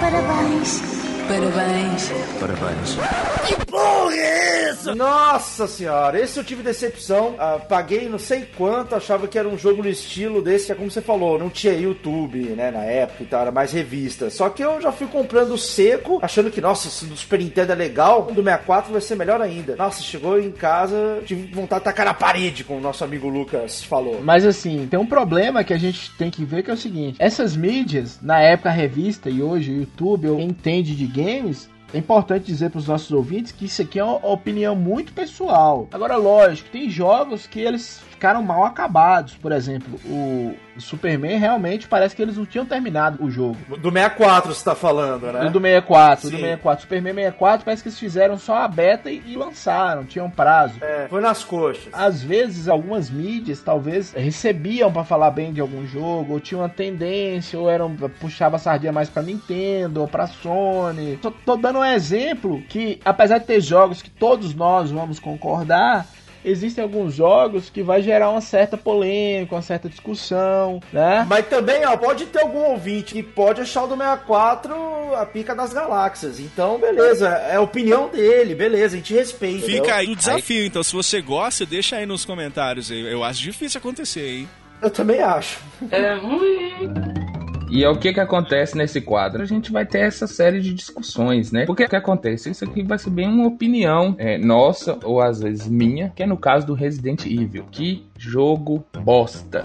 parabéns, 0.00 1.03
parabéns. 1.28 2.12
Parabéns. 2.38 2.98
Que 3.46 3.66
porra 3.66 4.14
é 4.14 4.68
essa? 4.70 4.94
Nossa 4.94 5.66
senhora, 5.66 6.20
esse 6.20 6.38
eu 6.38 6.44
tive 6.44 6.62
decepção. 6.62 7.34
Ah, 7.38 7.58
paguei 7.58 8.08
não 8.08 8.18
sei 8.18 8.46
quanto, 8.56 8.94
achava 8.94 9.26
que 9.26 9.38
era 9.38 9.48
um 9.48 9.58
jogo 9.58 9.82
no 9.82 9.88
estilo 9.88 10.42
desse, 10.42 10.66
que 10.66 10.72
é 10.72 10.74
como 10.74 10.90
você 10.90 11.00
falou, 11.00 11.38
não 11.38 11.48
tinha 11.48 11.72
YouTube, 11.72 12.38
né, 12.50 12.70
na 12.70 12.84
época 12.84 13.22
e 13.22 13.26
tal, 13.26 13.42
era 13.42 13.50
mais 13.50 13.72
revista. 13.72 14.30
Só 14.30 14.48
que 14.48 14.62
eu 14.62 14.80
já 14.80 14.92
fui 14.92 15.06
comprando 15.06 15.56
seco, 15.56 16.18
achando 16.22 16.50
que, 16.50 16.60
nossa, 16.60 16.88
se 16.88 17.06
do 17.06 17.16
Super 17.16 17.38
Nintendo 17.38 17.72
é 17.72 17.74
legal, 17.74 18.22
do 18.22 18.42
64 18.42 18.92
vai 18.92 19.00
ser 19.00 19.16
melhor 19.16 19.40
ainda. 19.40 19.76
Nossa, 19.76 20.02
chegou 20.02 20.38
em 20.38 20.50
casa, 20.50 21.22
tive 21.24 21.52
vontade 21.52 21.80
de 21.80 21.84
tacar 21.84 22.06
na 22.06 22.14
parede, 22.14 22.64
como 22.64 22.78
o 22.78 22.82
nosso 22.82 23.04
amigo 23.04 23.28
Lucas 23.28 23.82
falou. 23.82 24.20
Mas 24.22 24.44
assim, 24.44 24.86
tem 24.90 24.98
um 24.98 25.06
problema 25.06 25.64
que 25.64 25.72
a 25.72 25.78
gente 25.78 26.10
tem 26.12 26.30
que 26.30 26.44
ver 26.44 26.62
que 26.62 26.70
é 26.70 26.74
o 26.74 26.78
seguinte: 26.78 27.16
essas 27.18 27.56
mídias, 27.56 28.18
na 28.20 28.40
época 28.40 28.68
a 28.68 28.72
revista 28.72 29.30
e 29.30 29.42
hoje 29.42 29.72
o 29.72 29.76
YouTube, 29.80 30.28
quem 30.36 30.46
entende 30.46 30.94
de 30.94 31.06
games, 31.14 31.70
é 31.92 31.98
importante 31.98 32.46
dizer 32.46 32.70
para 32.70 32.80
os 32.80 32.88
nossos 32.88 33.12
ouvintes 33.12 33.52
que 33.52 33.66
isso 33.66 33.80
aqui 33.80 34.00
é 34.00 34.04
uma 34.04 34.26
opinião 34.26 34.74
muito 34.74 35.12
pessoal. 35.12 35.88
Agora, 35.92 36.16
lógico, 36.16 36.68
tem 36.70 36.90
jogos 36.90 37.46
que 37.46 37.60
eles 37.60 38.02
ficaram 38.24 38.42
mal 38.42 38.64
acabados. 38.64 39.34
Por 39.34 39.52
exemplo, 39.52 40.00
o 40.06 40.56
Superman 40.78 41.38
realmente 41.38 41.86
parece 41.86 42.16
que 42.16 42.22
eles 42.22 42.38
não 42.38 42.46
tinham 42.46 42.64
terminado 42.64 43.22
o 43.22 43.30
jogo. 43.30 43.58
Do 43.76 43.90
64 43.90 44.54
você 44.54 44.64
tá 44.64 44.74
falando, 44.74 45.30
né? 45.30 45.50
Do 45.50 45.60
64, 45.60 46.22
Sim. 46.22 46.30
do 46.30 46.40
64. 46.40 46.82
Superman 46.82 47.14
64 47.14 47.64
parece 47.66 47.82
que 47.82 47.88
eles 47.90 47.98
fizeram 47.98 48.38
só 48.38 48.56
a 48.56 48.68
beta 48.68 49.10
e, 49.10 49.22
e 49.26 49.36
lançaram, 49.36 50.06
tinham 50.06 50.30
prazo. 50.30 50.78
É, 50.80 51.06
foi 51.08 51.20
nas 51.20 51.44
coxas. 51.44 51.88
Às 51.92 52.22
vezes, 52.22 52.66
algumas 52.66 53.10
mídias 53.10 53.60
talvez 53.60 54.12
recebiam 54.12 54.90
para 54.90 55.04
falar 55.04 55.30
bem 55.30 55.52
de 55.52 55.60
algum 55.60 55.86
jogo, 55.86 56.32
ou 56.32 56.40
tinham 56.40 56.62
uma 56.62 56.68
tendência, 56.70 57.58
ou 57.58 57.68
eram 57.68 57.94
puxava 58.18 58.56
a 58.56 58.58
sardinha 58.58 58.92
mais 58.92 59.10
para 59.10 59.22
Nintendo 59.22 60.00
ou 60.00 60.08
para 60.08 60.26
Sony. 60.26 61.18
Tô, 61.20 61.30
tô 61.30 61.56
dando 61.56 61.80
um 61.80 61.84
exemplo 61.84 62.62
que, 62.70 63.00
apesar 63.04 63.36
de 63.36 63.44
ter 63.44 63.60
jogos 63.60 64.00
que 64.00 64.10
todos 64.10 64.54
nós 64.54 64.90
vamos 64.90 65.18
concordar, 65.18 66.06
existem 66.44 66.82
alguns 66.82 67.14
jogos 67.14 67.70
que 67.70 67.82
vai 67.82 68.02
gerar 68.02 68.30
uma 68.30 68.40
certa 68.40 68.76
polêmica, 68.76 69.54
uma 69.54 69.62
certa 69.62 69.88
discussão, 69.88 70.80
né? 70.92 71.24
Mas 71.28 71.46
também, 71.46 71.84
ó, 71.86 71.96
pode 71.96 72.26
ter 72.26 72.40
algum 72.40 72.64
ouvinte 72.70 73.14
que 73.14 73.22
pode 73.22 73.60
achar 73.60 73.84
o 73.84 73.86
do 73.86 73.96
64 73.96 74.74
a 75.16 75.26
pica 75.26 75.54
das 75.54 75.72
galáxias. 75.72 76.40
Então, 76.40 76.78
beleza, 76.78 77.28
é 77.28 77.56
a 77.56 77.60
opinião 77.60 78.08
dele, 78.08 78.54
beleza, 78.54 78.94
a 78.94 78.98
gente 78.98 79.14
respeita. 79.14 79.66
Fica 79.66 79.78
entendeu? 79.78 79.94
aí 79.94 80.12
o 80.12 80.16
desafio, 80.16 80.64
então 80.64 80.82
se 80.82 80.92
você 80.92 81.20
gosta, 81.20 81.64
deixa 81.64 81.96
aí 81.96 82.06
nos 82.06 82.24
comentários. 82.24 82.90
Eu 82.90 83.22
acho 83.24 83.40
difícil 83.40 83.78
acontecer, 83.78 84.38
hein? 84.38 84.48
Eu 84.82 84.90
também 84.90 85.20
acho. 85.20 85.60
É 85.90 86.14
ruim. 86.14 87.33
E 87.74 87.82
é 87.82 87.90
o 87.90 87.96
que 87.96 88.12
que 88.12 88.20
acontece 88.20 88.76
nesse 88.78 89.00
quadro? 89.00 89.42
A 89.42 89.44
gente 89.44 89.72
vai 89.72 89.84
ter 89.84 89.98
essa 89.98 90.28
série 90.28 90.60
de 90.60 90.72
discussões, 90.72 91.50
né? 91.50 91.66
Porque 91.66 91.82
o 91.82 91.88
que 91.88 91.96
acontece? 91.96 92.48
Isso 92.48 92.64
aqui 92.64 92.84
vai 92.84 92.96
ser 93.00 93.10
bem 93.10 93.26
uma 93.26 93.48
opinião 93.48 94.14
é, 94.16 94.38
nossa, 94.38 94.96
ou 95.02 95.20
às 95.20 95.40
vezes 95.40 95.66
minha, 95.66 96.12
que 96.14 96.22
é 96.22 96.26
no 96.26 96.36
caso 96.36 96.64
do 96.64 96.74
Resident 96.74 97.26
Evil. 97.26 97.66
Que 97.72 98.06
jogo 98.16 98.84
bosta. 99.02 99.64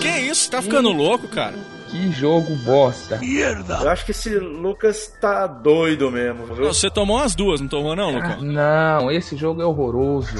Que 0.00 0.30
isso? 0.30 0.48
Tá 0.48 0.62
ficando 0.62 0.92
louco, 0.92 1.26
cara? 1.26 1.56
Que 1.88 2.12
jogo 2.12 2.54
bosta. 2.64 3.18
Eu 3.20 3.90
acho 3.90 4.04
que 4.04 4.12
esse 4.12 4.38
Lucas 4.38 5.12
tá 5.20 5.48
doido 5.48 6.08
mesmo, 6.08 6.46
viu? 6.46 6.66
Você 6.66 6.88
tomou 6.88 7.18
as 7.18 7.34
duas, 7.34 7.60
não 7.60 7.66
tomou 7.66 7.96
não, 7.96 8.12
Lucão? 8.12 8.42
Não, 8.42 9.10
esse 9.10 9.36
jogo 9.36 9.60
é 9.60 9.66
horroroso. 9.66 10.36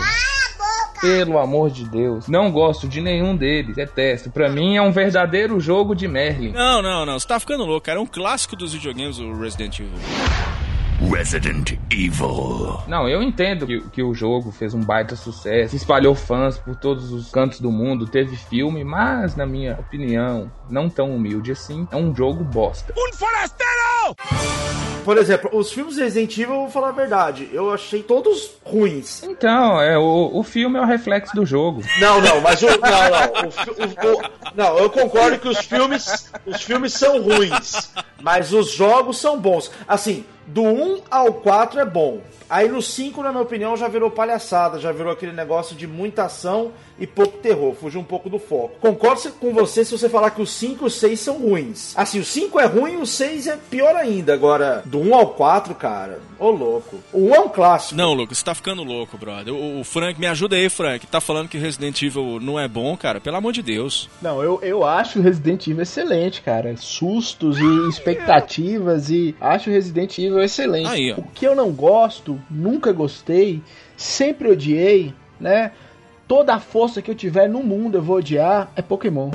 Pelo 1.00 1.38
amor 1.38 1.70
de 1.70 1.84
Deus. 1.88 2.28
Não 2.28 2.50
gosto 2.50 2.88
de 2.88 3.00
nenhum 3.00 3.36
deles. 3.36 3.76
Detesto. 3.76 4.30
Pra 4.30 4.48
mim 4.48 4.76
é 4.76 4.82
um 4.82 4.92
verdadeiro 4.92 5.58
jogo 5.60 5.94
de 5.94 6.08
Merlin. 6.08 6.52
Não, 6.52 6.82
não, 6.82 7.06
não. 7.06 7.18
Você 7.18 7.26
tá 7.26 7.38
ficando 7.38 7.64
louco, 7.64 7.86
cara. 7.86 7.98
É 7.98 8.02
um 8.02 8.06
clássico 8.06 8.56
dos 8.56 8.72
videogames, 8.72 9.18
o 9.18 9.32
Resident 9.34 9.80
Evil. 9.80 9.98
Resident 11.10 11.72
Evil. 11.90 12.80
Não, 12.88 13.08
eu 13.08 13.22
entendo 13.22 13.66
que, 13.66 13.80
que 13.90 14.02
o 14.02 14.14
jogo 14.14 14.50
fez 14.50 14.72
um 14.72 14.80
baita 14.80 15.14
sucesso, 15.14 15.76
espalhou 15.76 16.14
fãs 16.14 16.58
por 16.58 16.74
todos 16.74 17.12
os 17.12 17.30
cantos 17.30 17.60
do 17.60 17.70
mundo, 17.70 18.06
teve 18.06 18.34
filme, 18.36 18.82
mas, 18.82 19.36
na 19.36 19.44
minha 19.44 19.74
opinião, 19.74 20.50
não 20.70 20.88
tão 20.88 21.14
humilde 21.14 21.52
assim, 21.52 21.86
é 21.90 21.96
um 21.96 22.14
jogo 22.14 22.42
bosta. 22.42 22.94
Um 22.96 23.12
forasteiro! 23.14 23.85
Por 25.04 25.16
exemplo, 25.18 25.50
os 25.52 25.70
filmes 25.70 25.96
Resident 25.96 26.32
Evil, 26.36 26.54
eu 26.54 26.60
vou 26.62 26.70
falar 26.70 26.88
a 26.88 26.92
verdade, 26.92 27.48
eu 27.52 27.72
achei 27.72 28.02
todos 28.02 28.50
ruins. 28.64 29.22
Então, 29.22 29.80
é, 29.80 29.96
o, 29.96 30.30
o 30.34 30.42
filme 30.42 30.76
é 30.78 30.82
o 30.82 30.84
reflexo 30.84 31.32
do 31.36 31.46
jogo. 31.46 31.80
Não, 32.00 32.20
não, 32.20 32.40
mas 32.40 32.60
o. 32.62 32.66
Não, 32.66 32.74
não. 32.80 34.12
O, 34.12 34.16
o- 34.18 34.22
não, 34.54 34.78
eu 34.78 34.90
concordo 34.90 35.38
que 35.38 35.48
os 35.48 35.58
filmes. 35.58 36.32
Os 36.44 36.60
filmes 36.62 36.92
são 36.92 37.22
ruins. 37.22 37.92
Mas 38.20 38.52
os 38.52 38.72
jogos 38.72 39.18
são 39.18 39.38
bons. 39.38 39.70
Assim, 39.86 40.24
do 40.46 40.62
1 40.62 41.02
ao 41.10 41.34
4 41.34 41.80
é 41.80 41.84
bom. 41.84 42.20
Aí 42.48 42.68
no 42.68 42.80
5, 42.80 43.22
na 43.22 43.30
minha 43.30 43.42
opinião, 43.42 43.76
já 43.76 43.88
virou 43.88 44.10
palhaçada, 44.10 44.78
já 44.78 44.92
virou 44.92 45.12
aquele 45.12 45.32
negócio 45.32 45.74
de 45.74 45.86
muita 45.86 46.24
ação 46.24 46.72
e 46.98 47.06
pouco 47.06 47.38
terror, 47.38 47.74
fugiu 47.74 48.00
um 48.00 48.04
pouco 48.04 48.30
do 48.30 48.38
foco. 48.38 48.76
Concordo 48.80 49.32
com 49.32 49.52
você 49.52 49.84
se 49.84 49.96
você 49.96 50.08
falar 50.08 50.30
que 50.30 50.40
os 50.40 50.50
5 50.50 50.84
e 50.84 50.86
os 50.86 50.94
6 50.94 51.20
são 51.20 51.38
ruins. 51.38 51.92
Assim, 51.96 52.20
o 52.20 52.24
5 52.24 52.60
é 52.60 52.66
ruim, 52.66 52.96
o 52.96 53.06
6 53.06 53.48
é 53.48 53.58
pior 53.68 53.94
ainda. 53.96 54.32
Agora, 54.32 54.82
do 54.86 55.00
1 55.00 55.14
ao 55.14 55.28
4, 55.30 55.74
cara, 55.74 56.20
ô 56.38 56.50
louco. 56.50 56.98
O 57.12 57.28
1 57.30 57.34
é 57.34 57.40
um 57.40 57.48
clássico. 57.48 57.96
Não, 57.96 58.14
Lucas, 58.14 58.38
você 58.38 58.44
tá 58.44 58.54
ficando 58.54 58.82
louco, 58.84 59.18
brother. 59.18 59.52
O, 59.52 59.80
o 59.80 59.84
Frank, 59.84 60.18
me 60.18 60.26
ajuda 60.26 60.56
aí, 60.56 60.68
Frank. 60.68 61.06
Tá 61.06 61.20
falando 61.20 61.48
que 61.48 61.58
Resident 61.58 62.00
Evil 62.00 62.38
não 62.40 62.58
é 62.58 62.68
bom, 62.68 62.96
cara? 62.96 63.20
Pelo 63.20 63.36
amor 63.36 63.52
de 63.52 63.62
Deus. 63.62 64.08
Não, 64.22 64.42
eu, 64.42 64.60
eu 64.62 64.84
acho 64.84 65.18
o 65.18 65.22
Resident 65.22 65.66
Evil 65.66 65.82
excelente, 65.82 66.40
cara. 66.42 66.76
Sustos 66.76 67.58
e 67.58 67.88
expectativas 67.88 69.10
e 69.10 69.34
acho 69.40 69.68
o 69.68 69.72
Resident 69.72 70.16
Evil 70.18 70.35
nível 70.36 70.42
excelente. 70.42 70.88
Aí, 70.88 71.12
o 71.12 71.22
que 71.22 71.46
eu 71.46 71.54
não 71.54 71.72
gosto, 71.72 72.40
nunca 72.50 72.92
gostei, 72.92 73.62
sempre 73.96 74.50
odiei, 74.50 75.14
né? 75.40 75.72
Toda 76.28 76.54
a 76.54 76.60
força 76.60 77.00
que 77.00 77.10
eu 77.10 77.14
tiver 77.14 77.48
no 77.48 77.62
mundo 77.62 77.98
eu 77.98 78.02
vou 78.02 78.16
odiar 78.16 78.70
é 78.76 78.82
Pokémon. 78.82 79.30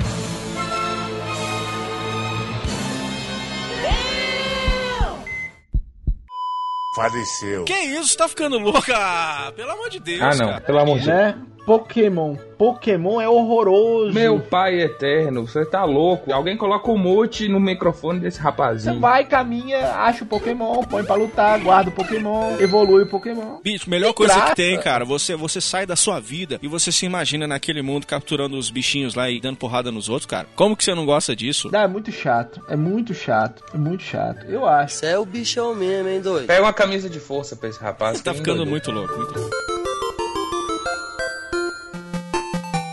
Faleceu. 6.94 7.64
Que 7.64 7.72
isso? 7.72 8.14
Tá 8.18 8.28
ficando 8.28 8.58
louca? 8.58 9.50
Pelo 9.56 9.70
amor 9.70 9.88
de 9.88 9.98
Deus. 9.98 10.20
Ah, 10.20 10.34
não. 10.34 10.46
Cara. 10.50 10.60
Pelo 10.60 10.78
amor 10.78 10.98
de 10.98 11.06
né? 11.06 11.32
Deus. 11.32 11.61
Pokémon. 11.66 12.36
Pokémon 12.58 13.20
é 13.20 13.28
horroroso. 13.28 14.12
Meu 14.12 14.38
pai 14.40 14.80
eterno, 14.80 15.46
você 15.46 15.64
tá 15.64 15.84
louco. 15.84 16.32
Alguém 16.32 16.56
coloca 16.56 16.90
o 16.90 16.96
mute 16.98 17.48
no 17.48 17.58
microfone 17.58 18.20
desse 18.20 18.36
Você 18.38 18.42
rapazinho. 18.42 19.00
vai, 19.00 19.24
caminha, 19.24 19.78
acha 19.96 20.22
o 20.24 20.26
Pokémon, 20.26 20.82
põe 20.84 21.02
pra 21.04 21.14
lutar, 21.16 21.58
guarda 21.60 21.90
o 21.90 21.92
Pokémon, 21.92 22.56
evolui 22.60 23.02
o 23.02 23.06
Pokémon. 23.06 23.58
Bicho, 23.62 23.90
melhor 23.90 24.08
Que 24.10 24.14
coisa 24.18 24.34
graça. 24.34 24.50
que 24.50 24.56
tem, 24.56 24.78
cara, 24.80 25.04
você, 25.04 25.34
você 25.34 25.60
sai 25.60 25.86
da 25.86 25.96
sua 25.96 26.20
vida 26.20 26.58
e 26.62 26.68
você 26.68 26.92
se 26.92 27.04
imagina 27.06 27.46
naquele 27.46 27.82
mundo 27.82 28.06
capturando 28.06 28.56
os 28.56 28.70
bichinhos 28.70 29.14
lá 29.14 29.28
e 29.30 29.40
dando 29.40 29.56
porrada 29.56 29.90
nos 29.90 30.08
outros, 30.08 30.26
cara. 30.26 30.46
Como 30.54 30.76
que 30.76 30.84
você 30.84 30.94
não 30.94 31.04
gosta 31.06 31.34
disso? 31.34 31.68
Não, 31.72 31.80
é 31.80 31.88
muito 31.88 32.12
chato. 32.12 32.60
É 32.68 32.76
muito 32.76 33.12
chato. 33.14 33.62
É 33.74 33.78
muito 33.78 34.02
chato. 34.02 34.46
Eu 34.46 34.66
acho. 34.68 34.96
Você 34.96 35.06
é 35.06 35.18
o 35.18 35.24
bichão 35.26 35.74
mesmo, 35.74 36.08
hein, 36.08 36.20
doido? 36.20 36.46
Pega 36.46 36.62
uma 36.62 36.72
camisa 36.72 37.08
de 37.10 37.18
força 37.18 37.56
pra 37.56 37.68
esse 37.68 37.80
rapaz. 37.80 38.20
Tá 38.20 38.30
que 38.32 38.38
ficando 38.38 38.58
doido. 38.58 38.70
muito 38.70 38.90
louco, 38.92 39.16
muito 39.16 39.38
louco. 39.38 39.71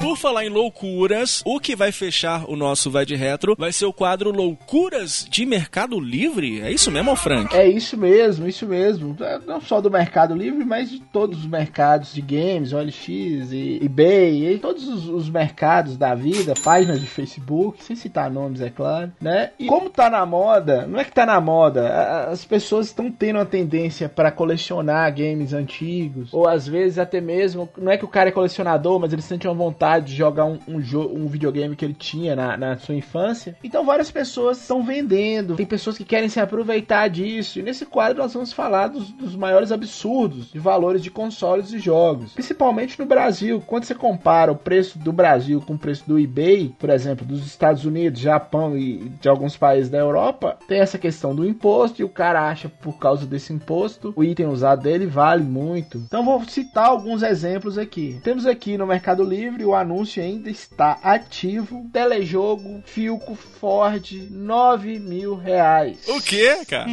Por 0.10 0.18
falar 0.18 0.44
em 0.44 0.50
loucuras, 0.50 1.44
o 1.46 1.60
que 1.60 1.76
vai 1.76 1.92
fechar 1.92 2.44
o 2.50 2.56
nosso 2.56 2.90
Vai 2.90 3.06
de 3.06 3.16
Retro 3.16 3.56
vai 3.56 3.72
ser 3.72 3.86
o 3.86 3.94
quadro 3.94 4.32
Loucuras 4.32 5.24
de 5.30 5.46
Mercado 5.46 6.00
Livre. 6.00 6.62
É 6.62 6.72
isso 6.72 6.90
mesmo, 6.90 7.16
Frank? 7.16 7.56
É 7.56 7.68
isso 7.70 7.96
mesmo, 7.96 8.48
isso 8.48 8.66
mesmo. 8.66 9.16
É, 9.20 9.38
Não 9.46 9.62
só 9.62 9.80
do 9.80 9.92
Mercado 9.92 10.34
Livre, 10.34 10.66
mas 10.66 10.90
de 10.90 11.00
todos 11.00 11.38
os 11.38 11.46
mercados 11.46 12.12
de 12.12 12.22
games, 12.22 12.74
OLX 12.74 13.08
e 13.08 13.80
eBay, 13.84 14.54
e 14.56 14.58
todos 14.58 14.88
os, 14.88 15.08
os 15.08 15.30
mercados 15.30 15.96
da 15.96 16.16
vida, 16.16 16.56
páginas 16.64 17.00
de 17.00 17.06
Facebook, 17.06 17.84
sem 17.84 17.96
citar 17.96 18.32
nomes, 18.32 18.62
é 18.62 18.72
claro, 18.72 19.12
né? 19.22 19.52
E 19.60 19.68
como 19.68 19.92
tá 19.92 20.10
na 20.10 20.26
moda, 20.26 20.88
não 20.88 21.00
é 21.00 21.04
que 21.04 21.12
tá 21.12 21.24
na 21.24 21.40
moda, 21.40 21.88
a- 21.88 22.30
as 22.32 22.44
pessoas 22.44 22.88
estão 22.88 23.12
tendo 23.12 23.36
uma 23.38 23.46
tendência 23.46 24.10
para 24.10 24.32
colecionar 24.32 25.14
games 25.14 25.54
antigos, 25.54 26.34
ou 26.34 26.48
às 26.48 26.68
vezes 26.68 26.98
até 26.98 27.22
mesmo, 27.22 27.70
não 27.78 27.92
é 27.92 27.98
que 27.98 28.06
o 28.06 28.10
cara 28.10 28.30
é 28.30 28.32
colecionador, 28.32 29.00
mas 29.00 29.14
ele 29.14 29.22
sente 29.22 29.48
uma 29.48 29.54
vontade 29.54 29.99
de 30.00 30.16
jogar 30.16 30.46
um, 30.46 30.60
um, 30.68 30.78
um 30.78 31.28
videogame 31.28 31.76
que 31.76 31.86
ele 31.86 31.94
tinha 31.94 32.36
na, 32.36 32.58
na 32.58 32.78
sua 32.78 32.96
infância. 32.96 33.56
Então 33.64 33.86
várias 33.86 34.12
pessoas 34.12 34.60
estão 34.60 34.84
vendendo, 34.84 35.56
tem 35.56 35.66
pessoas 35.66 35.98
que 35.98 36.06
querem 36.06 36.30
se 36.30 36.40
aproveitar 36.40 37.08
disso. 37.08 37.60
E 37.60 37.64
nesse 37.64 37.86
quadro 37.86 38.22
nós 38.22 38.34
vamos 38.34 38.54
falar 38.54 38.88
dos, 38.88 39.12
dos 39.12 39.36
maiores 39.36 39.72
absurdos 39.72 40.52
de 40.52 40.60
valores 40.60 41.04
de 41.04 41.12
consoles 41.12 41.72
e 41.72 41.80
jogos, 41.80 42.34
principalmente 42.34 43.00
no 43.00 43.06
Brasil. 43.06 43.62
Quando 43.66 43.84
você 43.84 43.96
compara 43.96 44.52
o 44.52 44.56
preço 44.56 44.98
do 45.00 45.12
Brasil 45.12 45.62
com 45.62 45.74
o 45.74 45.80
preço 45.80 46.04
do 46.08 46.20
eBay, 46.20 46.74
por 46.80 46.90
exemplo, 46.90 47.26
dos 47.26 47.46
Estados 47.46 47.86
Unidos, 47.86 48.20
Japão 48.20 48.78
e 48.78 49.10
de 49.22 49.30
alguns 49.30 49.56
países 49.58 49.90
da 49.90 49.98
Europa, 49.98 50.58
tem 50.68 50.80
essa 50.80 50.98
questão 50.98 51.36
do 51.36 51.48
imposto 51.48 52.02
e 52.02 52.06
o 52.06 52.10
cara 52.10 52.48
acha 52.48 52.70
por 52.70 52.98
causa 52.98 53.26
desse 53.26 53.54
imposto 53.54 54.14
o 54.16 54.24
item 54.24 54.48
usado 54.48 54.84
dele 54.84 55.06
vale 55.06 55.44
muito. 55.44 55.98
Então 55.98 56.24
vou 56.24 56.44
citar 56.46 56.88
alguns 56.88 57.24
exemplos 57.24 57.78
aqui. 57.78 58.20
Temos 58.24 58.46
aqui 58.46 58.78
no 58.78 58.88
Mercado 58.88 59.24
Livre 59.24 59.66
o 59.66 59.76
anúncio 59.76 59.89
ainda 60.20 60.50
está 60.50 60.98
ativo. 61.04 61.90
Telejogo 61.92 62.82
Filco 62.86 63.36
Ford 63.36 64.12
9 64.30 65.00
mil 65.00 65.36
reais. 65.36 66.08
O 66.08 66.22
quê, 66.22 66.64
cara? 66.68 66.88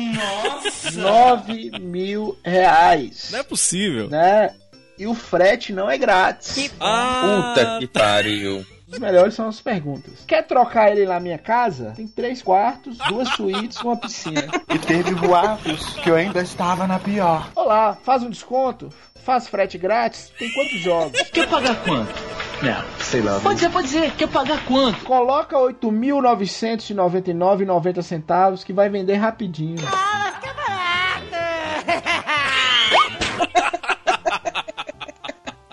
9 0.94 1.70
mil 1.80 2.38
reais. 2.44 3.28
Não 3.32 3.38
é 3.38 3.42
possível. 3.42 4.08
Né? 4.08 4.54
E 4.98 5.06
o 5.06 5.14
frete 5.14 5.72
não 5.72 5.90
é 5.90 5.98
grátis. 5.98 6.70
Ah, 6.80 7.52
Puta 7.54 7.78
que 7.80 7.86
pariu. 7.86 8.64
Os 8.88 8.98
melhores 9.00 9.34
são 9.34 9.48
as 9.48 9.60
perguntas. 9.60 10.24
Quer 10.26 10.46
trocar 10.46 10.92
ele 10.92 11.06
na 11.06 11.18
minha 11.18 11.38
casa? 11.38 11.92
Tem 11.96 12.06
três 12.06 12.40
quartos, 12.40 12.96
duas 13.08 13.28
suítes, 13.30 13.80
uma 13.80 13.96
piscina. 13.96 14.46
E 14.72 14.78
teve 14.78 15.12
boatos 15.14 15.84
que 15.96 16.08
eu 16.08 16.14
ainda 16.14 16.40
estava 16.40 16.86
na 16.86 16.98
pior. 16.98 17.50
Olá, 17.56 17.98
faz 18.04 18.22
um 18.22 18.30
desconto? 18.30 18.88
Faz 19.26 19.46
frete 19.48 19.76
grátis? 19.76 20.32
Tem 20.38 20.48
quantos 20.52 20.80
jogos? 20.82 21.20
Quer 21.32 21.50
pagar 21.50 21.74
quanto? 21.82 22.14
Não, 22.62 22.84
sei 23.00 23.20
lá. 23.20 23.40
Pode 23.40 23.56
dizer, 23.56 23.70
pode 23.70 23.88
dizer. 23.88 24.12
Quer 24.12 24.28
pagar 24.28 24.64
quanto? 24.64 25.04
Coloca 25.04 25.56
8.999,90 25.56 28.02
centavos 28.02 28.62
que 28.62 28.72
vai 28.72 28.88
vender 28.88 29.16
rapidinho. 29.16 29.78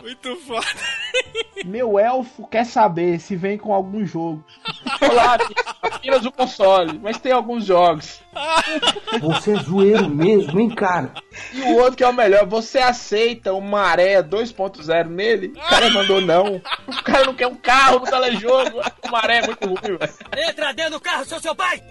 Muito 0.02 0.36
foda. 0.38 0.66
Meu 1.64 2.00
elfo 2.00 2.48
quer 2.48 2.66
saber 2.66 3.20
se 3.20 3.36
vem 3.36 3.56
com 3.56 3.72
algum 3.72 4.04
jogo. 4.04 4.44
Olá, 5.12 5.38
apenas 5.82 6.26
o 6.26 6.32
console, 6.32 7.00
mas 7.02 7.18
tem 7.20 7.32
alguns 7.32 7.66
jogos. 7.66 8.22
Você 9.20 9.52
é 9.54 9.60
zoeiro 9.60 10.10
mesmo, 10.10 10.60
hein, 10.60 10.70
cara? 10.70 11.14
E 11.54 11.62
o 11.62 11.78
outro 11.78 11.96
que 11.96 12.04
é 12.04 12.08
o 12.08 12.14
melhor, 12.14 12.46
você 12.46 12.80
aceita 12.80 13.54
o 13.54 13.62
Maré 13.62 14.22
2.0 14.24 15.08
nele? 15.08 15.54
O 15.56 15.70
cara 15.70 15.90
mandou 15.90 16.22
não. 16.22 16.62
O 16.88 17.04
cara 17.04 17.26
não 17.26 17.34
quer 17.34 17.48
um 17.48 17.56
carro 17.56 18.00
no 18.00 18.06
telejogo. 18.06 18.82
O 19.04 19.12
Maré 19.12 19.40
é 19.40 19.46
muito 19.46 19.66
ruim, 19.68 19.98
velho. 19.98 20.14
Entra 20.50 20.74
dentro 20.74 20.94
do 20.94 21.00
carro, 21.00 21.26
seu 21.26 21.40
seu 21.40 21.56
pai! 21.56 21.82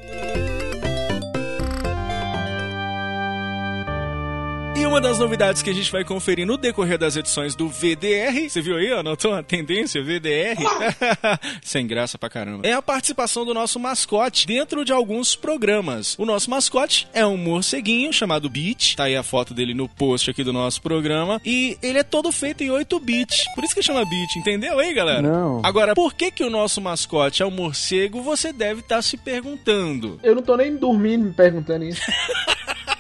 E 4.75 4.87
uma 4.87 5.03
das 5.03 5.19
novidades 5.19 5.61
que 5.61 5.69
a 5.69 5.75
gente 5.75 5.93
vai 5.93 6.03
conferir 6.03 6.47
no 6.47 6.57
decorrer 6.57 6.97
das 6.97 7.15
edições 7.15 7.55
do 7.55 7.69
VDR, 7.69 8.49
você 8.49 8.63
viu 8.63 8.77
aí, 8.77 8.91
ó, 8.91 9.03
notou 9.03 9.35
a 9.35 9.43
tendência, 9.43 10.03
VDR? 10.03 10.57
Sem 11.63 11.87
graça 11.87 12.17
pra 12.17 12.31
caramba. 12.31 12.67
É 12.67 12.73
a 12.73 12.81
participação 12.81 13.45
do 13.45 13.53
nosso 13.53 13.79
mascote 13.79 14.47
dentro 14.47 14.83
de 14.83 14.91
alguns 14.91 15.37
programas. 15.37 16.17
O 16.19 16.25
nosso 16.25 16.49
mascote 16.49 17.07
é 17.13 17.25
um 17.25 17.37
morceguinho 17.37 18.13
chamado 18.15 18.49
Beat, 18.49 18.97
tá 18.97 19.05
aí 19.05 19.15
a 19.15 19.23
foto 19.23 19.53
dele 19.53 19.75
no 19.75 19.89
post 19.89 20.31
aqui 20.31 20.43
do 20.43 20.55
nosso 20.55 20.81
programa, 20.81 21.39
e 21.45 21.77
ele 21.83 21.99
é 21.99 22.03
todo 22.03 22.33
feito 22.33 22.65
em 22.65 22.71
8 22.71 22.99
bits, 22.99 23.45
por 23.55 23.65
isso 23.65 23.75
que 23.75 23.83
chama 23.83 24.07
Beat, 24.07 24.37
entendeu 24.37 24.79
aí, 24.79 24.95
galera? 24.95 25.21
Não. 25.21 25.61
Agora, 25.63 25.95
por 25.95 26.15
que 26.15 26.31
que 26.31 26.43
o 26.43 26.51
nosso 26.51 26.81
mascote 26.81 27.43
é 27.43 27.47
um 27.47 27.51
morcego, 27.51 28.23
você 28.23 28.55
deve 28.55 28.81
estar 28.81 29.03
se 29.03 29.19
perguntando. 29.19 30.19
Eu 30.23 30.35
não 30.35 30.43
tô 30.43 30.57
nem 30.57 30.75
dormindo 30.75 31.27
me 31.27 31.33
perguntando 31.33 31.85
isso. 31.85 32.01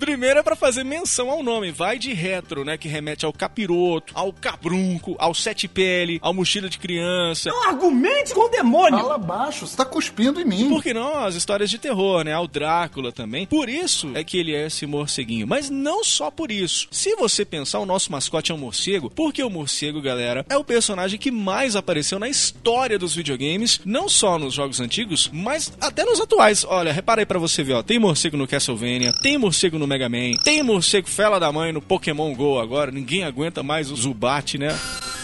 Primeiro 0.00 0.40
é 0.40 0.42
pra 0.42 0.56
fazer 0.56 0.82
menção 0.82 1.30
ao 1.30 1.42
nome, 1.42 1.70
vai 1.70 1.98
de 1.98 2.14
retro, 2.14 2.64
né? 2.64 2.78
Que 2.78 2.88
remete 2.88 3.26
ao 3.26 3.34
capiroto, 3.34 4.14
ao 4.16 4.32
cabrunco, 4.32 5.14
ao 5.18 5.34
sete 5.34 5.68
pele, 5.68 6.18
ao 6.22 6.32
mochila 6.32 6.70
de 6.70 6.78
criança. 6.78 7.50
Não 7.50 7.68
argumente 7.68 8.32
com 8.32 8.46
o 8.46 8.48
demônio! 8.48 8.98
Fala 8.98 9.18
baixo, 9.18 9.66
você 9.66 9.76
tá 9.76 9.84
cuspindo 9.84 10.40
em 10.40 10.44
mim. 10.46 10.70
Por 10.70 10.82
que 10.82 10.94
não? 10.94 11.22
As 11.22 11.34
histórias 11.34 11.68
de 11.68 11.76
terror, 11.76 12.24
né? 12.24 12.32
Ao 12.32 12.48
Drácula 12.48 13.12
também. 13.12 13.46
Por 13.46 13.68
isso 13.68 14.10
é 14.14 14.24
que 14.24 14.38
ele 14.38 14.54
é 14.54 14.68
esse 14.68 14.86
morceguinho. 14.86 15.46
Mas 15.46 15.68
não 15.68 16.02
só 16.02 16.30
por 16.30 16.50
isso. 16.50 16.88
Se 16.90 17.14
você 17.16 17.44
pensar, 17.44 17.78
o 17.78 17.86
nosso 17.86 18.10
mascote 18.10 18.50
é 18.50 18.54
um 18.54 18.58
morcego, 18.58 19.10
porque 19.10 19.42
o 19.42 19.50
morcego, 19.50 20.00
galera, 20.00 20.46
é 20.48 20.56
o 20.56 20.64
personagem 20.64 21.18
que 21.18 21.30
mais 21.30 21.76
apareceu 21.76 22.18
na 22.18 22.28
história 22.28 22.98
dos 22.98 23.14
videogames, 23.14 23.82
não 23.84 24.08
só 24.08 24.38
nos 24.38 24.54
jogos 24.54 24.80
antigos, 24.80 25.28
mas 25.30 25.70
até 25.78 26.04
nos 26.04 26.20
atuais. 26.20 26.64
Olha, 26.64 26.90
repara 26.90 27.20
aí 27.20 27.26
pra 27.26 27.38
você 27.38 27.62
ver, 27.62 27.74
ó. 27.74 27.82
Tem 27.82 27.98
morcego 27.98 28.38
no 28.38 28.48
Castlevania, 28.48 29.12
tem 29.12 29.36
morcego 29.36 29.78
no 29.78 29.89
Mega 29.90 30.08
Man, 30.08 30.34
tem 30.44 30.62
morcego 30.62 31.08
fela 31.08 31.40
da 31.40 31.50
mãe 31.50 31.72
no 31.72 31.82
Pokémon 31.82 32.32
GO 32.32 32.60
agora. 32.60 32.92
Ninguém 32.92 33.24
aguenta 33.24 33.60
mais 33.60 33.90
o 33.90 33.96
Zubat, 33.96 34.56
né? 34.56 34.68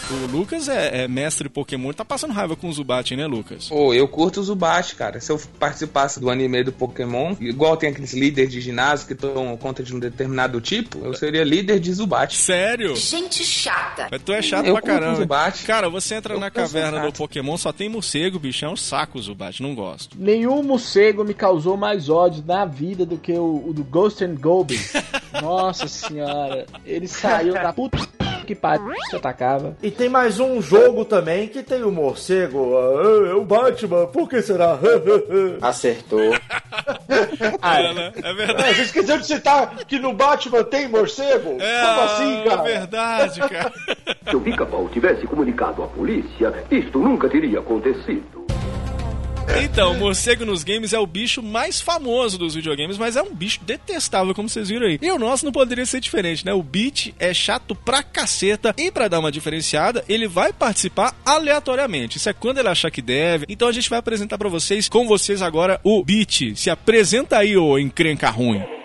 O 0.09 0.31
Lucas 0.31 0.69
é, 0.69 1.03
é 1.03 1.07
mestre 1.07 1.49
Pokémon, 1.49 1.91
tá 1.91 2.05
passando 2.05 2.33
raiva 2.33 2.55
com 2.55 2.69
o 2.69 2.71
Zubat, 2.71 3.13
né, 3.13 3.27
Lucas? 3.27 3.67
Pô, 3.67 3.93
eu 3.93 4.07
curto 4.07 4.39
o 4.39 4.43
Zubat, 4.43 4.95
cara. 4.95 5.19
Se 5.19 5.29
eu 5.31 5.41
participasse 5.59 6.17
do 6.17 6.29
anime 6.29 6.63
do 6.63 6.71
Pokémon, 6.71 7.35
igual 7.41 7.75
tem 7.75 7.89
aqueles 7.89 8.13
líderes 8.13 8.49
de 8.49 8.61
ginásio 8.61 9.05
que 9.05 9.13
tomam 9.13 9.57
conta 9.57 9.83
de 9.83 9.93
um 9.93 9.99
determinado 9.99 10.61
tipo, 10.61 10.99
eu 11.05 11.13
seria 11.13 11.43
líder 11.43 11.81
de 11.81 11.91
Zubat. 11.91 12.37
Sério? 12.37 12.95
Gente 12.95 13.43
chata. 13.43 14.07
Mas 14.09 14.21
tu 14.21 14.31
é 14.31 14.41
chato 14.41 14.65
Eu 14.67 14.73
pra 14.75 14.81
curto 14.81 14.95
o 14.95 14.99
caramba. 14.99 15.19
Zubat. 15.19 15.65
Cara, 15.65 15.89
você 15.89 16.15
entra 16.15 16.35
Eu 16.35 16.39
na 16.39 16.49
caverna 16.49 17.01
do. 17.01 17.11
Pokémon, 17.11 17.57
só 17.57 17.73
tem 17.73 17.89
morcego, 17.89 18.39
bicho. 18.39 18.63
É 18.63 18.69
um 18.69 18.77
saco 18.77 19.17
o 19.17 19.21
Zubat, 19.21 19.61
não 19.61 19.75
gosto. 19.75 20.15
Nenhum 20.17 20.63
morcego 20.63 21.25
me 21.25 21.33
causou 21.33 21.75
mais 21.75 22.09
ódio 22.09 22.43
na 22.47 22.63
vida 22.63 23.05
do 23.05 23.17
que 23.17 23.33
o, 23.33 23.63
o 23.67 23.73
do 23.73 23.83
Ghost 23.83 24.23
and 24.23 24.35
Goblin. 24.35 24.79
Nossa 25.41 25.87
senhora, 25.87 26.65
ele 26.85 27.07
saiu 27.07 27.53
da 27.53 27.73
puta 27.73 27.97
que 28.47 28.55
pariu 28.55 28.93
que 29.09 29.15
atacava. 29.17 29.75
E 29.83 29.91
tem 29.91 30.07
mais 30.07 30.39
um 30.39 30.61
jogo 30.61 31.03
também 31.03 31.47
que 31.47 31.61
tem 31.61 31.83
o 31.83 31.91
morcego. 31.91 32.75
Ah, 32.77 33.29
É 33.29 33.33
o 33.33 33.43
Batman, 33.43 34.07
por 34.07 34.29
que 34.29 34.41
será? 34.41 34.79
Acertou. 35.61 36.19
É, 37.09 37.93
né? 37.93 38.11
É 38.23 38.33
verdade. 38.33 38.69
É, 38.69 38.73
você 38.73 38.81
esqueceu 38.83 39.17
de 39.17 39.25
citar 39.25 39.75
que 39.85 39.97
no 39.99 40.13
Batman 40.13 40.63
tem 40.63 40.87
morcego? 40.87 41.57
É, 41.59 41.81
Como 41.85 42.01
assim, 42.01 42.43
cara? 42.47 42.61
É 42.61 42.63
verdade, 42.79 43.39
cara. 43.41 43.73
Se 44.29 44.35
o 44.35 44.41
Pica-Pau 44.41 44.87
tivesse 44.89 45.25
comunicado 45.25 45.83
à 45.83 45.87
polícia, 45.87 46.53
isto 46.69 46.99
nunca 46.99 47.27
teria 47.29 47.59
acontecido. 47.59 48.45
Então, 49.63 49.91
o 49.91 49.97
morcego 49.97 50.45
nos 50.45 50.63
games 50.63 50.93
é 50.93 50.99
o 50.99 51.05
bicho 51.05 51.41
mais 51.41 51.81
famoso 51.81 52.37
dos 52.37 52.55
videogames, 52.55 52.97
mas 52.97 53.15
é 53.15 53.21
um 53.21 53.33
bicho 53.33 53.59
detestável, 53.63 54.33
como 54.33 54.47
vocês 54.49 54.69
viram 54.69 54.87
aí. 54.87 54.99
E 55.01 55.11
o 55.11 55.19
nosso 55.19 55.45
não 55.45 55.51
poderia 55.51 55.85
ser 55.85 55.99
diferente, 55.99 56.45
né? 56.45 56.53
O 56.53 56.63
Beat 56.63 57.13
é 57.19 57.33
chato 57.33 57.75
pra 57.75 58.01
caceta. 58.03 58.73
E 58.77 58.91
pra 58.91 59.07
dar 59.07 59.19
uma 59.19 59.31
diferenciada, 59.31 60.03
ele 60.07 60.27
vai 60.27 60.53
participar 60.53 61.15
aleatoriamente. 61.25 62.17
Isso 62.17 62.29
é 62.29 62.33
quando 62.33 62.59
ele 62.59 62.69
achar 62.69 62.91
que 62.91 63.01
deve. 63.01 63.45
Então 63.49 63.67
a 63.67 63.71
gente 63.71 63.89
vai 63.89 63.99
apresentar 63.99 64.37
pra 64.37 64.49
vocês, 64.49 64.87
com 64.89 65.07
vocês 65.07 65.41
agora, 65.41 65.79
o 65.83 66.03
Beat. 66.03 66.55
Se 66.55 66.69
apresenta 66.69 67.37
aí, 67.37 67.57
ô 67.57 67.77
encrenca 67.77 68.29
ruim. 68.29 68.76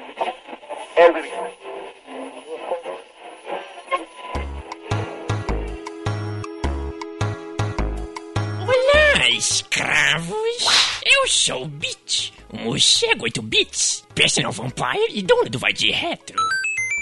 Escravos, 9.42 10.64
eu 11.04 11.26
sou 11.26 11.64
o 11.64 11.68
Bit, 11.68 12.32
o 12.52 12.58
morcego 12.58 13.24
8 13.24 13.42
bits, 13.42 14.06
personal 14.14 14.52
vampire 14.52 15.08
e 15.10 15.20
dono 15.20 15.50
do 15.50 15.58
Vai 15.58 15.72
de 15.72 15.90
Retro. 15.90 16.40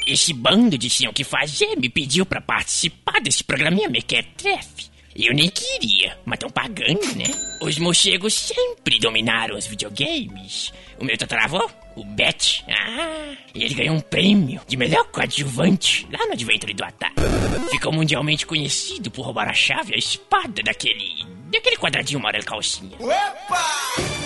Esse 0.07 0.33
bando 0.33 0.79
de 0.79 1.07
o 1.07 1.13
que 1.13 1.23
fazer 1.23 1.77
me 1.77 1.91
pediu 1.91 2.25
pra 2.25 2.41
participar 2.41 3.21
desse 3.21 3.45
programinha 3.45 3.91
Mequetrefe. 3.91 4.89
Eu 5.15 5.35
nem 5.35 5.51
queria, 5.51 6.19
mas 6.25 6.39
tão 6.39 6.49
pagando, 6.49 7.15
né? 7.15 7.27
Os 7.61 7.79
morcegos 7.79 8.33
sempre 8.33 8.99
dominaram 8.99 9.59
os 9.59 9.67
videogames. 9.67 10.73
O 10.99 11.05
meu 11.05 11.19
tataravô, 11.19 11.69
o 11.95 12.05
Bet, 12.05 12.65
ah, 12.71 13.37
ele 13.55 13.75
ganhou 13.75 13.97
um 13.97 14.01
prêmio 14.01 14.63
de 14.67 14.79
melhor 14.79 15.05
coadjuvante 15.11 16.09
lá 16.11 16.25
no 16.25 16.33
Adventure 16.33 16.73
do 16.73 16.85
Atari. 16.85 17.15
Ficou 17.71 17.93
mundialmente 17.93 18.47
conhecido 18.47 19.11
por 19.11 19.27
roubar 19.27 19.49
a 19.49 19.53
chave 19.53 19.93
e 19.93 19.97
a 19.97 19.99
espada 19.99 20.63
daquele. 20.63 21.40
Daquele 21.51 21.77
quadradinho 21.77 22.21
amarelo 22.21 22.45
calcinha. 22.45 22.97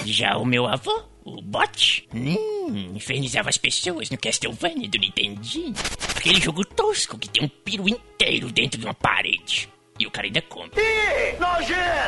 Já 0.04 0.36
o 0.36 0.44
meu 0.44 0.66
avô, 0.66 1.04
o 1.24 1.40
Bot, 1.40 2.06
hum, 2.14 2.92
infernizava 2.94 3.48
as 3.48 3.56
pessoas 3.56 4.10
no 4.10 4.18
Castlevania 4.18 4.88
do 4.88 4.98
Nintendinho. 4.98 5.74
Aquele 6.16 6.40
jogo 6.40 6.64
tosco 6.64 7.18
que 7.18 7.28
tem 7.28 7.44
um 7.44 7.48
piro 7.48 7.88
inteiro 7.88 8.50
dentro 8.50 8.78
de 8.78 8.86
uma 8.86 8.94
parede. 8.94 9.68
E 9.98 10.06
o 10.06 10.10
cara 10.10 10.26
ainda 10.26 10.42
come. 10.42 10.70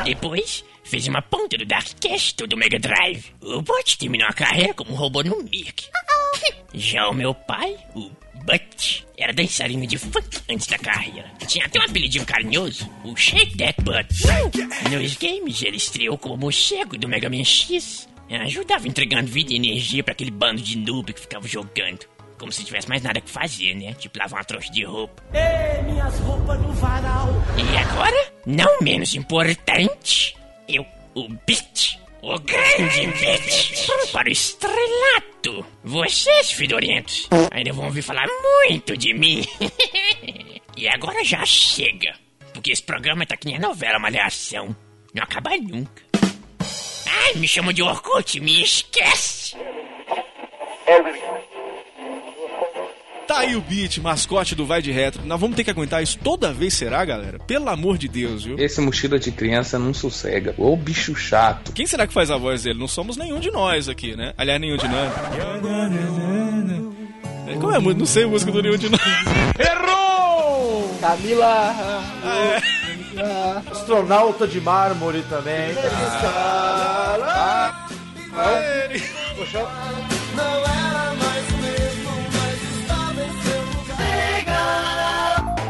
Depois, 0.05 0.65
fez 0.83 1.07
uma 1.07 1.23
ponta 1.23 1.57
do 1.57 1.65
Dark 1.65 1.87
Castle 2.01 2.47
do 2.47 2.57
Mega 2.57 2.79
Drive. 2.79 3.33
O 3.41 3.63
Bot 3.63 3.97
terminou 3.97 4.29
a 4.29 4.33
carreira 4.33 4.75
como 4.75 4.93
um 4.93 4.97
robô 4.97 5.23
no 5.23 5.43
Mirk. 5.43 5.89
Já 6.75 7.09
o 7.09 7.15
meu 7.15 7.33
pai, 7.35 7.77
o 7.95 8.11
Butt, 8.47 9.05
era 9.19 9.33
dançarino 9.33 9.87
de 9.87 9.99
funk 9.99 10.39
antes 10.49 10.69
da 10.69 10.79
carreira. 10.79 11.29
Tinha 11.47 11.67
até 11.67 11.81
um 11.81 11.83
apelidinho 11.83 12.25
carinhoso, 12.25 12.89
o 13.05 13.17
Shake 13.17 13.57
That 13.57 13.83
Butt. 13.83 14.07
Nos 14.91 15.17
games, 15.17 15.63
ele 15.63 15.77
estreou 15.77 16.17
como 16.17 16.37
morcego 16.37 16.97
do 16.97 17.09
Mega 17.09 17.29
Man 17.29 17.43
X. 17.45 18.09
Ajudava 18.31 18.87
entregando 18.87 19.31
vida 19.31 19.53
e 19.53 19.57
energia 19.57 20.05
para 20.05 20.13
aquele 20.13 20.31
bando 20.31 20.63
de 20.63 20.79
noob 20.79 21.13
que 21.13 21.21
ficava 21.21 21.47
jogando. 21.47 22.07
Como 22.39 22.53
se 22.53 22.65
tivesse 22.65 22.89
mais 22.89 23.03
nada 23.03 23.21
que 23.21 23.31
fazer, 23.31 23.75
né? 23.75 23.95
Tipo 23.95 24.19
lavar 24.19 24.41
uma 24.41 24.45
trouxa 24.45 24.71
de 24.71 24.85
roupa. 24.85 25.23
Ei, 25.33 25.83
minhas 25.83 26.19
roupas 26.21 26.61
no 26.61 26.73
varal. 26.75 27.29
E 27.57 27.77
agora, 27.79 28.33
não 28.45 28.81
menos 28.81 29.15
importante, 29.15 30.37
eu, 30.69 30.85
o 31.15 31.29
Bit, 31.47 31.99
o 32.35 32.41
grande 32.41 33.07
Bit, 33.07 33.87
para 34.13 34.29
o 34.29 34.33
estrelato. 34.33 35.65
Vocês, 35.85 36.51
fedorentos, 36.51 37.29
ainda 37.53 37.73
vão 37.73 37.85
ouvir 37.85 38.03
falar 38.03 38.27
muito 38.67 38.97
de 38.97 39.15
mim. 39.15 39.45
e 40.77 40.89
agora 40.89 41.25
já 41.25 41.45
chega, 41.47 42.19
porque 42.53 42.73
esse 42.73 42.83
programa 42.83 43.25
tá 43.25 43.37
que 43.37 43.47
nem 43.47 43.57
a 43.57 43.61
novela 43.61 44.01
Malhação. 44.01 44.75
Não 45.15 45.23
acaba 45.23 45.57
nunca. 45.57 46.03
Ai, 47.07 47.35
me 47.35 47.47
chamam 47.47 47.73
de 47.73 47.83
Orkut, 47.83 48.41
me 48.41 48.63
esquece. 48.63 49.57
Tá 53.37 53.43
aí 53.43 53.55
o 53.55 53.61
Beat, 53.61 53.99
mascote 53.99 54.55
do 54.55 54.65
Vai 54.65 54.81
de 54.81 54.91
Retro. 54.91 55.21
Nós 55.27 55.39
vamos 55.39 55.57
ter 55.57 55.63
que 55.63 55.69
aguentar 55.71 56.03
isso 56.03 56.19
toda 56.25 56.55
vez, 56.55 56.73
será, 56.73 57.05
galera? 57.05 57.39
Pelo 57.41 57.69
amor 57.69 57.99
de 57.99 58.09
Deus, 58.09 58.45
viu? 58.45 58.59
Esse 58.59 58.81
mochila 58.81 59.19
de 59.19 59.31
criança 59.31 59.79
não 59.79 59.93
sossega. 59.93 60.55
Ô 60.57 60.75
bicho 60.75 61.15
chato. 61.15 61.71
Quem 61.73 61.87
será 61.87 62.07
que 62.07 62.15
faz 62.15 62.31
a 62.31 62.39
voz 62.39 62.63
dele? 62.63 62.79
Não 62.79 62.89
somos 62.89 63.15
nenhum 63.19 63.39
de 63.39 63.51
nós 63.51 63.91
aqui, 63.91 64.17
né? 64.17 64.33
Aliás, 64.39 64.59
nenhum 64.59 64.79
de 64.79 64.89
nós. 64.89 65.13
Como 67.61 67.73
é 67.73 67.77
a 67.77 67.81
música? 67.81 67.99
Não 67.99 68.07
sei 68.07 68.25
a 68.25 68.29
música 68.29 68.51
do 68.51 68.63
nenhum 68.63 68.79
de 68.79 68.89
nós. 68.89 69.03
Errou! 69.61 70.97
Camila! 70.99 71.75
Astronauta 73.71 74.47
de 74.47 74.63
mármore 74.63 75.23
também. 75.29 75.75
Ah, 76.25 77.87
Poxa. 79.37 79.67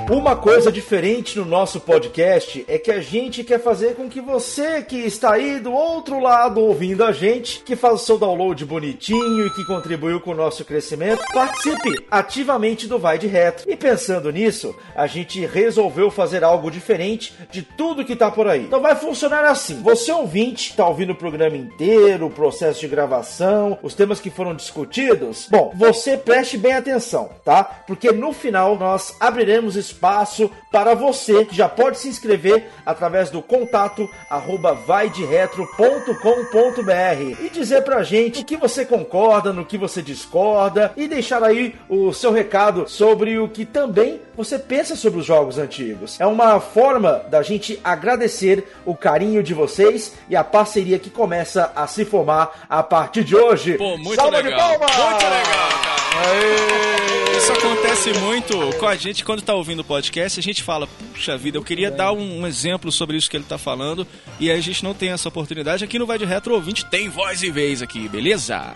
Uma 0.09 0.37
coisa 0.37 0.71
diferente 0.71 1.37
no 1.37 1.45
nosso 1.45 1.81
podcast 1.81 2.65
é 2.69 2.79
que 2.79 2.93
a 2.93 3.01
gente 3.01 3.43
quer 3.43 3.61
fazer 3.61 3.97
com 3.97 4.09
que 4.09 4.21
você 4.21 4.81
que 4.81 4.99
está 4.99 5.33
aí 5.33 5.59
do 5.59 5.73
outro 5.73 6.21
lado 6.21 6.61
ouvindo 6.61 7.03
a 7.03 7.11
gente, 7.11 7.59
que 7.65 7.75
faz 7.75 7.95
o 7.95 8.05
seu 8.05 8.17
download 8.17 8.65
bonitinho 8.65 9.45
e 9.45 9.51
que 9.51 9.65
contribuiu 9.65 10.21
com 10.21 10.31
o 10.31 10.37
nosso 10.37 10.65
crescimento, 10.65 11.25
participe 11.35 12.07
ativamente 12.09 12.87
do 12.87 13.01
Vai 13.01 13.19
de 13.19 13.27
Retro. 13.27 13.69
E 13.69 13.77
pensando 13.77 14.31
nisso, 14.31 14.77
a 14.95 15.09
gente 15.09 15.45
resolveu 15.45 16.09
fazer 16.09 16.45
algo 16.45 16.71
diferente 16.71 17.35
de 17.51 17.63
tudo 17.63 18.05
que 18.05 18.15
tá 18.15 18.31
por 18.31 18.47
aí. 18.47 18.63
Então 18.63 18.81
vai 18.81 18.95
funcionar 18.95 19.45
assim: 19.45 19.83
você 19.83 20.13
ouvinte, 20.13 20.77
tá 20.77 20.87
ouvindo 20.87 21.15
o 21.15 21.17
programa 21.17 21.57
inteiro, 21.57 22.27
o 22.27 22.31
processo 22.31 22.79
de 22.79 22.87
gravação, 22.87 23.77
os 23.83 23.93
temas 23.93 24.21
que 24.21 24.31
foram 24.31 24.55
discutidos, 24.55 25.49
bom, 25.51 25.73
você 25.75 26.17
preste 26.17 26.57
bem 26.57 26.75
atenção, 26.75 27.29
tá? 27.45 27.65
Porque 27.65 28.13
no 28.13 28.33
final 28.33 28.79
nós 28.79 29.17
abriremos 29.19 29.75
espaço 29.75 29.96
para 29.97 30.95
você 30.95 31.45
que 31.45 31.57
já 31.57 31.69
pode 31.69 31.99
se 31.99 32.09
inscrever 32.09 32.71
através 32.85 33.31
do 33.31 33.43
contato 33.43 34.09
arroba 34.29 34.75
vaideretro.com.br 34.75 37.45
e 37.45 37.51
dizer 37.51 37.83
pra 37.83 38.03
gente 38.03 38.41
o 38.41 38.45
que 38.45 38.57
você 38.57 38.85
concorda, 38.85 39.53
no 39.53 39.65
que 39.65 39.79
você 39.79 40.03
discorda 40.03 40.93
e 40.97 41.09
deixar 41.09 41.43
aí 41.43 41.75
o 41.89 42.13
seu 42.13 42.33
recado 42.33 42.89
sobre 42.89 43.39
o 43.39 43.49
que 43.49 43.65
também 43.65 44.21
você 44.37 44.59
pensa 44.59 44.95
sobre 44.95 45.21
os 45.21 45.27
jogos 45.27 45.59
antigos. 45.59 46.21
É 46.21 46.27
uma 46.27 46.61
forma 46.61 47.25
da 47.31 47.43
gente 47.43 47.81
agradecer 47.83 48.65
o 48.85 48.95
carinho 48.95 49.43
de 49.43 49.55
vocês 49.55 50.15
e 50.29 50.37
a 50.37 50.45
parceria 50.45 50.99
que 50.99 51.11
começa 51.11 51.73
a 51.75 51.87
se 51.87 52.05
formar 52.05 52.67
a 52.69 52.83
partir 52.83 53.25
de 53.25 53.35
hoje. 53.35 53.79
Pô, 53.79 53.97
muito 53.97 54.17
Salva 54.17 54.39
legal. 54.39 54.73
de 54.73 54.79
palmas! 54.79 54.97
Muito 54.97 55.25
legal, 55.25 55.69
cara. 55.83 57.37
Isso 57.37 57.53
acontece 57.53 58.13
muito 58.15 58.77
com 58.79 58.87
a 58.87 58.97
gente 58.97 59.25
quando 59.25 59.43
tá 59.43 59.55
ouvindo 59.55 59.81
o 59.81 59.85
podcast. 59.87 60.39
A 60.39 60.43
gente 60.43 60.63
fala, 60.63 60.87
puxa 60.87 61.37
vida, 61.37 61.57
eu 61.57 61.63
queria 61.63 61.91
dar 61.91 62.13
um, 62.13 62.41
um 62.41 62.47
exemplo 62.47 62.93
sobre 62.93 63.17
isso 63.17 63.31
que 63.31 63.37
ele 63.37 63.45
tá 63.45 63.57
falando. 63.57 64.07
E 64.39 64.51
a 64.51 64.61
gente 64.61 64.85
não 64.85 64.93
tem 64.93 65.11
essa 65.11 65.29
oportunidade. 65.29 65.85
Aqui 65.85 65.99
no 65.99 66.07
Vai 66.07 66.19
de 66.19 66.25
Retro 66.25 66.55
Ouvinte 66.55 66.85
tem 66.87 67.09
voz 67.09 67.43
e 67.43 67.51
vez 67.51 67.81
aqui, 67.83 68.09
beleza? 68.09 68.75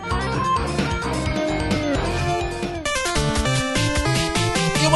E 0.57 0.60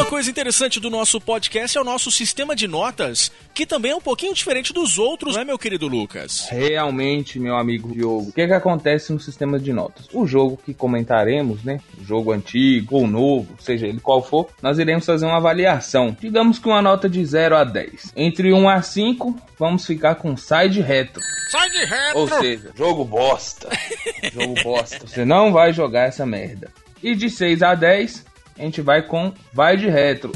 uma 0.05 0.11
coisa 0.11 0.31
interessante 0.31 0.79
do 0.79 0.91
nosso 0.91 1.19
podcast 1.19 1.79
é 1.79 1.81
o 1.81 1.85
nosso 1.85 2.11
sistema 2.11 2.55
de 2.55 2.69
notas, 2.69 3.33
que 3.55 3.65
também 3.65 3.93
é 3.93 3.97
um 3.97 4.03
pouquinho 4.03 4.35
diferente 4.35 4.71
dos 4.71 4.99
outros, 4.99 5.35
não 5.35 5.41
é, 5.41 5.45
meu 5.47 5.59
querido 5.59 5.89
Lucas? 5.89 6.47
Realmente, 6.51 7.41
meu 7.41 7.57
amigo 7.57 7.91
Diogo, 7.91 8.29
o 8.29 8.33
que, 8.33 8.47
que 8.47 8.53
acontece 8.53 9.15
no 9.15 9.19
sistema 9.19 9.59
de 9.59 9.73
notas? 9.73 10.07
O 10.13 10.27
jogo 10.27 10.59
que 10.63 10.75
comentaremos, 10.75 11.65
né? 11.65 11.81
O 11.99 12.05
jogo 12.05 12.33
antigo 12.33 12.97
ou 12.97 13.07
novo, 13.07 13.57
seja 13.59 13.87
ele 13.87 13.99
qual 13.99 14.23
for, 14.23 14.49
nós 14.61 14.79
iremos 14.79 15.07
fazer 15.07 15.25
uma 15.25 15.39
avaliação. 15.39 16.15
Digamos 16.21 16.59
que 16.59 16.69
uma 16.69 16.83
nota 16.83 17.09
de 17.09 17.25
0 17.25 17.57
a 17.57 17.65
10. 17.65 18.13
Entre 18.15 18.53
1 18.53 18.69
a 18.69 18.83
5, 18.83 19.35
vamos 19.59 19.87
ficar 19.87 20.17
com 20.17 20.37
side 20.37 20.83
retro. 20.83 21.23
Sai 21.51 21.71
de 21.71 21.85
retro! 21.87 22.19
Ou 22.19 22.29
seja, 22.29 22.71
jogo 22.77 23.07
bosta. 23.07 23.71
jogo 24.35 24.55
bosta. 24.63 25.07
Você 25.07 25.25
não 25.25 25.51
vai 25.51 25.73
jogar 25.73 26.09
essa 26.09 26.27
merda. 26.27 26.71
E 27.03 27.15
de 27.15 27.31
6 27.31 27.63
a 27.63 27.75
10, 27.75 28.34
a 28.59 28.63
gente 28.63 28.81
vai 28.81 29.03
com 29.03 29.33
vai 29.53 29.77
de 29.77 29.89
retro. 29.89 30.33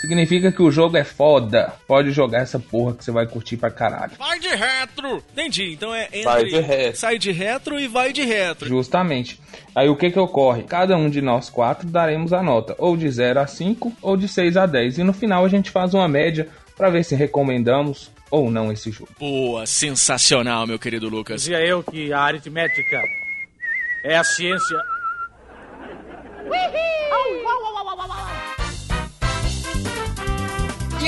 Significa 0.00 0.52
que 0.52 0.62
o 0.62 0.70
jogo 0.70 0.96
é 0.96 1.02
foda. 1.02 1.72
Pode 1.88 2.12
jogar 2.12 2.42
essa 2.42 2.58
porra 2.60 2.94
que 2.94 3.04
você 3.04 3.10
vai 3.10 3.26
curtir 3.26 3.56
pra 3.56 3.68
caralho. 3.68 4.12
Vai 4.16 4.38
de 4.38 4.46
retro! 4.48 5.20
Entendi, 5.32 5.72
então 5.72 5.92
é 5.92 6.04
entre 6.04 6.22
Vai 6.22 6.44
de 6.44 6.60
retro. 6.60 7.00
sai 7.00 7.18
de 7.18 7.32
retro 7.32 7.80
e 7.80 7.88
vai 7.88 8.12
de 8.12 8.22
retro. 8.22 8.68
Justamente. 8.68 9.40
Aí 9.74 9.88
o 9.88 9.96
que 9.96 10.08
que 10.12 10.18
ocorre? 10.18 10.62
Cada 10.62 10.96
um 10.96 11.10
de 11.10 11.20
nós 11.20 11.50
quatro 11.50 11.88
daremos 11.88 12.32
a 12.32 12.42
nota, 12.44 12.76
ou 12.78 12.96
de 12.96 13.10
0 13.10 13.40
a 13.40 13.46
5, 13.48 13.92
ou 14.00 14.16
de 14.16 14.28
6 14.28 14.56
a 14.56 14.66
10. 14.66 14.98
E 14.98 15.02
no 15.02 15.12
final 15.12 15.44
a 15.44 15.48
gente 15.48 15.68
faz 15.68 15.92
uma 15.94 16.06
média 16.06 16.46
pra 16.76 16.90
ver 16.90 17.02
se 17.04 17.16
recomendamos 17.16 18.12
ou 18.30 18.52
não 18.52 18.70
esse 18.70 18.92
jogo. 18.92 19.10
Boa, 19.18 19.66
sensacional, 19.66 20.64
meu 20.64 20.78
querido 20.78 21.08
Lucas. 21.08 21.40
Dizia 21.42 21.60
eu 21.66 21.82
que 21.82 22.12
a 22.12 22.20
aritmética 22.20 23.02
é 24.04 24.16
a 24.16 24.22
ciência. 24.22 24.78
Wee-hee! 26.50 27.08
Oh, 27.12 27.42
whoa, 27.44 27.58
whoa, 27.62 27.72
whoa, 27.74 27.94
whoa, 27.96 28.06
whoa, 28.06 28.24
whoa. 28.24 28.57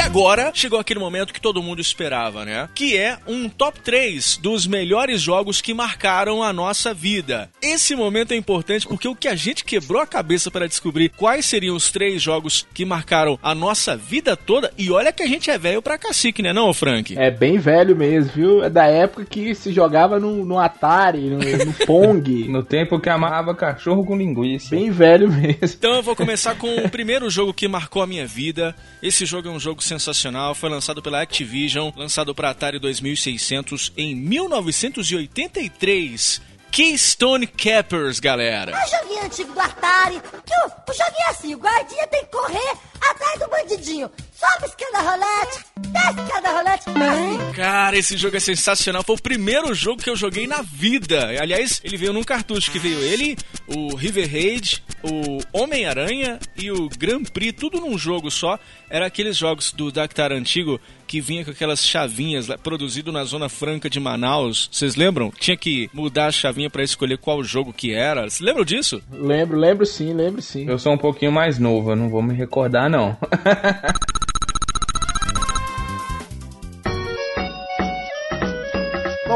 E 0.01 0.03
agora 0.03 0.51
chegou 0.55 0.81
aquele 0.81 0.99
momento 0.99 1.31
que 1.31 1.41
todo 1.41 1.63
mundo 1.63 1.79
esperava, 1.79 2.43
né? 2.43 2.71
Que 2.75 2.97
é 2.97 3.19
um 3.27 3.51
top 3.51 3.81
3 3.81 4.39
dos 4.39 4.67
melhores 4.67 5.21
jogos 5.21 5.61
que 5.61 5.75
marcaram 5.75 6.43
a 6.43 6.55
nossa 6.55 6.95
vida. 6.95 7.51
Esse 7.61 7.95
momento 7.95 8.33
é 8.33 8.37
importante 8.37 8.89
porque 8.89 9.07
o 9.07 9.15
que 9.15 9.29
a 9.29 9.37
gente 9.37 9.63
quebrou 9.63 10.01
a 10.01 10.07
cabeça 10.07 10.51
para 10.51 10.67
descobrir 10.67 11.11
quais 11.11 11.45
seriam 11.45 11.77
os 11.77 11.93
três 11.93 12.23
jogos 12.23 12.67
que 12.73 12.83
marcaram 12.83 13.39
a 13.43 13.55
nossa 13.55 13.95
vida 13.95 14.35
toda. 14.35 14.73
E 14.79 14.91
olha 14.91 15.13
que 15.13 15.23
a 15.23 15.27
gente 15.27 15.51
é 15.51 15.59
velho 15.59 15.83
pra 15.83 15.99
cacique, 15.99 16.43
né, 16.43 16.51
não, 16.55 16.73
Frank? 16.73 17.15
É 17.19 17.31
bem 17.31 17.59
velho 17.59 17.95
mesmo, 17.95 18.33
viu? 18.35 18.65
É 18.65 18.71
da 18.71 18.87
época 18.87 19.27
que 19.27 19.55
se 19.55 19.71
jogava 19.71 20.19
no, 20.19 20.47
no 20.47 20.59
Atari, 20.59 21.29
no, 21.29 21.37
no 21.37 21.75
Pong. 21.87 22.49
No 22.49 22.63
tempo 22.63 22.99
que 22.99 23.11
amarrava 23.11 23.55
cachorro 23.55 24.07
com 24.07 24.17
linguiça. 24.17 24.71
Bem 24.71 24.91
velho 24.91 25.31
mesmo. 25.31 25.59
Então 25.63 25.97
eu 25.97 26.03
vou 26.03 26.17
começar 26.17 26.55
com 26.55 26.75
o 26.87 26.89
primeiro 26.89 27.29
jogo 27.29 27.53
que 27.53 27.69
marcou 27.69 28.01
a 28.01 28.07
minha 28.07 28.27
vida. 28.27 28.75
Esse 29.03 29.27
jogo 29.27 29.47
é 29.47 29.51
um 29.51 29.61
jogo 29.61 29.90
sensacional 29.91 30.55
foi 30.55 30.71
lançado 30.71 31.03
pela 31.03 31.21
Activision, 31.21 31.91
lançado 31.97 32.33
para 32.33 32.51
Atari 32.51 32.79
2600 32.79 33.93
em 33.97 34.15
1983. 34.15 36.41
Keystone 36.71 37.49
Cappers, 37.49 38.21
galera. 38.21 38.73
O 38.73 38.77
joguinho 38.89 39.25
antigo 39.25 39.53
do 39.53 39.59
Atari, 39.59 40.23
que 40.47 40.55
o, 40.55 40.67
o 40.67 40.71
é 41.19 41.31
assim, 41.31 41.57
o 41.57 41.59
guardinha 41.59 42.07
tem 42.07 42.25
que 42.25 42.31
correr 42.31 42.73
atrás 43.01 43.41
do 43.41 43.49
bandidinho. 43.49 44.09
Sobe 44.41 44.65
escada 44.65 45.01
rolete, 45.03 45.65
desce 45.77 46.21
escada 46.23 46.51
rolete, 46.51 46.85
assim. 46.89 47.53
Cara, 47.53 47.99
esse 47.99 48.17
jogo 48.17 48.39
é 48.39 48.41
sensacional. 48.41 49.05
Foi 49.05 49.17
o 49.17 49.23
primeiro 49.23 49.75
jogo 49.75 50.03
que 50.03 50.09
eu 50.09 50.17
joguei 50.17 50.47
na 50.47 50.63
vida. 50.63 51.29
Aliás, 51.39 51.79
ele 51.85 51.99
veio 51.99 52.15
num 52.15 52.23
cartucho 52.23 52.71
que 52.71 52.79
veio 52.79 53.01
ele, 53.01 53.37
o 53.67 53.95
River 53.95 54.33
Raid, 54.33 54.83
o 55.03 55.41
Homem-Aranha 55.53 56.39
e 56.57 56.71
o 56.71 56.89
Grand 56.89 57.25
Prix, 57.25 57.53
tudo 57.61 57.83
num 57.83 57.99
jogo 57.99 58.31
só. 58.31 58.59
Era 58.89 59.05
aqueles 59.05 59.37
jogos 59.37 59.73
do 59.73 59.93
Dactar 59.93 60.33
antigo 60.33 60.81
que 61.07 61.21
vinha 61.21 61.45
com 61.45 61.51
aquelas 61.51 61.85
chavinhas 61.85 62.47
lá, 62.47 62.57
produzido 62.57 63.13
na 63.13 63.25
Zona 63.25 63.51
Franca 63.51 63.91
de 63.91 64.01
Manaus. 64.01 64.71
Vocês 64.73 64.97
lembram? 64.97 65.31
Tinha 65.39 65.57
que 65.57 65.91
mudar 65.93 66.29
a 66.29 66.33
chavinha 66.33 66.71
para 66.71 66.83
escolher 66.83 67.19
qual 67.19 67.45
jogo 67.45 67.75
que 67.75 67.93
era. 67.93 68.23
Vocês 68.23 68.41
lembram 68.41 68.65
disso? 68.65 69.03
Lembro, 69.13 69.59
lembro 69.59 69.85
sim, 69.85 70.15
lembro 70.15 70.41
sim. 70.41 70.67
Eu 70.67 70.79
sou 70.79 70.95
um 70.95 70.99
pouquinho 70.99 71.31
mais 71.31 71.59
novo, 71.59 71.91
eu 71.91 71.97
não 71.97 72.09
vou 72.09 72.23
me 72.23 72.33
recordar, 72.33 72.89
não. 72.89 73.19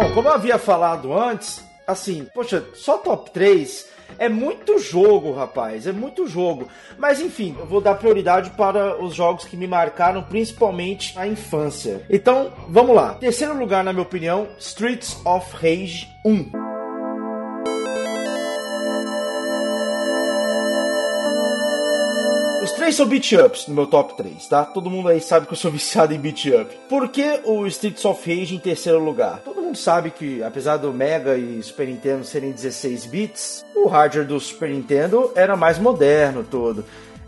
Bom, 0.04 0.12
como 0.12 0.28
eu 0.28 0.34
havia 0.34 0.58
falado 0.58 1.18
antes, 1.18 1.64
assim, 1.86 2.26
poxa, 2.34 2.62
só 2.74 2.98
top 2.98 3.30
3 3.30 3.88
é 4.18 4.28
muito 4.28 4.78
jogo, 4.78 5.32
rapaz, 5.32 5.86
é 5.86 5.92
muito 5.92 6.26
jogo. 6.26 6.68
Mas 6.98 7.22
enfim, 7.22 7.56
eu 7.58 7.64
vou 7.64 7.80
dar 7.80 7.94
prioridade 7.94 8.50
para 8.50 9.02
os 9.02 9.14
jogos 9.14 9.46
que 9.46 9.56
me 9.56 9.66
marcaram, 9.66 10.22
principalmente 10.22 11.16
na 11.16 11.26
infância. 11.26 12.04
Então, 12.10 12.52
vamos 12.68 12.94
lá. 12.94 13.14
Terceiro 13.14 13.56
lugar, 13.56 13.82
na 13.82 13.94
minha 13.94 14.02
opinião, 14.02 14.46
Streets 14.58 15.16
of 15.24 15.56
Rage 15.56 16.06
1. 16.22 16.63
Três 22.84 22.96
são 22.96 23.06
beat 23.06 23.32
ups 23.32 23.66
no 23.66 23.74
meu 23.74 23.86
top 23.86 24.14
3, 24.14 24.46
tá? 24.46 24.62
Todo 24.62 24.90
mundo 24.90 25.08
aí 25.08 25.18
sabe 25.18 25.46
que 25.46 25.54
eu 25.54 25.56
sou 25.56 25.70
viciado 25.72 26.12
em 26.12 26.18
beat 26.18 26.44
up. 26.48 26.76
Por 26.86 27.08
que 27.08 27.40
o 27.44 27.66
Streets 27.66 28.04
of 28.04 28.20
Rage 28.28 28.54
em 28.54 28.58
terceiro 28.58 29.02
lugar? 29.02 29.40
Todo 29.42 29.62
mundo 29.62 29.78
sabe 29.78 30.10
que, 30.10 30.42
apesar 30.42 30.76
do 30.76 30.92
Mega 30.92 31.34
e 31.36 31.62
Super 31.62 31.86
Nintendo 31.86 32.24
serem 32.24 32.52
16 32.52 33.06
bits, 33.06 33.64
o 33.74 33.88
hardware 33.88 34.26
do 34.26 34.38
Super 34.38 34.68
Nintendo 34.68 35.32
era 35.34 35.56
mais 35.56 35.78
moderno 35.78 36.44
todo. 36.44 36.84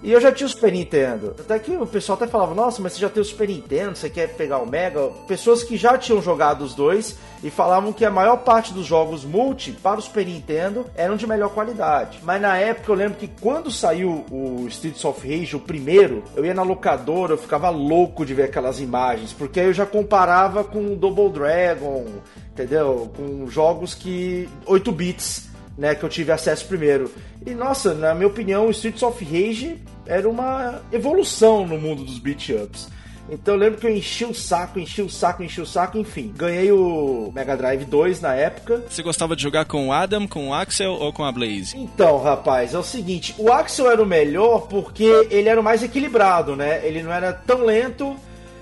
E 0.07 0.13
eu 0.13 0.21
já 0.21 0.31
tinha 0.31 0.47
o 0.47 0.49
Super 0.49 0.71
Nintendo. 0.71 1.35
Até 1.37 1.59
que 1.59 1.77
o 1.77 1.85
pessoal 1.85 2.15
até 2.15 2.29
falava, 2.29 2.55
nossa, 2.55 2.81
mas 2.81 2.93
você 2.93 3.01
já 3.01 3.09
tem 3.09 3.21
o 3.21 3.25
Super 3.25 3.49
Nintendo, 3.49 3.97
você 3.97 4.09
quer 4.09 4.29
pegar 4.37 4.59
o 4.59 4.65
Mega? 4.65 5.09
Pessoas 5.27 5.65
que 5.65 5.77
já 5.77 5.99
tinham 5.99 6.23
jogado 6.23 6.63
os 6.63 6.77
dois 6.77 7.19
e 7.43 7.51
falavam 7.51 7.93
que 7.93 8.05
a 8.05 8.11
maior 8.11 8.37
parte 8.37 8.73
dos 8.73 8.87
jogos 8.87 9.25
multi 9.25 9.73
para 9.73 9.99
o 9.99 10.03
Super 10.03 10.25
Nintendo 10.25 10.87
eram 10.95 11.17
de 11.17 11.27
melhor 11.27 11.49
qualidade. 11.49 12.21
Mas 12.23 12.41
na 12.41 12.57
época 12.57 12.93
eu 12.93 12.95
lembro 12.95 13.19
que 13.19 13.27
quando 13.27 13.69
saiu 13.69 14.25
o 14.31 14.65
Streets 14.69 15.05
of 15.05 15.27
Rage, 15.29 15.57
o 15.57 15.61
primeiro, 15.61 16.23
eu 16.37 16.47
ia 16.47 16.55
na 16.55 16.63
locadora, 16.63 17.33
eu 17.33 17.39
ficava 17.39 17.69
louco 17.69 18.25
de 18.25 18.33
ver 18.33 18.45
aquelas 18.45 18.79
imagens, 18.79 19.33
porque 19.33 19.59
aí 19.59 19.67
eu 19.67 19.75
já 19.75 19.87
comparava 19.87 20.63
com 20.63 20.93
o 20.93 20.95
Double 20.95 21.31
Dragon, 21.31 22.07
entendeu? 22.53 23.11
Com 23.17 23.49
jogos 23.49 23.93
que 23.93 24.49
8 24.67 24.93
bits 24.93 25.49
né, 25.77 25.97
que 25.97 26.05
eu 26.05 26.09
tive 26.09 26.31
acesso 26.33 26.65
primeiro. 26.67 27.11
E 27.45 27.51
nossa, 27.55 27.93
na 27.93 28.15
minha 28.15 28.29
opinião, 28.29 28.67
o 28.67 28.71
Streets 28.71 29.03
of 29.03 29.25
Rage 29.25 29.83
era 30.07 30.29
uma 30.29 30.81
evolução 30.93 31.67
no 31.67 31.79
mundo 31.79 32.05
dos 32.05 32.19
beat 32.19 32.51
ups. 32.51 32.89
Então 33.29 33.55
eu 33.55 33.61
lembro 33.61 33.81
que 33.81 33.87
eu 33.87 33.95
enchi 33.95 34.25
o 34.25 34.33
saco, 34.33 34.79
enchi 34.79 35.03
o 35.03 35.11
saco, 35.11 35.43
enchi 35.43 35.61
o 35.61 35.67
saco, 35.67 35.99
enfim. 35.99 36.33
Ganhei 36.37 36.71
o 36.71 37.33
Mega 37.35 37.57
Drive 37.57 37.85
2 37.85 38.21
na 38.21 38.35
época. 38.35 38.85
Você 38.89 39.03
gostava 39.03 39.35
de 39.35 39.43
jogar 39.43 39.65
com 39.65 39.89
o 39.89 39.93
Adam, 39.93 40.29
com 40.29 40.49
o 40.49 40.55
Axel 40.55 40.93
ou 40.93 41.13
com 41.13 41.25
a 41.25 41.33
Blaze? 41.33 41.77
Então, 41.77 42.23
rapaz, 42.23 42.73
é 42.73 42.79
o 42.79 42.85
seguinte, 42.85 43.35
o 43.39 43.53
Axel 43.53 43.91
era 43.91 44.03
o 44.03 44.07
melhor 44.07 44.69
porque 44.69 45.05
ele 45.31 45.49
era 45.49 45.61
o 45.61 45.65
mais 45.65 45.83
equilibrado, 45.83 46.55
né? 46.55 46.87
Ele 46.87 47.03
não 47.03 47.13
era 47.13 47.33
tão 47.33 47.65
lento 47.65 48.17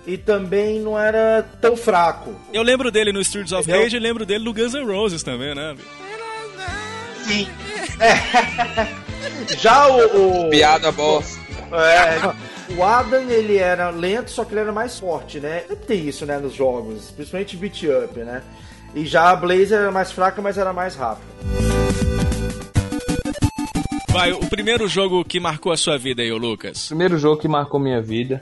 e 0.06 0.16
também 0.16 0.80
não 0.80 0.98
era 0.98 1.42
tão 1.60 1.76
fraco. 1.76 2.34
Eu 2.52 2.62
lembro 2.62 2.90
dele 2.90 3.12
no 3.12 3.20
Streets 3.20 3.52
of 3.52 3.70
Rage 3.70 3.96
e 3.96 4.00
lembro 4.00 4.24
dele 4.24 4.44
no 4.44 4.52
Guns 4.54 4.72
N' 4.72 4.84
Roses 4.84 5.22
também, 5.22 5.54
né? 5.54 5.76
Sim. 7.26 7.48
É. 8.00 9.03
Já 9.58 9.88
o, 9.88 10.46
o... 10.46 10.50
Piada 10.50 10.92
bosta. 10.92 11.40
É. 11.72 12.74
O 12.76 12.82
Adam, 12.82 13.28
ele 13.28 13.58
era 13.58 13.90
lento, 13.90 14.30
só 14.30 14.44
que 14.44 14.52
ele 14.52 14.60
era 14.60 14.72
mais 14.72 14.98
forte, 14.98 15.38
né? 15.38 15.60
Sempre 15.68 15.86
tem 15.86 16.08
isso, 16.08 16.24
né, 16.24 16.38
nos 16.38 16.54
jogos, 16.54 17.10
principalmente 17.10 17.56
beat 17.56 17.82
up, 17.84 18.18
né? 18.20 18.42
E 18.94 19.04
já 19.04 19.30
a 19.30 19.36
Blaze 19.36 19.74
era 19.74 19.90
mais 19.90 20.12
fraca, 20.12 20.40
mas 20.40 20.56
era 20.56 20.72
mais 20.72 20.94
rápida. 20.94 21.26
Vai, 24.10 24.32
o 24.32 24.46
primeiro 24.48 24.86
jogo 24.86 25.24
que 25.24 25.40
marcou 25.40 25.72
a 25.72 25.76
sua 25.76 25.98
vida 25.98 26.22
aí, 26.22 26.30
ô 26.30 26.38
Lucas? 26.38 26.84
O 26.84 26.88
primeiro 26.88 27.18
jogo 27.18 27.40
que 27.40 27.48
marcou 27.48 27.80
minha 27.80 28.00
vida. 28.00 28.40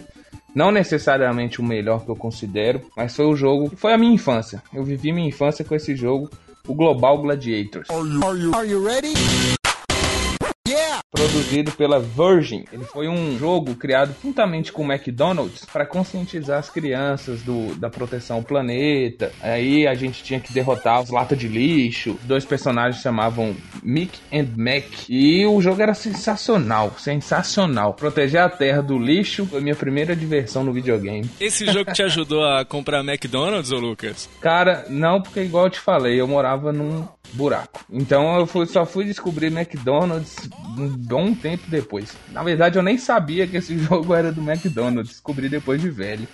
Não 0.55 0.70
necessariamente 0.70 1.61
o 1.61 1.64
melhor 1.64 2.05
que 2.05 2.11
eu 2.11 2.16
considero, 2.16 2.83
mas 2.95 3.16
foi 3.16 3.24
o 3.24 3.35
jogo 3.35 3.70
que 3.70 3.76
foi 3.76 3.95
a 3.95 3.99
minha 3.99 4.12
infância. 4.12 4.62
Eu 4.72 4.85
vivi 4.85 5.11
minha 5.11 5.26
infância 5.26 5.64
com 5.64 5.74
esse 5.74 5.97
jogo, 5.97 6.30
o 6.68 6.74
Global 6.74 7.22
Gladiators. 7.22 7.89
Are 7.89 8.07
you, 8.07 8.22
are 8.22 8.39
you, 8.39 8.55
are 8.55 8.68
you 8.68 8.85
ready? 8.85 9.14
Produzido 11.12 11.72
pela 11.72 12.00
Virgin. 12.00 12.64
Ele 12.72 12.84
foi 12.84 13.06
um 13.06 13.38
jogo 13.38 13.74
criado 13.74 14.14
juntamente 14.22 14.72
com 14.72 14.82
o 14.82 14.90
McDonald's 14.90 15.66
para 15.66 15.84
conscientizar 15.84 16.58
as 16.58 16.70
crianças 16.70 17.42
do, 17.42 17.74
da 17.74 17.90
proteção 17.90 18.36
ao 18.36 18.42
planeta. 18.42 19.30
Aí 19.42 19.86
a 19.86 19.92
gente 19.92 20.24
tinha 20.24 20.40
que 20.40 20.54
derrotar 20.54 21.02
os 21.02 21.10
latas 21.10 21.38
de 21.38 21.48
lixo. 21.48 22.18
Dois 22.22 22.46
personagens 22.46 23.02
chamavam 23.02 23.54
Mick 23.82 24.18
and 24.32 24.48
Mac. 24.56 24.86
E 25.06 25.44
o 25.44 25.60
jogo 25.60 25.82
era 25.82 25.92
sensacional, 25.92 26.94
sensacional. 26.98 27.92
Proteger 27.92 28.40
a 28.40 28.48
terra 28.48 28.80
do 28.80 28.98
lixo 28.98 29.44
foi 29.44 29.60
minha 29.60 29.76
primeira 29.76 30.16
diversão 30.16 30.64
no 30.64 30.72
videogame. 30.72 31.28
Esse 31.38 31.70
jogo 31.70 31.92
te 31.92 32.02
ajudou 32.02 32.42
a 32.42 32.64
comprar 32.64 33.00
McDonald's, 33.00 33.70
ô 33.70 33.78
Lucas? 33.78 34.30
Cara, 34.40 34.86
não, 34.88 35.20
porque 35.20 35.42
igual 35.42 35.66
eu 35.66 35.70
te 35.70 35.78
falei, 35.78 36.18
eu 36.18 36.26
morava 36.26 36.72
num 36.72 37.06
buraco. 37.32 37.84
Então 37.90 38.38
eu 38.38 38.46
fui, 38.46 38.66
só 38.66 38.84
fui 38.84 39.04
descobrir 39.04 39.46
McDonald's 39.46 40.36
bom 41.03 41.34
tempo 41.34 41.64
depois. 41.68 42.12
Na 42.30 42.42
verdade, 42.42 42.78
eu 42.78 42.82
nem 42.82 42.96
sabia 42.96 43.46
que 43.46 43.57
esse 43.57 43.76
jogo 43.78 44.14
era 44.14 44.32
do 44.32 44.40
McDonald's. 44.40 45.12
Descobri 45.12 45.48
depois 45.48 45.80
de 45.80 45.90
velho. 45.90 46.26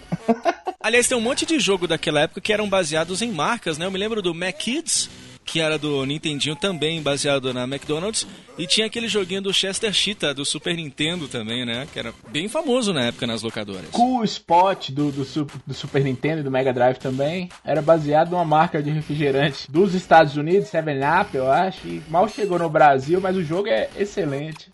Aliás, 0.81 1.09
tem 1.09 1.17
um 1.17 1.21
monte 1.21 1.45
de 1.45 1.59
jogo 1.59 1.87
daquela 1.87 2.21
época 2.21 2.41
que 2.41 2.53
eram 2.53 2.69
baseados 2.69 3.21
em 3.21 3.33
marcas, 3.33 3.79
né? 3.79 3.87
Eu 3.87 3.91
me 3.91 3.99
lembro 3.99 4.23
do 4.23 4.35
Mac 4.35 4.57
Kids, 4.57 5.11
que 5.49 5.61
era 5.61 5.79
do 5.79 6.05
Nintendinho 6.05 6.55
também, 6.55 7.01
baseado 7.03 7.55
na 7.55 7.65
McDonald's. 7.65 8.27
E 8.59 8.67
tinha 8.67 8.87
aquele 8.87 9.09
joguinho 9.09 9.41
do 9.41 9.53
Chester 9.53 9.93
Cheetah, 9.93 10.35
do 10.35 10.45
Super 10.45 10.77
Nintendo 10.77 11.27
também, 11.27 11.65
né? 11.65 11.87
Que 11.93 11.99
era 11.99 12.13
bem 12.31 12.49
famoso 12.49 12.93
na 12.93 13.07
época 13.07 13.27
nas 13.27 13.43
locadoras. 13.43 13.89
Cool 13.91 14.25
Spot 14.25 14.91
do, 14.91 15.11
do, 15.11 15.25
do, 15.67 15.75
Super 15.75 16.05
Nintendo 16.05 16.41
e 16.41 16.45
do 16.45 16.51
Mega 16.51 16.73
Drive 16.73 16.99
também. 16.99 17.49
Era 17.65 17.81
baseado 17.81 18.31
numa 18.31 18.45
marca 18.45 18.83
de 18.83 18.91
refrigerante 18.91 19.71
dos 19.71 19.95
Estados 19.95 20.37
Unidos, 20.37 20.69
7-Up, 20.69 21.35
eu 21.35 21.51
acho. 21.51 21.87
E 21.87 22.03
mal 22.09 22.29
chegou 22.29 22.59
no 22.59 22.69
Brasil, 22.69 23.21
mas 23.21 23.37
o 23.37 23.43
jogo 23.43 23.69
é 23.69 23.89
excelente. 23.97 24.69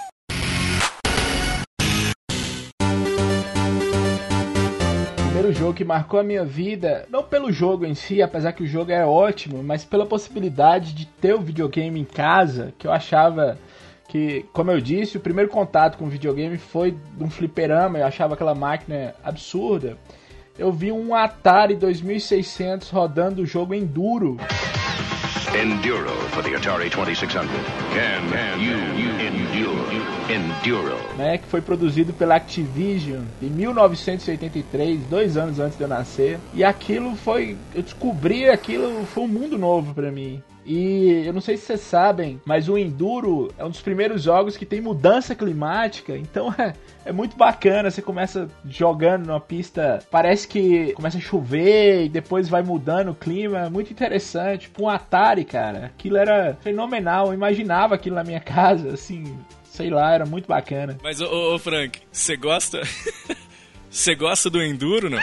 Primeiro 5.45 5.53
jogo 5.53 5.74
que 5.74 5.84
marcou 5.84 6.18
a 6.18 6.22
minha 6.22 6.45
vida, 6.45 7.07
não 7.11 7.22
pelo 7.22 7.53
jogo 7.53 7.84
em 7.84 7.95
si, 7.95 8.22
apesar 8.22 8.53
que 8.53 8.62
o 8.62 8.66
jogo 8.66 8.90
é 8.90 9.05
ótimo, 9.05 9.62
mas 9.62 9.84
pela 9.84 10.07
possibilidade 10.07 10.95
de 10.95 11.05
ter 11.05 11.34
o 11.34 11.40
videogame 11.40 12.01
em 12.01 12.05
casa, 12.05 12.72
que 12.78 12.86
eu 12.86 12.92
achava 12.92 13.59
que, 14.09 14.47
como 14.55 14.70
eu 14.70 14.80
disse, 14.80 15.18
o 15.18 15.20
primeiro 15.20 15.51
contato 15.51 15.99
com 15.99 16.07
o 16.07 16.09
videogame 16.09 16.57
foi 16.57 16.92
de 16.92 17.24
um 17.24 17.28
fliperama, 17.28 17.99
eu 17.99 18.07
achava 18.07 18.34
aquela 18.34 18.55
máquina 18.55 19.14
absurda. 19.22 19.99
Eu 20.59 20.72
vi 20.72 20.90
um 20.90 21.14
Atari 21.14 21.74
2600 21.74 22.88
rodando 22.88 23.42
o 23.42 23.47
jogo 23.47 23.74
Enduro. 23.74 24.38
Enduro 25.53 26.11
for 26.30 26.42
the 26.42 26.55
Atari 26.55 26.90
2600. 26.90 27.49
Can, 27.92 28.30
can 28.30 28.61
you, 28.61 28.76
you 28.97 29.11
endure? 29.20 29.74
Enduro. 30.28 30.97
Né, 31.16 31.38
que 31.38 31.47
foi 31.47 31.61
produzido 31.61 32.12
pela 32.12 32.36
Activision 32.36 33.22
em 33.42 33.51
1983, 33.51 35.01
dois 35.07 35.36
anos 35.36 35.61
antes 35.61 35.76
de 35.76 35.84
eu 35.84 35.88
nascer. 35.88 36.38
E 36.53 36.64
aquilo 36.64 37.14
foi. 37.14 37.57
Eu 37.74 37.82
descobri 37.82 38.49
aquilo, 38.49 39.05
foi 39.07 39.24
um 39.24 39.28
mundo 39.28 39.59
novo 39.59 39.95
para 39.95 40.11
mim. 40.11 40.42
E 40.64 41.22
eu 41.26 41.32
não 41.32 41.40
sei 41.40 41.56
se 41.56 41.66
vocês 41.66 41.80
sabem, 41.80 42.40
mas 42.44 42.68
o 42.68 42.78
Enduro 42.78 43.52
é 43.58 43.64
um 43.64 43.70
dos 43.70 43.82
primeiros 43.82 44.22
jogos 44.22 44.56
que 44.56 44.64
tem 44.64 44.80
mudança 44.80 45.34
climática, 45.34 46.16
então 46.16 46.54
é, 46.58 46.74
é 47.04 47.12
muito 47.12 47.36
bacana. 47.36 47.90
Você 47.90 48.00
começa 48.00 48.48
jogando 48.66 49.26
numa 49.26 49.40
pista, 49.40 50.00
parece 50.10 50.48
que 50.48 50.92
começa 50.94 51.18
a 51.18 51.20
chover 51.20 52.04
e 52.04 52.08
depois 52.08 52.48
vai 52.48 52.62
mudando 52.62 53.10
o 53.10 53.14
clima, 53.14 53.66
é 53.66 53.68
muito 53.68 53.92
interessante. 53.92 54.62
Tipo 54.62 54.84
um 54.84 54.88
Atari, 54.88 55.44
cara. 55.44 55.86
Aquilo 55.86 56.16
era 56.16 56.56
fenomenal, 56.60 57.28
eu 57.28 57.34
imaginava 57.34 57.94
aquilo 57.94 58.16
na 58.16 58.24
minha 58.24 58.40
casa, 58.44 58.94
assim, 58.94 59.36
sei 59.64 59.90
lá, 59.90 60.12
era 60.12 60.24
muito 60.24 60.46
bacana. 60.46 60.96
Mas, 61.02 61.20
ô, 61.20 61.54
ô 61.54 61.58
Frank, 61.58 62.00
você 62.10 62.36
gosta. 62.36 62.80
Você 63.95 64.12
gosta 64.16 64.51
do 64.51 64.61
enduro, 64.61 65.09
não? 65.09 65.20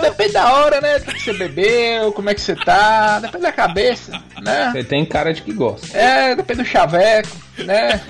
Depende 0.00 0.32
da 0.32 0.54
hora, 0.54 0.80
né? 0.80 0.96
O 0.96 1.00
que 1.02 1.20
você 1.20 1.34
bebeu, 1.34 2.10
como 2.12 2.30
é 2.30 2.34
que 2.34 2.40
você 2.40 2.56
tá, 2.56 3.20
depende 3.20 3.42
da 3.42 3.52
cabeça, 3.52 4.12
né? 4.40 4.70
Você 4.72 4.82
tem 4.82 5.04
cara 5.04 5.34
de 5.34 5.42
que 5.42 5.52
gosta. 5.52 5.94
É, 5.96 6.34
depende 6.34 6.62
do 6.62 6.66
chaveco, 6.66 7.28
né? 7.58 8.00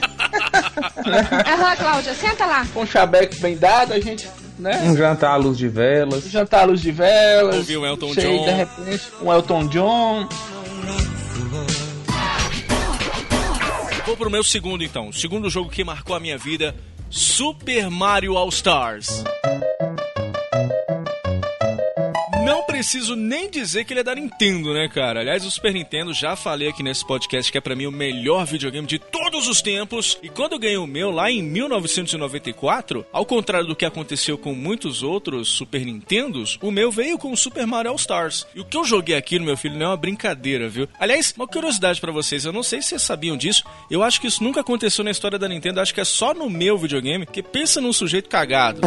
Aham, 1.45 1.76
Cláudia, 1.76 2.14
senta 2.14 2.47
lá. 2.47 2.64
Com 2.72 2.82
o 2.82 2.86
chaveco 2.86 3.34
bem 3.41 3.59
dado, 3.59 3.93
a 3.93 3.99
gente, 3.99 4.28
né? 4.61 4.80
Um 4.84 4.97
jantar 4.97 5.32
à 5.32 5.36
luz 5.36 5.59
de 5.59 5.68
velas. 5.68 6.22
Jantar 6.30 6.61
à 6.62 6.64
luz 6.66 6.80
de 6.80 6.93
velas. 6.93 7.57
Ouvir 7.57 7.78
o 7.78 7.84
Elton 7.84 8.14
sei, 8.14 8.38
John. 8.38 8.45
de 8.45 8.53
repente, 8.53 9.03
um 9.20 9.32
Elton 9.32 9.66
John. 9.66 10.28
Vou 14.07 14.16
pro 14.16 14.30
meu 14.30 14.45
segundo 14.45 14.84
então. 14.84 15.09
O 15.09 15.12
segundo 15.12 15.51
jogo 15.51 15.68
que 15.68 15.82
marcou 15.82 16.14
a 16.14 16.20
minha 16.20 16.38
vida: 16.38 16.76
Super 17.12 17.90
Mario 17.90 18.36
All 18.36 18.50
Stars. 18.50 19.24
Não 22.44 22.62
preciso 22.81 23.14
nem 23.14 23.51
dizer 23.51 23.85
que 23.85 23.93
ele 23.93 24.01
é 24.01 24.03
da 24.03 24.14
Nintendo, 24.14 24.72
né, 24.72 24.89
cara? 24.89 25.20
Aliás, 25.20 25.45
o 25.45 25.51
Super 25.51 25.74
Nintendo, 25.74 26.14
já 26.14 26.35
falei 26.35 26.66
aqui 26.66 26.83
nesse 26.83 27.07
podcast 27.07 27.53
que 27.53 27.59
é 27.59 27.61
pra 27.61 27.76
mim 27.76 27.85
o 27.85 27.93
melhor 27.93 28.47
videogame 28.47 28.87
de 28.87 28.99
todos 28.99 29.47
os 29.49 29.61
tempos. 29.61 30.18
E 30.22 30.31
quando 30.31 30.53
eu 30.53 30.59
ganhei 30.59 30.78
o 30.78 30.87
meu 30.87 31.11
lá 31.11 31.31
em 31.31 31.43
1994, 31.43 33.05
ao 33.12 33.26
contrário 33.26 33.66
do 33.66 33.76
que 33.76 33.85
aconteceu 33.85 34.39
com 34.39 34.55
muitos 34.55 35.03
outros 35.03 35.51
Super 35.51 35.85
Nintendos, 35.85 36.59
o 36.62 36.70
meu 36.70 36.91
veio 36.91 37.18
com 37.18 37.31
o 37.31 37.37
Super 37.37 37.66
Mario 37.66 37.91
All 37.91 37.97
Stars. 37.97 38.47
E 38.55 38.61
o 38.61 38.64
que 38.64 38.78
eu 38.78 38.85
joguei 38.87 39.14
aqui 39.14 39.39
no 39.39 39.45
meu 39.45 39.59
filho 39.59 39.76
não 39.76 39.85
é 39.85 39.89
uma 39.91 39.97
brincadeira, 39.99 40.66
viu? 40.66 40.89
Aliás, 40.99 41.35
uma 41.37 41.47
curiosidade 41.47 42.01
pra 42.01 42.11
vocês, 42.11 42.47
eu 42.47 42.53
não 42.53 42.62
sei 42.62 42.81
se 42.81 42.89
vocês 42.89 43.03
sabiam 43.03 43.37
disso, 43.37 43.62
eu 43.91 44.03
acho 44.03 44.18
que 44.22 44.26
isso 44.26 44.43
nunca 44.43 44.62
aconteceu 44.62 45.05
na 45.05 45.11
história 45.11 45.39
da 45.39 45.47
Nintendo, 45.47 45.83
acho 45.83 45.93
que 45.93 46.01
é 46.01 46.05
só 46.05 46.33
no 46.33 46.49
meu 46.49 46.78
videogame, 46.78 47.26
que 47.26 47.43
pensa 47.43 47.78
num 47.78 47.93
sujeito 47.93 48.31
cagado. 48.31 48.81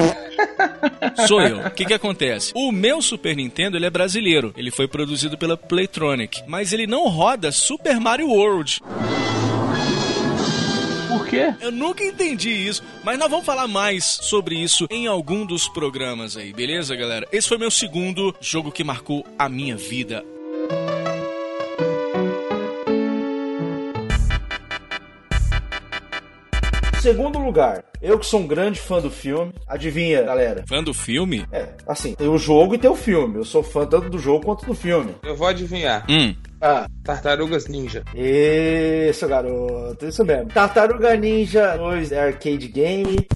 Sou 1.28 1.42
eu. 1.42 1.60
O 1.60 1.72
que 1.72 1.86
que 1.86 1.94
acontece? 1.94 2.52
O 2.56 2.72
meu 2.72 3.04
Super 3.04 3.36
Nintendo, 3.36 3.78
ele 3.84 3.88
é 3.88 3.90
brasileiro. 3.90 4.54
Ele 4.56 4.72
foi 4.72 4.88
produzido 4.88 5.38
pela 5.38 5.58
Playtronic, 5.58 6.42
mas 6.48 6.72
ele 6.72 6.88
não 6.88 7.10
roda 7.10 7.52
Super 7.52 8.00
Mario 8.00 8.30
World. 8.30 8.80
Por 11.10 11.28
quê? 11.28 11.54
Eu 11.60 11.72
nunca 11.72 12.04
entendi 12.04 12.50
isso, 12.50 12.82
mas 13.04 13.20
nós 13.20 13.30
vamos 13.30 13.46
falar 13.46 13.68
mais 13.68 14.06
sobre 14.06 14.56
isso 14.56 14.88
em 14.90 15.06
algum 15.06 15.46
dos 15.46 15.68
programas 15.68 16.38
aí, 16.38 16.54
beleza, 16.54 16.96
galera? 16.96 17.28
Esse 17.32 17.50
foi 17.50 17.58
meu 17.58 17.70
segundo 17.70 18.34
jogo 18.40 18.72
que 18.72 18.84
marcou 18.84 19.26
a 19.38 19.50
minha 19.50 19.76
vida. 19.76 20.24
Segundo 27.04 27.38
lugar, 27.38 27.84
eu 28.02 28.18
que 28.18 28.26
sou 28.26 28.40
um 28.40 28.48
grande 28.48 28.80
fã 28.80 29.02
do 29.02 29.12
filme, 29.12 29.52
adivinha, 29.68 30.22
galera? 30.24 30.64
Fã 30.66 30.82
do 30.82 30.94
filme? 30.94 31.46
É, 31.52 31.68
assim, 31.86 32.16
tem 32.16 32.30
o 32.30 32.38
jogo 32.38 32.76
e 32.76 32.78
tem 32.78 32.90
o 32.90 32.96
filme. 32.96 33.40
Eu 33.40 33.44
sou 33.44 33.62
fã 33.62 33.86
tanto 33.86 34.10
do 34.10 34.18
jogo 34.18 34.46
quanto 34.46 34.66
do 34.66 34.74
filme. 34.74 35.14
Eu 35.22 35.36
vou 35.36 35.46
adivinhar. 35.46 36.06
Hum. 36.10 36.34
Ah, 36.62 36.88
Tartarugas 37.04 37.68
Ninja. 37.68 38.06
isso, 38.16 39.28
garoto, 39.28 40.06
isso 40.06 40.24
mesmo. 40.24 40.46
Tartaruga 40.46 41.14
Ninja 41.18 41.76
2 41.76 42.14
é 42.14 42.22
arcade 42.22 42.70
game. 42.70 43.28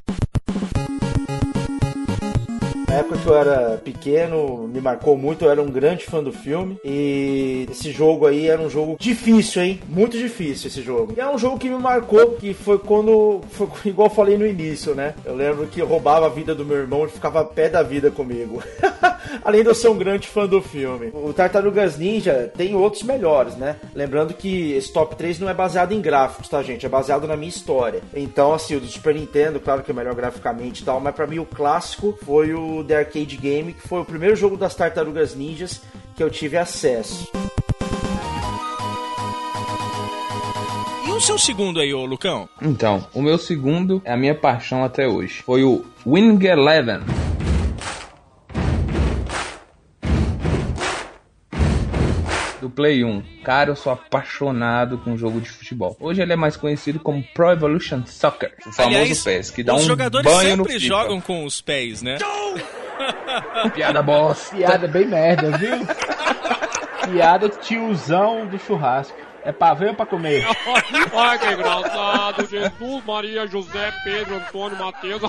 Época 2.98 3.18
que 3.18 3.28
eu 3.28 3.38
era 3.38 3.78
pequeno, 3.78 4.68
me 4.68 4.82
marcou 4.82 5.18
muito, 5.18 5.45
eu 5.45 5.52
era 5.52 5.62
um 5.62 5.70
grande 5.70 6.06
fã 6.06 6.24
do 6.24 6.32
filme. 6.32 6.80
E 6.84 7.68
esse 7.70 7.91
jogo 7.91 8.26
aí 8.26 8.48
era 8.48 8.62
um 8.62 8.70
jogo 8.70 8.98
difícil, 9.00 9.62
hein? 9.62 9.80
Muito 9.88 10.18
difícil 10.18 10.68
esse 10.68 10.82
jogo. 10.82 11.14
E 11.16 11.20
é 11.20 11.30
um 11.30 11.38
jogo 11.38 11.60
que 11.60 11.70
me 11.70 11.78
marcou, 11.78 12.32
que 12.32 12.54
foi 12.54 12.80
quando. 12.80 13.41
Foi 13.52 13.68
igual 13.86 14.08
eu 14.08 14.14
falei 14.14 14.38
no 14.38 14.45
início, 14.45 14.95
né? 14.95 15.14
Eu 15.24 15.36
lembro 15.36 15.68
que 15.68 15.82
roubava 15.82 16.26
a 16.26 16.30
vida 16.30 16.56
do 16.56 16.66
meu 16.66 16.78
irmão 16.78 17.06
e 17.06 17.10
ficava 17.10 17.45
pé 17.45 17.70
da 17.70 17.84
vida 17.84 18.10
comigo. 18.10 18.62
Além 19.43 19.62
de 19.62 19.70
eu 19.70 19.76
ser 19.76 19.89
um 19.89 19.98
grande 19.98 20.28
fã 20.28 20.48
do 20.48 20.62
filme. 20.62 21.12
O 21.14 21.34
Tartarugas 21.34 21.98
Ninja 21.98 22.52
tem 22.56 22.76
outros 22.76 23.04
melhores, 23.04 23.56
né? 23.56 23.76
Lembrando 23.93 24.34
que 24.34 24.74
esse 24.74 24.91
top 24.91 25.16
3 25.16 25.39
não 25.39 25.50
é 25.50 25.54
baseado 25.54 25.91
em 25.91 26.02
gráficos, 26.02 26.50
tá, 26.50 26.64
gente? 26.64 26.86
É 26.86 26.89
baseado 26.89 27.28
na 27.28 27.36
minha 27.36 27.50
história. 27.50 28.02
Então, 28.14 28.54
assim, 28.54 28.76
o 28.76 28.80
do 28.80 28.88
Super 28.88 29.14
Nintendo, 29.14 29.60
claro 29.60 29.84
que 29.84 29.91
é 29.91 29.93
melhor 29.93 30.16
graficamente 30.16 30.82
e 30.82 30.86
tal, 30.86 31.00
mas 31.00 31.14
pra 31.14 31.28
mim 31.28 31.39
o 31.39 31.45
clássico 31.45 32.18
foi 32.26 32.54
o 32.54 32.84
The 32.88 32.95
Arcade 32.95 33.38
Game, 33.38 33.73
que 33.73 33.88
foi 33.88 34.01
o 34.01 34.05
primeiro 34.05 34.35
jogo 34.35 34.57
das 34.57 34.73
Tartarugas 34.73 35.35
Ninjas 35.35 35.81
que 36.15 36.23
eu 36.23 36.29
tive 36.29 36.57
acesso. 36.57 37.29
E 41.05 41.11
o 41.11 41.21
seu 41.21 41.38
segundo 41.38 41.79
aí, 41.79 41.93
ô 41.93 42.05
Lucão? 42.05 42.49
Então, 42.61 43.05
o 43.13 43.21
meu 43.21 43.38
segundo 43.38 44.01
é 44.03 44.11
a 44.11 44.17
minha 44.17 44.33
paixão 44.33 44.83
até 44.83 45.07
hoje. 45.07 45.43
Foi 45.45 45.63
o 45.63 45.85
Winning 46.05 46.43
Eleven. 46.45 47.01
Do 52.68 52.70
Play 52.70 53.03
1. 53.03 53.24
Cara, 53.43 53.70
eu 53.72 53.76
sou 53.78 53.93
apaixonado 53.93 54.97
com 54.97 55.15
jogo 55.18 55.39
de 55.39 55.49
futebol. 55.49 55.95
Hoje 56.01 56.22
ele 56.22 56.34
é 56.34 56.36
mais 56.36 56.57
conhecido 56.57 56.99
como 56.99 57.24
Pro 57.34 57.51
Evolution 57.51 58.03
Soccer, 58.05 58.53
o 58.59 58.72
famoso 58.74 58.97
Aliás, 58.97 59.24
PES, 59.24 59.51
que 59.51 59.63
dá 59.63 59.74
os 59.74 59.84
um 59.84 59.88
jogadores 59.88 60.30
banho 60.30 60.57
no 60.57 60.63
sempre 60.65 60.80
FIFA. 60.82 60.86
jogam 60.88 61.22
com 61.22 61.45
os 61.45 61.61
pés, 61.61 62.01
né? 62.01 62.18
Piada 63.74 64.01
bosta. 64.01 64.53
Piada 64.55 64.88
bem 64.88 65.07
merda, 65.07 65.57
viu? 65.57 65.78
Piada 67.09 67.47
tiozão 67.47 68.45
do 68.47 68.59
churrasco. 68.59 69.18
É 69.48 69.52
pra 69.54 69.74
ver 69.74 69.89
ou 69.89 69.95
pra 69.95 70.06
comer? 70.06 70.45
Ai, 71.16 71.39
que 71.39 71.54
engraçado. 71.54 72.45
Jesus, 72.50 73.06
Maria, 73.06 73.48
José, 73.48 73.93
Pedro, 74.04 74.36
Antônio, 74.36 74.78
Matheus. 74.78 75.22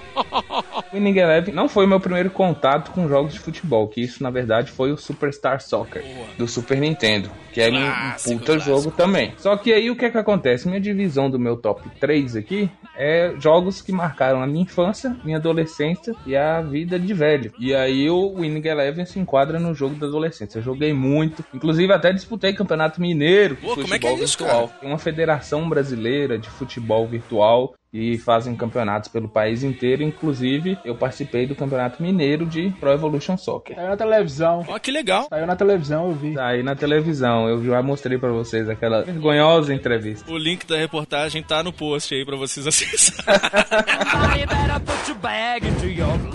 Winning 0.92 1.16
Eleven 1.22 1.54
não 1.54 1.68
foi 1.68 1.84
o 1.84 1.88
meu 1.88 2.00
primeiro 2.00 2.28
contato 2.28 2.90
com 2.90 3.08
jogos 3.08 3.32
de 3.34 3.38
futebol, 3.38 3.86
que 3.86 4.00
isso 4.00 4.20
na 4.22 4.30
verdade 4.30 4.72
foi 4.72 4.90
o 4.90 4.96
Superstar 4.96 5.60
Soccer 5.60 6.02
do 6.36 6.48
Super 6.48 6.78
Nintendo, 6.78 7.30
que 7.52 7.60
era 7.60 7.72
um- 7.72 7.78
um 7.78 7.80
Clássico, 7.92 8.38
puta 8.40 8.58
jogo 8.58 8.90
também. 8.90 9.32
Só 9.38 9.56
que 9.56 9.72
aí 9.72 9.88
o 9.88 9.94
que 9.96 10.06
é 10.06 10.10
que 10.10 10.18
acontece? 10.18 10.66
Minha 10.66 10.80
divisão 10.80 11.30
do 11.30 11.38
meu 11.38 11.56
top 11.56 11.88
3 12.00 12.34
aqui 12.34 12.68
é 12.96 13.34
jogos 13.38 13.80
que 13.80 13.92
marcaram 13.92 14.42
a 14.42 14.46
minha 14.48 14.64
infância, 14.64 15.16
minha 15.22 15.36
adolescência 15.38 16.12
e 16.26 16.36
a 16.36 16.60
vida 16.60 16.98
de 16.98 17.14
velho. 17.14 17.52
E 17.58 17.72
aí 17.72 18.10
o 18.10 18.34
Winning 18.34 18.66
Eleven 18.66 19.06
se 19.06 19.20
enquadra 19.20 19.60
no 19.60 19.72
jogo 19.74 19.94
da 19.94 20.08
adolescência. 20.08 20.58
Eu 20.58 20.62
joguei 20.62 20.92
muito, 20.92 21.44
inclusive 21.54 21.92
até 21.92 22.12
disputei 22.12 22.52
campeonato 22.52 23.00
mineiro 23.00 23.56
Pô, 23.56 23.74
como 23.76 23.94
é 23.94 23.98
futebol 24.08 24.16
que 24.16 24.20
é 24.20 24.24
isso, 24.24 24.38
virtual. 24.38 24.68
cara? 24.68 24.80
Tem 24.80 24.88
uma 24.88 24.98
federação 24.98 25.68
brasileira 25.68 26.38
de 26.38 26.48
futebol 26.48 27.06
virtual 27.06 27.74
e 27.92 28.18
fazem 28.18 28.54
campeonatos 28.54 29.08
pelo 29.08 29.28
país 29.28 29.62
inteiro. 29.62 30.02
Inclusive, 30.02 30.78
eu 30.84 30.94
participei 30.94 31.46
do 31.46 31.54
campeonato 31.54 32.02
mineiro 32.02 32.44
de 32.44 32.70
Pro 32.78 32.92
Evolution 32.92 33.36
Soccer. 33.36 33.76
Saiu 33.76 33.88
na 33.88 33.96
televisão. 33.96 34.64
Ó, 34.68 34.78
que 34.78 34.90
legal. 34.90 35.26
Saiu 35.30 35.46
na 35.46 35.56
televisão, 35.56 36.08
eu 36.08 36.14
vi. 36.14 36.38
Aí 36.38 36.62
na 36.62 36.74
televisão, 36.74 37.48
eu 37.48 37.64
já 37.64 37.82
mostrei 37.82 38.18
pra 38.18 38.30
vocês 38.30 38.68
aquela 38.68 39.02
vergonhosa 39.02 39.72
entrevista. 39.72 40.30
O 40.30 40.36
link 40.36 40.66
da 40.66 40.76
reportagem 40.76 41.42
tá 41.42 41.62
no 41.62 41.72
post 41.72 42.14
aí 42.14 42.24
pra 42.24 42.36
vocês 42.36 42.64
acessarem. 42.66 43.24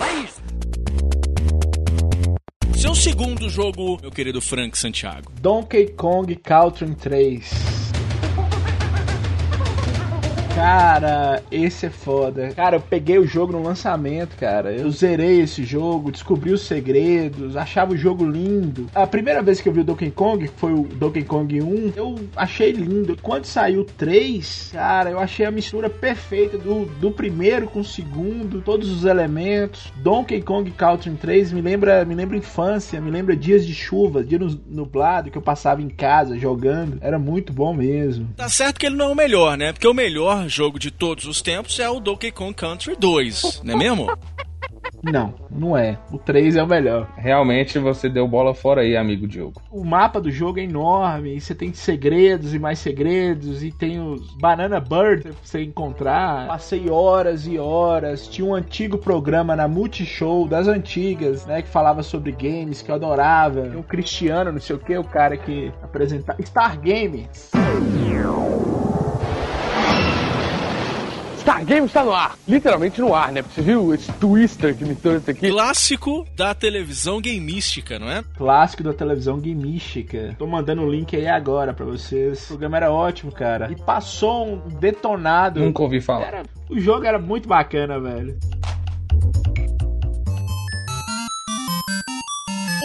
segundo 3.04 3.50
jogo, 3.50 4.00
meu 4.02 4.10
querido 4.10 4.40
Frank 4.40 4.78
Santiago. 4.78 5.30
Donkey 5.42 5.88
Kong 5.90 6.34
Country 6.38 6.96
3. 6.96 7.83
Cara, 10.64 11.44
esse 11.52 11.88
é 11.88 11.90
foda. 11.90 12.54
Cara, 12.56 12.78
eu 12.78 12.80
peguei 12.80 13.18
o 13.20 13.28
jogo 13.28 13.52
no 13.52 13.62
lançamento, 13.62 14.38
cara. 14.38 14.72
Eu 14.72 14.90
zerei 14.92 15.42
esse 15.42 15.62
jogo, 15.66 16.10
descobri 16.10 16.54
os 16.54 16.62
segredos, 16.62 17.58
achava 17.58 17.92
o 17.92 17.98
jogo 17.98 18.26
lindo. 18.26 18.88
A 18.96 19.06
primeira 19.06 19.42
vez 19.42 19.60
que 19.60 19.68
eu 19.68 19.74
vi 19.74 19.82
o 19.82 19.84
Donkey 19.84 20.10
Kong, 20.10 20.48
que 20.48 20.54
foi 20.58 20.72
o 20.72 20.84
Donkey 20.84 21.24
Kong 21.26 21.62
1, 21.62 21.92
eu 21.98 22.16
achei 22.34 22.72
lindo. 22.72 23.18
Quando 23.22 23.44
saiu 23.44 23.82
o 23.82 23.84
3, 23.84 24.70
cara, 24.72 25.10
eu 25.10 25.20
achei 25.20 25.46
a 25.46 25.52
mistura 25.52 25.90
perfeita 25.90 26.58
do, 26.58 26.86
do 26.86 27.12
primeiro 27.12 27.68
com 27.68 27.82
o 27.82 27.86
segundo, 27.86 28.62
todos 28.62 28.90
os 28.90 29.04
elementos. 29.04 29.92
Donkey 29.98 30.42
Kong 30.42 30.72
Country 30.72 31.12
3 31.12 31.52
me 31.52 31.60
lembra, 31.62 32.06
me 32.06 32.16
lembra 32.16 32.38
infância, 32.38 33.02
me 33.02 33.12
lembra 33.12 33.36
dias 33.36 33.66
de 33.66 33.76
chuva, 33.76 34.24
dia 34.24 34.40
nu- 34.40 34.62
nublado 34.70 35.30
que 35.30 35.38
eu 35.38 35.42
passava 35.42 35.82
em 35.82 35.90
casa 35.90 36.38
jogando. 36.40 37.00
Era 37.02 37.20
muito 37.20 37.52
bom 37.52 37.74
mesmo. 37.74 38.30
Tá 38.38 38.48
certo 38.48 38.80
que 38.80 38.86
ele 38.86 38.96
não 38.96 39.08
é 39.10 39.12
o 39.12 39.16
melhor, 39.16 39.58
né? 39.58 39.74
Porque 39.74 39.88
o 39.90 39.94
melhor 39.94 40.53
jogo 40.54 40.78
de 40.78 40.92
todos 40.92 41.26
os 41.26 41.42
tempos 41.42 41.80
é 41.80 41.90
o 41.90 42.00
Donkey 42.00 42.32
Kong 42.32 42.54
Country 42.54 42.96
2, 42.96 43.62
não 43.64 43.74
é 43.74 43.78
mesmo? 43.78 44.08
Não, 45.02 45.34
não 45.50 45.78
é. 45.78 45.98
O 46.12 46.18
3 46.18 46.56
é 46.56 46.64
o 46.64 46.68
melhor. 46.68 47.10
Realmente 47.18 47.78
você 47.78 48.08
deu 48.08 48.28
bola 48.28 48.54
fora 48.54 48.82
aí, 48.82 48.96
amigo 48.96 49.28
Diogo. 49.28 49.62
O 49.70 49.84
mapa 49.84 50.22
do 50.22 50.32
jogo 50.32 50.60
é 50.60 50.64
enorme, 50.64 51.36
e 51.36 51.42
você 51.42 51.54
tem 51.54 51.74
segredos 51.74 52.54
e 52.54 52.60
mais 52.60 52.80
segredos, 52.80 53.64
e 53.64 53.72
tem 53.72 54.00
os 54.00 54.34
Banana 54.36 54.80
Bird 54.80 55.24
pra 55.24 55.34
você 55.44 55.64
encontrar. 55.64 56.48
Passei 56.48 56.90
horas 56.90 57.46
e 57.48 57.58
horas. 57.58 58.28
Tinha 58.28 58.48
um 58.48 58.54
antigo 58.54 58.98
programa 58.98 59.56
na 59.56 59.68
Multishow 59.68 60.48
das 60.48 60.68
antigas, 60.68 61.46
né? 61.46 61.62
Que 61.62 61.68
falava 61.68 62.04
sobre 62.04 62.32
games, 62.32 62.82
que 62.82 62.90
eu 62.90 62.96
adorava. 62.96 63.64
Tem 63.64 63.80
o 63.80 63.84
Cristiano, 63.84 64.52
não 64.52 64.62
sei 64.62 64.76
o 64.76 64.80
que, 64.80 64.98
o 64.98 65.04
cara 65.04 65.36
que 65.36 65.72
apresentava. 65.82 66.42
Star 66.44 66.80
Games. 66.80 67.52
Star 71.44 71.66
Game 71.66 71.86
está 71.86 72.06
no 72.06 72.14
ar. 72.14 72.38
Literalmente 72.48 73.02
no 73.02 73.14
ar, 73.14 73.30
né? 73.34 73.42
Você 73.42 73.62
viu 73.62 73.94
esse 73.94 74.10
twister 74.14 74.74
que 74.78 74.86
me 74.86 74.96
trouxe 74.96 75.32
aqui? 75.32 75.50
Clássico 75.50 76.26
da 76.38 76.54
televisão 76.56 77.22
gameística, 77.22 78.00
não 78.00 78.10
é? 78.10 78.24
Clássico 78.38 78.82
da 78.82 78.94
televisão 78.94 79.38
gameística. 79.42 80.34
Tô 80.40 80.48
mandando 80.48 80.84
o 80.84 80.90
link 80.90 81.14
aí 81.18 81.28
agora 81.28 81.74
pra 81.74 81.86
vocês. 81.86 82.46
O 82.46 82.48
programa 82.48 82.78
era 82.78 82.92
ótimo, 82.94 83.30
cara. 83.30 83.70
E 83.70 83.76
passou 83.76 84.48
um 84.56 84.70
detonado. 84.80 85.60
Nunca 85.60 85.84
ouvi 85.84 86.00
falar. 86.00 86.28
Era- 86.28 86.44
O 86.70 86.80
jogo 86.80 87.06
era 87.06 87.20
muito 87.20 87.46
bacana, 87.46 88.00
velho. 88.00 88.40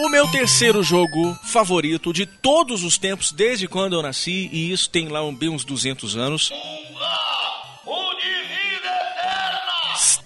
O 0.01 0.09
meu 0.09 0.27
terceiro 0.27 0.83
jogo 0.83 1.33
favorito 1.43 2.11
de 2.11 2.25
todos 2.25 2.83
os 2.83 2.97
tempos, 2.97 3.31
desde 3.31 3.67
quando 3.69 3.93
eu 3.93 4.01
nasci, 4.01 4.49
e 4.51 4.71
isso 4.71 4.89
tem 4.89 5.07
lá 5.07 5.23
um- 5.23 5.33
bem 5.35 5.47
uns 5.49 5.63
200 5.63 6.17
anos. 6.17 6.51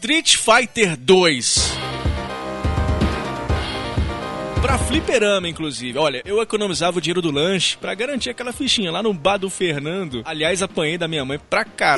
Street 0.04 0.36
Fighter 0.36 0.98
2. 0.98 1.78
Pra 4.62 4.78
fliperama, 4.78 5.48
inclusive. 5.48 5.98
Olha, 5.98 6.22
eu 6.26 6.42
economizava 6.42 6.98
o 6.98 7.02
dinheiro 7.02 7.22
do 7.22 7.32
lanche 7.32 7.78
pra 7.78 7.96
garantir 7.96 8.30
aquela 8.30 8.52
fichinha 8.52 8.92
lá 8.92 9.02
no 9.02 9.14
bar 9.14 9.38
do 9.38 9.50
Fernando. 9.50 10.22
Aliás, 10.26 10.62
apanhei 10.62 10.98
da 10.98 11.08
minha 11.08 11.24
mãe 11.24 11.40
pra 11.50 11.64
cá. 11.64 11.96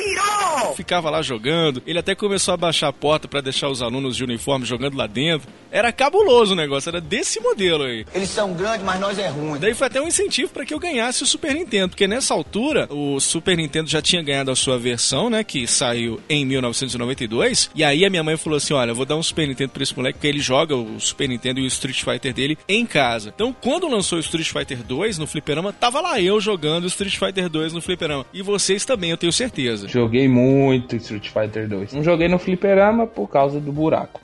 Ficava 0.76 1.10
lá 1.10 1.20
jogando. 1.20 1.82
Ele 1.84 1.98
até 1.98 2.14
começou 2.14 2.54
a 2.54 2.56
baixar 2.56 2.86
a 2.86 2.92
porta 2.92 3.26
pra 3.26 3.40
deixar 3.40 3.68
os 3.68 3.82
alunos 3.82 4.16
de 4.16 4.22
uniforme 4.22 4.64
jogando 4.64 4.96
lá 4.96 5.08
dentro. 5.08 5.48
Era 5.76 5.92
cabuloso 5.92 6.54
o 6.54 6.56
negócio, 6.56 6.88
era 6.88 7.02
desse 7.02 7.38
modelo 7.38 7.84
aí. 7.84 8.06
Eles 8.14 8.30
são 8.30 8.54
grandes, 8.54 8.82
mas 8.82 8.98
nós 8.98 9.18
é 9.18 9.28
ruim. 9.28 9.60
Daí 9.60 9.74
foi 9.74 9.88
até 9.88 10.00
um 10.00 10.08
incentivo 10.08 10.50
para 10.50 10.64
que 10.64 10.72
eu 10.72 10.78
ganhasse 10.78 11.22
o 11.22 11.26
Super 11.26 11.52
Nintendo, 11.52 11.90
porque 11.90 12.08
nessa 12.08 12.32
altura 12.32 12.88
o 12.90 13.20
Super 13.20 13.58
Nintendo 13.58 13.86
já 13.86 14.00
tinha 14.00 14.22
ganhado 14.22 14.50
a 14.50 14.56
sua 14.56 14.78
versão, 14.78 15.28
né, 15.28 15.44
que 15.44 15.66
saiu 15.66 16.18
em 16.30 16.46
1992. 16.46 17.70
E 17.74 17.84
aí 17.84 18.06
a 18.06 18.08
minha 18.08 18.22
mãe 18.22 18.38
falou 18.38 18.56
assim: 18.56 18.72
"Olha, 18.72 18.92
eu 18.92 18.94
vou 18.94 19.04
dar 19.04 19.16
um 19.16 19.22
Super 19.22 19.46
Nintendo 19.46 19.68
para 19.68 19.82
esse 19.82 19.94
moleque 19.94 20.14
porque 20.14 20.28
ele 20.28 20.40
joga 20.40 20.74
o 20.74 20.98
Super 20.98 21.28
Nintendo 21.28 21.60
e 21.60 21.64
o 21.64 21.66
Street 21.66 22.02
Fighter 22.02 22.32
dele 22.32 22.56
em 22.66 22.86
casa". 22.86 23.30
Então, 23.34 23.54
quando 23.60 23.86
lançou 23.86 24.16
o 24.16 24.20
Street 24.22 24.50
Fighter 24.50 24.82
2 24.82 25.18
no 25.18 25.26
fliperama, 25.26 25.74
tava 25.74 26.00
lá 26.00 26.18
eu 26.18 26.40
jogando 26.40 26.84
o 26.84 26.86
Street 26.86 27.18
Fighter 27.18 27.50
2 27.50 27.74
no 27.74 27.82
fliperama. 27.82 28.24
E 28.32 28.40
vocês 28.40 28.86
também, 28.86 29.10
eu 29.10 29.18
tenho 29.18 29.32
certeza. 29.32 29.86
Joguei 29.86 30.26
muito 30.26 30.96
Street 30.96 31.28
Fighter 31.28 31.68
2. 31.68 31.92
Não 31.92 32.02
joguei 32.02 32.28
no 32.28 32.38
fliperama 32.38 33.06
por 33.06 33.28
causa 33.28 33.60
do 33.60 33.70
buraco. 33.70 34.22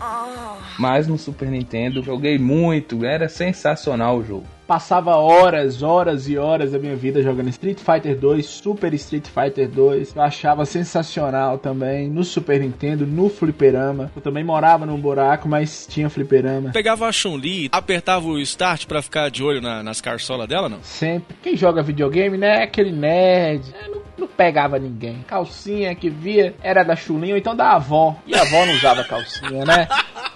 Mas 0.78 1.06
no 1.06 1.18
Super 1.18 1.41
Nintendo 1.50 2.02
joguei 2.02 2.38
muito. 2.38 3.04
Era 3.04 3.28
sensacional 3.28 4.18
o 4.18 4.24
jogo. 4.24 4.44
Passava 4.66 5.16
horas, 5.16 5.82
horas 5.82 6.28
e 6.28 6.38
horas 6.38 6.72
da 6.72 6.78
minha 6.78 6.96
vida 6.96 7.22
jogando 7.22 7.48
Street 7.50 7.78
Fighter 7.78 8.16
2, 8.16 8.46
Super 8.46 8.94
Street 8.94 9.26
Fighter 9.26 9.68
2. 9.68 10.14
Eu 10.16 10.22
achava 10.22 10.64
sensacional 10.64 11.58
também 11.58 12.08
no 12.08 12.24
Super 12.24 12.60
Nintendo, 12.60 13.06
no 13.06 13.28
fliperama. 13.28 14.10
Eu 14.16 14.22
também 14.22 14.42
morava 14.44 14.86
num 14.86 14.96
buraco, 14.98 15.46
mas 15.48 15.86
tinha 15.86 16.08
fliperama. 16.08 16.70
Pegava 16.70 17.06
a 17.06 17.12
Chun-Li, 17.12 17.68
apertava 17.70 18.26
o 18.26 18.38
start 18.38 18.86
pra 18.86 19.02
ficar 19.02 19.30
de 19.30 19.42
olho 19.42 19.60
na- 19.60 19.82
nas 19.82 20.00
carçolas 20.00 20.48
dela, 20.48 20.68
não? 20.68 20.78
Sempre. 20.82 21.36
Quem 21.42 21.56
joga 21.56 21.82
videogame, 21.82 22.38
né? 22.38 22.60
é 22.60 22.62
Aquele 22.62 22.92
nerd. 22.92 23.62
É, 23.74 23.88
Não, 23.88 24.01
não 24.16 24.26
pegava 24.26 24.78
ninguém. 24.78 25.24
Calcinha 25.26 25.94
que 25.94 26.08
via 26.10 26.54
era 26.62 26.82
da 26.82 26.94
chulinha 26.96 27.34
ou 27.34 27.38
então 27.38 27.54
da 27.56 27.72
avó. 27.72 28.16
E 28.26 28.34
a 28.34 28.42
avó 28.42 28.66
não 28.66 28.74
usava 28.74 29.04
calcinha, 29.04 29.64
né? 29.64 29.88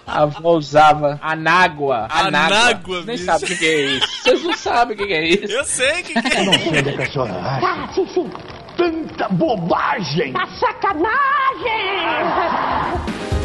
A 0.06 0.22
avó 0.22 0.50
usava 0.52 1.18
anágua. 1.22 2.06
Anágua, 2.10 2.98
Nem 3.04 3.16
bicho. 3.16 3.24
sabe 3.24 3.44
o 3.44 3.46
que, 3.48 3.56
que 3.56 3.66
é 3.66 3.80
isso. 3.96 4.22
Vocês 4.22 4.42
não 4.44 4.52
sabem 4.54 4.94
o 4.94 4.98
que, 4.98 5.06
que 5.06 5.12
é 5.12 5.24
isso. 5.28 5.52
Eu 5.52 5.64
sei 5.64 6.00
o 6.00 6.04
que, 6.04 6.22
que 6.22 6.36
é. 6.36 6.44
não 6.44 6.52
sei 6.52 6.68
onde 6.78 6.92
que 6.92 7.02
a 7.02 7.10
senhora 7.10 7.34
acha. 7.34 7.60
Tá, 7.60 7.88
sim, 7.94 8.06
sim. 8.06 8.30
Tanta 8.76 9.28
bobagem! 9.30 10.32
Tá 10.32 10.46
sacanagem! 10.46 11.10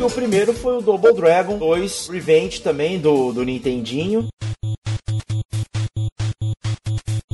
E 0.00 0.02
o 0.02 0.08
primeiro 0.08 0.54
foi 0.54 0.78
o 0.78 0.80
Double 0.80 1.12
Dragon 1.12 1.58
2 1.58 2.08
Revenge 2.08 2.62
também 2.62 2.98
do, 2.98 3.34
do 3.34 3.44
Nintendinho. 3.44 4.28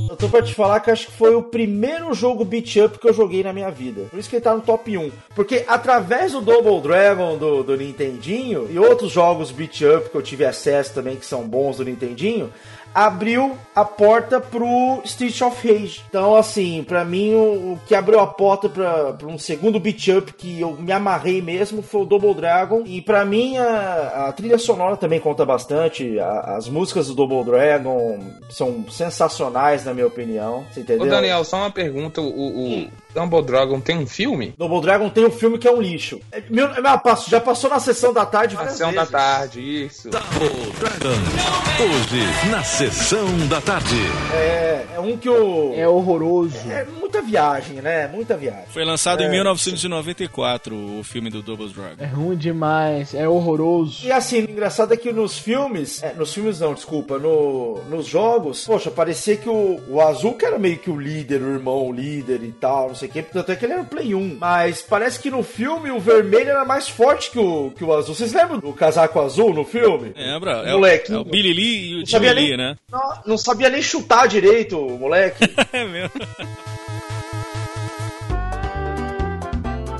Eu 0.09 0.17
tô 0.17 0.27
pra 0.27 0.41
te 0.41 0.53
falar 0.53 0.81
que 0.81 0.91
acho 0.91 1.05
que 1.05 1.13
foi 1.13 1.33
o 1.33 1.43
primeiro 1.43 2.13
jogo 2.13 2.43
beat 2.43 2.75
up 2.75 2.99
que 2.99 3.07
eu 3.07 3.13
joguei 3.13 3.41
na 3.41 3.53
minha 3.53 3.71
vida. 3.71 4.07
Por 4.09 4.19
isso 4.19 4.29
que 4.29 4.35
ele 4.35 4.43
tá 4.43 4.53
no 4.53 4.59
top 4.59 4.97
1. 4.97 5.09
Porque 5.33 5.63
através 5.65 6.33
do 6.33 6.41
Double 6.41 6.81
Dragon 6.81 7.37
do, 7.37 7.63
do 7.63 7.77
Nintendinho 7.77 8.67
e 8.69 8.77
outros 8.77 9.13
jogos 9.13 9.49
beat 9.49 9.83
up 9.83 10.09
que 10.09 10.17
eu 10.17 10.21
tive 10.21 10.43
acesso 10.43 10.93
também 10.93 11.15
que 11.15 11.25
são 11.25 11.47
bons 11.47 11.77
do 11.77 11.85
Nintendinho, 11.85 12.51
abriu 12.93 13.57
a 13.75 13.85
porta 13.85 14.39
pro 14.39 15.01
Street 15.05 15.39
of 15.41 15.67
Rage. 15.67 16.01
Então, 16.09 16.35
assim, 16.35 16.83
pra 16.83 17.05
mim, 17.05 17.33
o, 17.35 17.73
o 17.73 17.79
que 17.85 17.93
abriu 17.93 18.19
a 18.19 18.25
porta 18.27 18.67
pra, 18.67 19.13
pra 19.13 19.27
um 19.27 19.37
segundo 19.37 19.79
beat 19.79 20.07
up 20.07 20.33
que 20.33 20.59
eu 20.61 20.73
me 20.73 20.91
amarrei 20.91 21.41
mesmo 21.41 21.81
foi 21.83 22.01
o 22.01 22.05
Double 22.05 22.33
Dragon. 22.33 22.81
E 22.85 23.01
pra 23.01 23.23
mim, 23.23 23.57
a, 23.57 24.25
a 24.27 24.31
trilha 24.33 24.57
sonora 24.57 24.97
também 24.97 25.19
conta 25.19 25.45
bastante. 25.45 26.19
A- 26.19 26.55
as 26.57 26.67
músicas 26.67 27.07
do 27.07 27.13
Double 27.15 27.43
Dragon 27.43 28.19
são 28.49 28.83
sensacionais, 28.89 29.85
na 29.85 29.93
minha 29.93 30.07
opinião. 30.07 30.65
Você 30.71 30.79
entendeu? 30.81 31.05
Ô 31.05 31.09
Daniel, 31.09 31.43
só 31.43 31.57
uma 31.57 31.71
pergunta. 31.71 32.19
O, 32.21 32.25
o 32.83 32.87
Double 33.13 33.43
Dragon 33.43 33.79
tem 33.79 33.97
um 33.99 34.07
filme? 34.07 34.55
Double 34.57 34.81
Dragon 34.81 35.09
tem 35.09 35.25
um 35.25 35.31
filme 35.31 35.57
que 35.59 35.67
é 35.67 35.71
um 35.71 35.81
lixo. 35.81 36.19
É, 36.31 36.41
meu, 36.49 36.65
é, 36.67 36.97
passo- 36.97 37.29
já 37.29 37.39
passou 37.39 37.69
na 37.69 37.79
sessão 37.79 38.11
da 38.11 38.25
tarde 38.25 38.55
Ação 38.57 38.91
da 38.91 39.01
vezes. 39.01 39.11
tarde, 39.11 39.85
isso. 39.85 40.09
Hoje, 41.79 42.49
na 42.49 42.63
sessão 42.63 42.86
da 43.49 43.59
tarde. 43.59 43.95
É, 44.33 44.85
é 44.95 44.99
um 45.01 45.17
que 45.17 45.27
o. 45.29 45.73
É 45.75 45.85
horroroso. 45.85 46.57
É 46.71 46.85
muita 46.85 47.21
viagem, 47.21 47.81
né? 47.81 48.07
Muita 48.07 48.37
viagem. 48.37 48.63
Foi 48.69 48.85
lançado 48.85 49.21
em 49.21 49.25
É. 49.25 49.29
1994 49.29 50.73
o 50.73 51.03
filme 51.03 51.29
do 51.29 51.41
Double 51.41 51.67
Dragon. 51.67 51.95
É 52.01 52.05
ruim 52.05 52.37
demais, 52.37 53.13
é 53.13 53.27
horroroso. 53.27 54.05
E 54.07 54.11
assim, 54.11 54.45
o 54.45 54.49
engraçado 54.49 54.93
é 54.93 54.97
que 54.97 55.11
nos 55.11 55.37
filmes. 55.37 56.01
é, 56.01 56.13
nos 56.13 56.33
filmes 56.33 56.61
não, 56.61 56.73
desculpa. 56.73 57.19
No, 57.19 57.81
nos 57.89 58.07
jogos, 58.07 58.65
poxa, 58.65 58.89
parecia 58.89 59.35
que 59.35 59.49
o, 59.49 59.81
o 59.89 59.99
azul 60.01 60.35
que 60.35 60.45
era 60.45 60.57
meio 60.57 60.77
que 60.77 60.89
o 60.89 60.97
líder, 60.97 61.41
o 61.41 61.53
irmão 61.55 61.91
líder 61.91 62.41
e 62.41 62.53
tal, 62.53 62.87
não 62.87 62.95
sei 62.95 63.09
o 63.09 63.11
quê. 63.11 63.21
Tanto 63.21 63.51
é 63.51 63.55
que 63.57 63.65
ele 63.65 63.73
era 63.73 63.81
o 63.81 63.85
Play 63.85 64.15
1. 64.15 64.37
Mas 64.39 64.81
parece 64.81 65.19
que 65.19 65.29
no 65.29 65.43
filme 65.43 65.91
o 65.91 65.99
vermelho 65.99 66.51
era 66.51 66.63
mais 66.63 66.87
forte 66.87 67.31
que 67.31 67.39
o, 67.39 67.69
que 67.75 67.83
o 67.83 67.93
azul. 67.93 68.15
Vocês 68.15 68.31
lembram 68.31 68.59
do 68.59 68.71
casaco 68.71 69.19
azul 69.19 69.53
no 69.53 69.65
filme? 69.65 70.13
Lembra? 70.15 70.63
É, 70.65 70.73
o, 70.73 70.77
Moleque. 70.77 71.11
é 71.11 71.17
o 71.17 71.25
Billy 71.25 71.51
Lee 71.51 71.91
e 71.91 72.01
o 72.01 72.05
Jimmy 72.05 72.33
Lee, 72.33 72.55
né? 72.57 72.66
Não, 72.91 73.21
não 73.25 73.37
sabia 73.37 73.69
nem 73.69 73.81
chutar 73.81 74.27
direito, 74.27 74.77
o 74.79 74.97
moleque. 74.97 75.45
É 75.71 75.85
mesmo. 75.85 76.11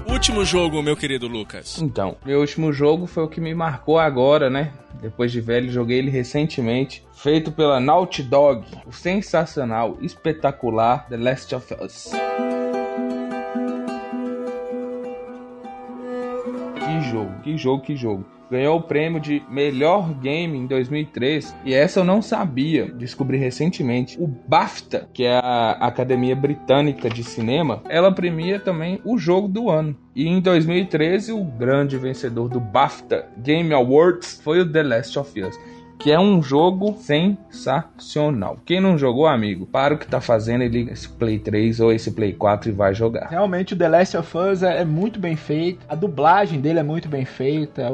Último 0.09 0.43
jogo, 0.43 0.81
meu 0.81 0.97
querido 0.97 1.27
Lucas. 1.27 1.79
Então, 1.79 2.17
meu 2.25 2.39
último 2.39 2.73
jogo 2.73 3.05
foi 3.05 3.23
o 3.23 3.27
que 3.27 3.39
me 3.39 3.53
marcou 3.53 3.99
agora, 3.99 4.49
né? 4.49 4.73
Depois 4.99 5.31
de 5.31 5.39
velho, 5.39 5.71
joguei 5.71 5.99
ele 5.99 6.09
recentemente. 6.09 7.05
Feito 7.13 7.51
pela 7.51 7.79
Naughty 7.79 8.23
Dog. 8.23 8.65
O 8.85 8.91
sensacional, 8.91 9.97
espetacular 10.01 11.07
The 11.07 11.17
Last 11.17 11.53
of 11.53 11.73
Us. 11.83 12.11
Que 16.79 17.11
jogo, 17.11 17.41
que 17.43 17.57
jogo, 17.57 17.83
que 17.83 17.95
jogo. 17.95 18.36
Ganhou 18.49 18.77
o 18.77 18.81
prêmio 18.81 19.19
de 19.19 19.43
melhor 19.49 20.13
game 20.15 20.57
em 20.57 20.65
2003 20.65 21.55
e 21.65 21.73
essa 21.73 21.99
eu 21.99 22.03
não 22.03 22.21
sabia, 22.21 22.85
descobri 22.85 23.37
recentemente. 23.37 24.17
O 24.19 24.27
BAFTA, 24.27 25.09
que 25.13 25.23
é 25.23 25.35
a 25.35 25.71
Academia 25.81 26.35
Britânica 26.35 27.09
de 27.09 27.23
Cinema, 27.23 27.81
ela 27.89 28.11
premia 28.11 28.59
também 28.59 29.01
o 29.03 29.17
jogo 29.17 29.47
do 29.47 29.69
ano. 29.69 29.95
E 30.15 30.27
em 30.27 30.39
2013 30.39 31.31
o 31.31 31.43
grande 31.43 31.97
vencedor 31.97 32.49
do 32.49 32.59
BAFTA 32.59 33.27
Game 33.37 33.73
Awards 33.73 34.39
foi 34.43 34.61
o 34.61 34.71
The 34.71 34.83
Last 34.83 35.19
of 35.19 35.41
Us. 35.41 35.59
Que 35.99 36.11
é 36.11 36.19
um 36.19 36.41
jogo 36.41 36.95
sensacional. 36.99 38.57
Quem 38.65 38.79
não 38.79 38.97
jogou, 38.97 39.27
amigo, 39.27 39.65
para 39.65 39.95
o 39.95 39.97
que 39.97 40.07
tá 40.07 40.21
fazendo 40.21 40.63
e 40.63 40.67
liga 40.67 40.93
esse 40.93 41.09
Play 41.09 41.39
3 41.39 41.79
ou 41.79 41.91
esse 41.91 42.11
Play 42.11 42.33
4 42.33 42.69
e 42.69 42.73
vai 42.73 42.93
jogar. 42.93 43.27
Realmente 43.29 43.73
o 43.73 43.77
The 43.77 43.89
Last 43.89 44.17
of 44.17 44.37
Us 44.37 44.63
é, 44.63 44.81
é 44.81 44.85
muito 44.85 45.19
bem 45.19 45.35
feito, 45.35 45.85
a 45.89 45.95
dublagem 45.95 46.59
dele 46.59 46.79
é 46.79 46.83
muito 46.83 47.07
bem 47.09 47.25
feita, 47.25 47.89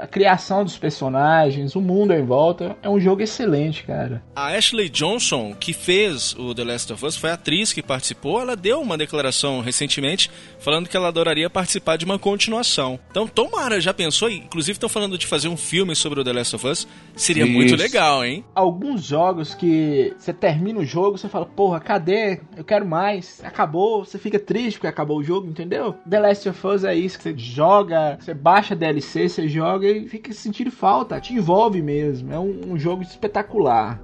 a, 0.00 0.06
criação 0.06 0.64
dos 0.64 0.78
personagens, 0.78 1.74
o 1.74 1.80
mundo 1.80 2.12
em 2.12 2.24
volta, 2.24 2.76
é 2.82 2.88
um 2.88 3.00
jogo 3.00 3.22
excelente, 3.22 3.84
cara. 3.84 4.22
A 4.34 4.48
Ashley 4.48 4.88
Johnson, 4.88 5.54
que 5.58 5.72
fez 5.72 6.34
o 6.38 6.54
The 6.54 6.64
Last 6.64 6.92
of 6.92 7.04
Us, 7.04 7.16
foi 7.16 7.30
a 7.30 7.34
atriz 7.34 7.72
que 7.72 7.82
participou. 7.82 8.40
Ela 8.40 8.56
deu 8.56 8.80
uma 8.80 8.96
declaração 8.96 9.60
recentemente 9.60 10.30
falando 10.58 10.88
que 10.88 10.96
ela 10.96 11.08
adoraria 11.08 11.50
participar 11.50 11.96
de 11.96 12.04
uma 12.04 12.18
continuação. 12.18 12.98
Então, 13.10 13.26
tomara, 13.26 13.80
já 13.80 13.92
pensou? 13.92 14.30
Inclusive, 14.30 14.76
estão 14.76 14.88
falando 14.88 15.18
de 15.18 15.26
fazer 15.26 15.48
um 15.48 15.56
filme 15.56 15.94
sobre 15.94 16.20
o 16.20 16.24
The 16.24 16.32
Last 16.32 16.56
of 16.56 16.66
Us. 16.66 16.88
Seria 17.34 17.46
muito 17.46 17.74
Isso. 17.74 17.82
legal, 17.82 18.24
hein? 18.24 18.44
Alguns 18.54 19.02
jogos 19.02 19.54
que 19.54 20.12
você 20.18 20.32
termina 20.32 20.80
o 20.80 20.84
jogo, 20.84 21.16
você 21.16 21.28
fala, 21.28 21.46
porra, 21.46 21.80
cadê? 21.80 22.40
Eu 22.56 22.64
quero 22.64 22.86
mais. 22.86 23.40
Acabou, 23.44 24.04
você 24.04 24.18
fica 24.18 24.38
triste 24.38 24.76
porque 24.76 24.86
acabou 24.86 25.18
o 25.18 25.24
jogo, 25.24 25.48
entendeu? 25.48 25.94
The 26.08 26.20
Last 26.20 26.48
of 26.48 26.66
Us 26.66 26.84
é 26.84 26.94
isso, 26.94 27.18
que 27.18 27.24
você 27.24 27.34
joga, 27.36 28.18
você 28.20 28.34
baixa 28.34 28.76
DLC, 28.76 29.28
você 29.28 29.48
joga 29.48 29.88
e 29.88 30.08
fica 30.08 30.32
sentindo 30.32 30.70
falta, 30.70 31.20
te 31.20 31.34
envolve 31.34 31.80
mesmo. 31.80 32.32
É 32.32 32.38
um, 32.38 32.72
um 32.72 32.78
jogo 32.78 33.02
espetacular. 33.02 34.00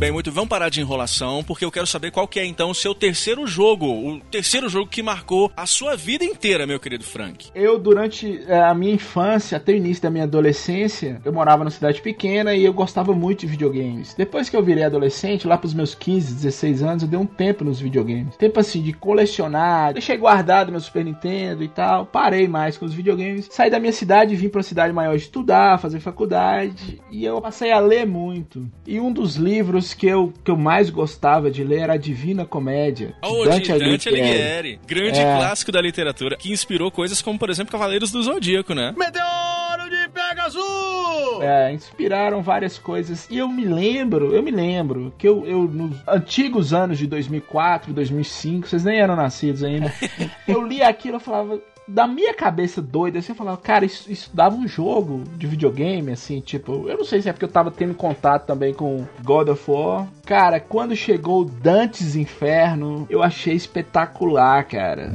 Bem, 0.00 0.10
muito. 0.10 0.32
Vamos 0.32 0.48
parar 0.48 0.70
de 0.70 0.80
enrolação, 0.80 1.44
porque 1.44 1.62
eu 1.62 1.70
quero 1.70 1.86
saber 1.86 2.10
qual 2.10 2.26
que 2.26 2.40
é 2.40 2.46
então 2.46 2.70
o 2.70 2.74
seu 2.74 2.94
terceiro 2.94 3.46
jogo, 3.46 3.86
o 3.86 4.18
terceiro 4.18 4.66
jogo 4.66 4.88
que 4.88 5.02
marcou 5.02 5.52
a 5.54 5.66
sua 5.66 5.94
vida 5.94 6.24
inteira, 6.24 6.66
meu 6.66 6.80
querido 6.80 7.04
Frank. 7.04 7.50
Eu, 7.54 7.78
durante 7.78 8.42
é, 8.46 8.62
a 8.62 8.72
minha 8.72 8.94
infância, 8.94 9.58
até 9.58 9.72
o 9.72 9.76
início 9.76 10.02
da 10.02 10.08
minha 10.08 10.24
adolescência, 10.24 11.20
eu 11.22 11.30
morava 11.30 11.64
numa 11.64 11.70
cidade 11.70 12.00
pequena 12.00 12.54
e 12.54 12.64
eu 12.64 12.72
gostava 12.72 13.12
muito 13.12 13.40
de 13.40 13.48
videogames. 13.48 14.14
Depois 14.14 14.48
que 14.48 14.56
eu 14.56 14.62
virei 14.62 14.84
adolescente, 14.84 15.46
lá 15.46 15.58
pros 15.58 15.74
meus 15.74 15.94
15, 15.94 16.32
16 16.32 16.82
anos, 16.82 17.02
eu 17.02 17.08
dei 17.08 17.18
um 17.18 17.26
tempo 17.26 17.62
nos 17.62 17.78
videogames. 17.78 18.36
Tempo 18.38 18.58
assim 18.58 18.80
de 18.80 18.94
colecionar, 18.94 19.92
deixei 19.92 20.16
guardado 20.16 20.72
meu 20.72 20.80
Super 20.80 21.04
Nintendo 21.04 21.62
e 21.62 21.68
tal. 21.68 22.06
Parei 22.06 22.48
mais 22.48 22.78
com 22.78 22.86
os 22.86 22.94
videogames. 22.94 23.48
Saí 23.50 23.68
da 23.68 23.78
minha 23.78 23.92
cidade 23.92 24.32
e 24.32 24.36
vim 24.36 24.48
pra 24.48 24.60
uma 24.60 24.64
cidade 24.64 24.94
maior 24.94 25.14
estudar, 25.14 25.78
fazer 25.78 26.00
faculdade. 26.00 27.02
E 27.10 27.22
eu 27.22 27.38
passei 27.42 27.70
a 27.70 27.78
ler 27.78 28.06
muito. 28.06 28.66
E 28.86 28.98
um 28.98 29.12
dos 29.12 29.36
livros 29.36 29.89
que 29.94 30.06
eu, 30.06 30.32
que 30.44 30.50
eu 30.50 30.56
mais 30.56 30.90
gostava 30.90 31.50
de 31.50 31.64
ler 31.64 31.80
era 31.80 31.92
a 31.94 31.96
Divina 31.96 32.44
Comédia. 32.44 33.14
Oh, 33.22 33.44
Dante, 33.44 33.72
Dante 33.72 34.08
Alighieri. 34.08 34.80
Grande 34.86 35.20
é. 35.20 35.36
clássico 35.36 35.72
da 35.72 35.80
literatura, 35.80 36.36
que 36.36 36.52
inspirou 36.52 36.90
coisas 36.90 37.22
como, 37.22 37.38
por 37.38 37.50
exemplo, 37.50 37.72
Cavaleiros 37.72 38.10
do 38.10 38.22
Zodíaco, 38.22 38.74
né? 38.74 38.94
Meteoro 38.96 39.90
de 39.90 40.08
Pegasus! 40.10 41.42
É, 41.42 41.72
inspiraram 41.72 42.42
várias 42.42 42.78
coisas. 42.78 43.26
E 43.30 43.38
eu 43.38 43.48
me 43.48 43.64
lembro, 43.64 44.34
eu 44.34 44.42
me 44.42 44.50
lembro, 44.50 45.12
que 45.16 45.26
eu, 45.26 45.46
eu 45.46 45.64
nos 45.64 45.96
antigos 46.06 46.74
anos 46.74 46.98
de 46.98 47.06
2004, 47.06 47.92
2005, 47.92 48.68
vocês 48.68 48.84
nem 48.84 49.00
eram 49.00 49.16
nascidos 49.16 49.64
ainda, 49.64 49.92
eu 50.46 50.62
li 50.66 50.82
aquilo 50.82 51.16
e 51.16 51.20
falava, 51.20 51.60
da 51.86 52.06
minha 52.06 52.32
cabeça 52.34 52.80
doida, 52.80 53.18
assim, 53.18 53.32
eu 53.32 53.36
falava, 53.36 53.56
cara, 53.56 53.84
isso, 53.84 54.10
isso 54.10 54.30
dava 54.32 54.56
um 54.56 54.68
jogo 54.68 55.24
de 55.36 55.46
videogame, 55.46 56.12
assim, 56.12 56.40
tipo, 56.40 56.88
eu 56.88 56.96
não 56.96 57.04
sei 57.04 57.20
se 57.20 57.28
é 57.28 57.32
porque 57.32 57.44
eu 57.44 57.50
tava 57.50 57.70
tendo 57.70 57.94
contato 57.94 58.46
também 58.46 58.72
com 58.72 59.06
God 59.24 59.48
of 59.48 59.70
War. 59.70 60.06
Cara, 60.24 60.60
quando 60.60 60.94
chegou 60.94 61.44
Dantes 61.44 62.14
Inferno, 62.14 63.06
eu 63.10 63.22
achei 63.22 63.54
espetacular, 63.54 64.64
cara. 64.64 65.12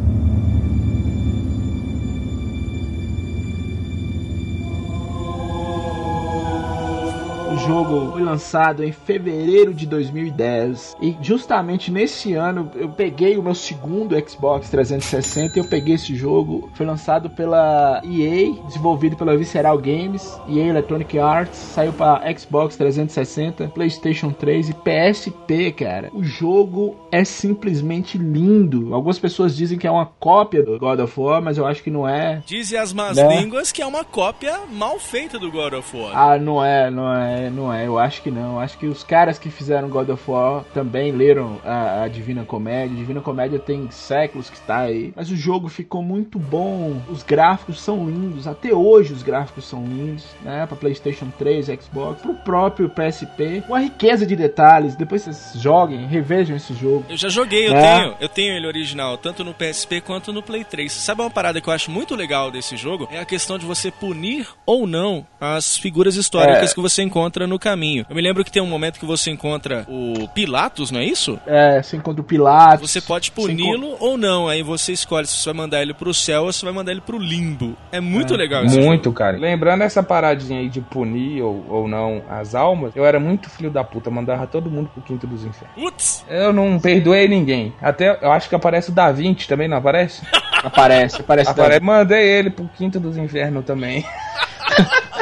Jogo 7.58 8.12
foi 8.14 8.24
lançado 8.24 8.84
em 8.84 8.91
fevereiro 8.91 9.74
de 9.74 9.86
2010 9.86 10.97
e 11.01 11.16
justamente 11.22 11.91
nesse 11.91 12.34
ano 12.34 12.72
eu 12.76 12.89
peguei 12.89 13.38
o 13.38 13.43
meu 13.43 13.56
segundo 13.56 14.16
Xbox 14.28 14.70
360 14.70 15.58
e 15.58 15.62
eu 15.62 15.68
peguei 15.68 15.95
esse 15.95 16.16
jogo. 16.16 16.70
Foi 16.74 16.86
lançado 16.86 17.30
pela 17.30 18.01
EA, 18.03 18.53
desenvolvido 18.66 19.16
pela 19.16 19.38
Visceral 19.38 19.78
Games, 19.78 20.39
EA 20.47 20.68
Electronic 20.68 21.18
Arts, 21.20 21.58
saiu 21.58 21.93
para 21.93 22.22
Xbox 22.38 22.76
360, 22.76 23.68
PlayStation 23.70 24.32
3 24.32 24.70
e 24.70 24.74
PSP, 24.74 25.72
cara. 25.72 26.10
O 26.14 26.24
jogo 26.24 26.95
é 27.12 27.24
simplesmente 27.24 28.18
lindo. 28.18 28.93
Algumas 28.93 29.20
pessoas 29.20 29.56
dizem 29.56 29.78
que 29.78 29.88
é 29.88 29.91
uma 29.91 30.06
cópia 30.06 30.64
do 30.64 30.78
God 30.80 30.99
of 30.99 31.20
War, 31.20 31.41
mas 31.41 31.58
eu 31.58 31.66
acho 31.66 31.84
que 31.84 31.91
não 31.91 32.08
é. 32.08 32.41
Dizem 32.45 32.80
as 32.80 32.93
más 32.93 33.18
né? 33.18 33.39
línguas 33.39 33.72
que 33.72 33.82
é 33.82 33.86
uma 33.86 34.03
cópia 34.03 34.60
mal 34.72 34.99
feita 34.99 35.38
do 35.38 35.51
God 35.51 35.74
of 35.74 35.97
War. 35.97 36.12
Ah, 36.16 36.38
não 36.38 36.64
é, 36.64 36.89
não 36.89 37.14
é 37.14 37.45
não 37.50 37.74
é. 37.74 37.88
Eu 37.88 37.98
acho 37.98 38.22
que 38.22 38.32
não. 38.32 38.60
Acho 38.60 38.78
que 38.78 38.88
os 38.88 39.04
caras 39.04 39.38
que 39.38 39.50
fizeram 39.50 39.89
God 39.89 40.10
of 40.10 40.24
War 40.30 40.64
também 40.74 41.12
leram 41.12 41.60
a, 41.64 42.04
a 42.04 42.08
Divina 42.08 42.43
Comédia. 42.43 42.96
A 42.96 43.00
Divina 43.00 43.22
Comédia 43.22 43.60
tem 43.60 43.89
séculos 43.91 44.50
que 44.50 44.58
está 44.58 44.80
aí. 44.80 45.14
Mas 45.16 45.30
o 45.32 45.36
jogo 45.36 45.68
ficou 45.68 46.02
muito 46.02 46.38
bom. 46.39 47.02
Os 47.10 47.24
gráficos 47.24 47.80
são 47.80 48.06
lindos. 48.06 48.48
Até 48.48 48.74
hoje 48.74 49.14
os 49.14 49.24
gráficos 49.24 49.68
são 49.68 49.86
lindos, 49.86 50.26
né? 50.43 50.66
Para 50.66 50.78
PlayStation 50.78 51.32
3, 51.38 51.68
Xbox, 51.82 52.22
pro 52.22 52.34
próprio 52.34 52.89
PSP. 52.89 53.64
Uma 53.68 53.80
riqueza 53.80 54.26
de 54.26 54.36
detalhes. 54.36 54.96
Depois 54.96 55.24
vocês 55.24 55.54
joguem, 55.62 56.06
revejam 56.08 56.56
esse 56.56 56.74
jogo. 56.74 57.06
Eu 57.10 57.18
já 57.18 57.30
joguei, 57.30 57.68
eu 57.68 57.74
né? 57.74 58.00
tenho. 58.00 58.16
Eu 58.20 58.30
tenho 58.30 58.56
ele 58.56 58.68
original, 58.68 59.18
tanto 59.18 59.43
no 59.43 59.54
PSP 59.54 60.02
quanto 60.02 60.32
no 60.32 60.41
Play 60.41 60.64
3. 60.64 60.91
Sabe 60.91 61.22
uma 61.22 61.30
parada 61.30 61.60
que 61.60 61.68
eu 61.68 61.74
acho 61.74 61.91
muito 61.91 62.16
legal 62.16 62.52
desse 62.52 62.78
jogo? 62.78 63.08
É 63.12 63.20
a 63.20 63.26
questão 63.26 63.58
de 63.58 63.66
você 63.66 63.91
punir 63.91 64.48
ou 64.66 64.88
não 64.88 65.26
as 65.39 65.78
figuras 65.78 66.16
históricas 66.16 66.72
é. 66.72 66.74
que 66.74 66.82
você 66.82 67.04
encontra 67.04 67.34
encontra 67.36 67.47
no 67.47 67.59
caminho. 67.59 68.05
Eu 68.09 68.15
me 68.15 68.21
lembro 68.21 68.43
que 68.43 68.51
tem 68.51 68.61
um 68.61 68.67
momento 68.67 68.99
que 68.99 69.05
você 69.05 69.29
encontra 69.29 69.86
o 69.89 70.27
Pilatos, 70.29 70.89
não 70.89 70.99
é 70.99 71.05
isso? 71.05 71.39
É, 71.45 71.81
você 71.81 71.97
encontra 71.97 72.21
o 72.21 72.23
Pilatos. 72.23 72.89
Você 72.89 73.01
pode 73.01 73.31
puni-lo 73.31 73.88
encont... 73.89 73.97
ou 73.99 74.17
não. 74.17 74.47
Aí 74.47 74.63
você 74.63 74.93
escolhe 74.93 75.27
se 75.27 75.38
você 75.38 75.49
vai 75.49 75.53
mandar 75.53 75.81
ele 75.81 75.93
pro 75.93 76.13
céu 76.13 76.43
ou 76.43 76.53
se 76.53 76.63
vai 76.63 76.73
mandar 76.73 76.91
ele 76.91 77.01
pro 77.01 77.17
limbo. 77.17 77.75
É 77.91 77.99
muito 77.99 78.33
é. 78.33 78.38
legal 78.38 78.63
isso. 78.63 78.79
Muito, 78.79 79.05
jogo. 79.05 79.17
cara. 79.17 79.38
Lembrando 79.38 79.81
essa 79.81 80.01
paradinha 80.01 80.59
aí 80.59 80.69
de 80.69 80.79
punir 80.79 81.41
ou, 81.41 81.65
ou 81.69 81.88
não 81.88 82.23
as 82.29 82.55
almas, 82.55 82.95
eu 82.95 83.05
era 83.05 83.19
muito 83.19 83.49
filho 83.49 83.69
da 83.69 83.83
puta, 83.83 84.09
mandava 84.09 84.47
todo 84.47 84.69
mundo 84.69 84.89
pro 84.93 85.03
quinto 85.03 85.27
dos 85.27 85.43
infernos. 85.43 85.75
Putz! 85.75 86.25
Eu 86.29 86.53
não 86.53 86.79
perdoei 86.79 87.27
ninguém. 87.27 87.73
Até 87.81 88.17
eu 88.21 88.31
acho 88.31 88.47
que 88.47 88.55
aparece 88.55 88.89
o 88.89 88.93
Da 88.93 89.11
Vinci 89.11 89.47
também, 89.47 89.67
não 89.67 89.77
aparece? 89.77 90.21
aparece, 90.63 91.21
aparece. 91.21 91.49
aparece. 91.49 91.81
Mandei 91.81 92.25
ele 92.25 92.49
pro 92.49 92.69
quinto 92.77 92.99
dos 92.99 93.17
infernos 93.17 93.65
também. 93.65 94.05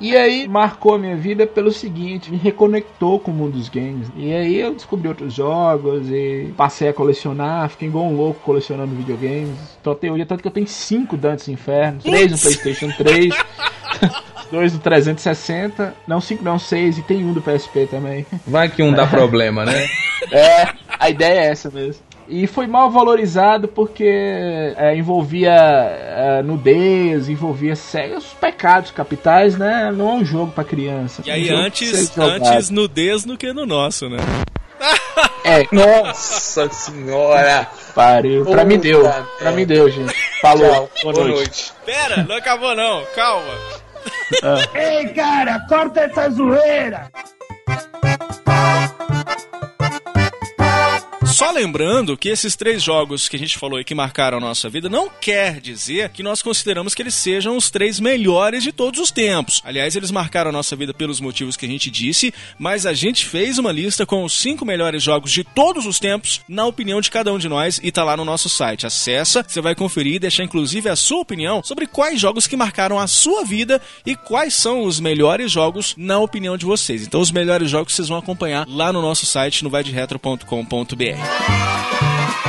E 0.00 0.16
aí 0.16 0.46
marcou 0.46 0.94
a 0.94 0.98
minha 0.98 1.16
vida 1.16 1.46
pelo 1.46 1.72
seguinte, 1.72 2.30
me 2.30 2.36
reconectou 2.36 3.18
com 3.18 3.30
o 3.30 3.34
mundo 3.34 3.52
dos 3.52 3.68
games. 3.68 4.08
E 4.16 4.32
aí 4.32 4.56
eu 4.56 4.74
descobri 4.74 5.08
outros 5.08 5.34
jogos 5.34 6.08
e 6.10 6.52
passei 6.56 6.88
a 6.88 6.92
colecionar, 6.92 7.68
fiquei 7.70 7.88
igual 7.88 8.06
um 8.06 8.16
louco 8.16 8.40
colecionando 8.40 8.94
videogames. 8.94 9.56
Então 9.80 9.92
até 9.92 10.10
hoje, 10.10 10.24
tanto 10.24 10.42
que 10.42 10.48
eu 10.48 10.52
tenho 10.52 10.68
cinco 10.68 11.16
Dantes 11.16 11.48
Infernos, 11.48 12.04
três 12.04 12.30
no 12.30 12.38
Playstation 12.38 12.90
3. 12.96 13.34
dois 14.50 14.72
do 14.72 14.78
360, 14.78 15.94
não 16.06 16.20
cinco, 16.20 16.42
não 16.42 16.58
seis 16.58 16.98
e 16.98 17.02
tem 17.02 17.24
um 17.24 17.32
do 17.32 17.42
PSP 17.42 17.86
também. 17.86 18.26
Vai 18.46 18.68
que 18.68 18.82
um 18.82 18.92
dá 18.92 19.04
problema, 19.08 19.64
né? 19.64 19.86
É, 20.32 20.68
a 20.98 21.10
ideia 21.10 21.40
é 21.40 21.50
essa 21.50 21.70
mesmo. 21.70 22.02
E 22.28 22.46
foi 22.46 22.66
mal 22.66 22.90
valorizado 22.90 23.66
porque 23.66 24.04
é, 24.76 24.94
envolvia 24.94 25.50
é, 25.50 26.42
nudez, 26.42 27.28
envolvia 27.28 27.72
os 27.72 28.26
pecados 28.38 28.90
capitais, 28.90 29.56
né? 29.56 29.90
Não 29.90 30.10
é 30.10 30.12
um 30.12 30.24
jogo 30.24 30.52
para 30.52 30.62
criança. 30.62 31.22
E 31.24 31.30
aí, 31.30 31.48
antes, 31.48 32.16
antes 32.18 32.68
nudez 32.68 33.24
do 33.24 33.36
que 33.38 33.50
no 33.52 33.64
nosso, 33.64 34.10
né? 34.10 34.18
É. 35.42 35.66
Nossa 35.72 36.68
senhora! 36.68 37.66
Pariu. 37.94 38.44
Pra 38.44 38.64
mim 38.64 38.78
deu. 38.78 39.02
Pra 39.38 39.50
mim 39.52 39.64
deu, 39.64 39.90
gente. 39.90 40.14
Falou. 40.42 40.90
Boa, 41.02 41.14
Boa 41.14 41.28
noite. 41.28 41.34
noite. 41.36 41.72
Pera, 41.86 42.22
não 42.24 42.36
acabou 42.36 42.76
não. 42.76 43.04
Calma. 43.14 43.54
Ah. 44.42 44.78
Ei, 44.78 45.08
cara, 45.08 45.60
corta 45.68 46.00
essa 46.00 46.30
zoeira! 46.30 47.10
Só 51.38 51.52
lembrando 51.52 52.16
que 52.16 52.28
esses 52.28 52.56
três 52.56 52.82
jogos 52.82 53.28
que 53.28 53.36
a 53.36 53.38
gente 53.38 53.58
falou 53.58 53.78
e 53.78 53.84
que 53.84 53.94
marcaram 53.94 54.38
a 54.38 54.40
nossa 54.40 54.68
vida 54.68 54.88
não 54.88 55.08
quer 55.08 55.60
dizer 55.60 56.08
que 56.08 56.20
nós 56.20 56.42
consideramos 56.42 56.96
que 56.96 57.00
eles 57.00 57.14
sejam 57.14 57.56
os 57.56 57.70
três 57.70 58.00
melhores 58.00 58.64
de 58.64 58.72
todos 58.72 58.98
os 58.98 59.12
tempos. 59.12 59.62
Aliás, 59.64 59.94
eles 59.94 60.10
marcaram 60.10 60.48
a 60.48 60.52
nossa 60.52 60.74
vida 60.74 60.92
pelos 60.92 61.20
motivos 61.20 61.56
que 61.56 61.64
a 61.64 61.68
gente 61.68 61.92
disse, 61.92 62.34
mas 62.58 62.84
a 62.86 62.92
gente 62.92 63.24
fez 63.24 63.56
uma 63.56 63.70
lista 63.70 64.04
com 64.04 64.24
os 64.24 64.32
cinco 64.32 64.64
melhores 64.64 65.00
jogos 65.00 65.30
de 65.30 65.44
todos 65.44 65.86
os 65.86 66.00
tempos, 66.00 66.40
na 66.48 66.66
opinião 66.66 67.00
de 67.00 67.08
cada 67.08 67.32
um 67.32 67.38
de 67.38 67.48
nós, 67.48 67.78
e 67.84 67.92
tá 67.92 68.02
lá 68.02 68.16
no 68.16 68.24
nosso 68.24 68.48
site. 68.48 68.84
Acessa, 68.84 69.44
você 69.46 69.60
vai 69.60 69.76
conferir 69.76 70.14
e 70.14 70.18
deixar 70.18 70.42
inclusive 70.42 70.88
a 70.88 70.96
sua 70.96 71.20
opinião 71.20 71.62
sobre 71.62 71.86
quais 71.86 72.20
jogos 72.20 72.48
que 72.48 72.56
marcaram 72.56 72.98
a 72.98 73.06
sua 73.06 73.44
vida 73.44 73.80
e 74.04 74.16
quais 74.16 74.54
são 74.54 74.82
os 74.82 74.98
melhores 74.98 75.52
jogos 75.52 75.94
na 75.96 76.18
opinião 76.18 76.56
de 76.56 76.66
vocês. 76.66 77.06
Então, 77.06 77.20
os 77.20 77.30
melhores 77.30 77.70
jogos 77.70 77.94
vocês 77.94 78.08
vão 78.08 78.18
acompanhar 78.18 78.66
lá 78.68 78.92
no 78.92 79.00
nosso 79.00 79.24
site, 79.24 79.62
no 79.62 79.70
vaidretro.com.br. 79.70 81.27
Thank 81.30 82.46
you. 82.46 82.47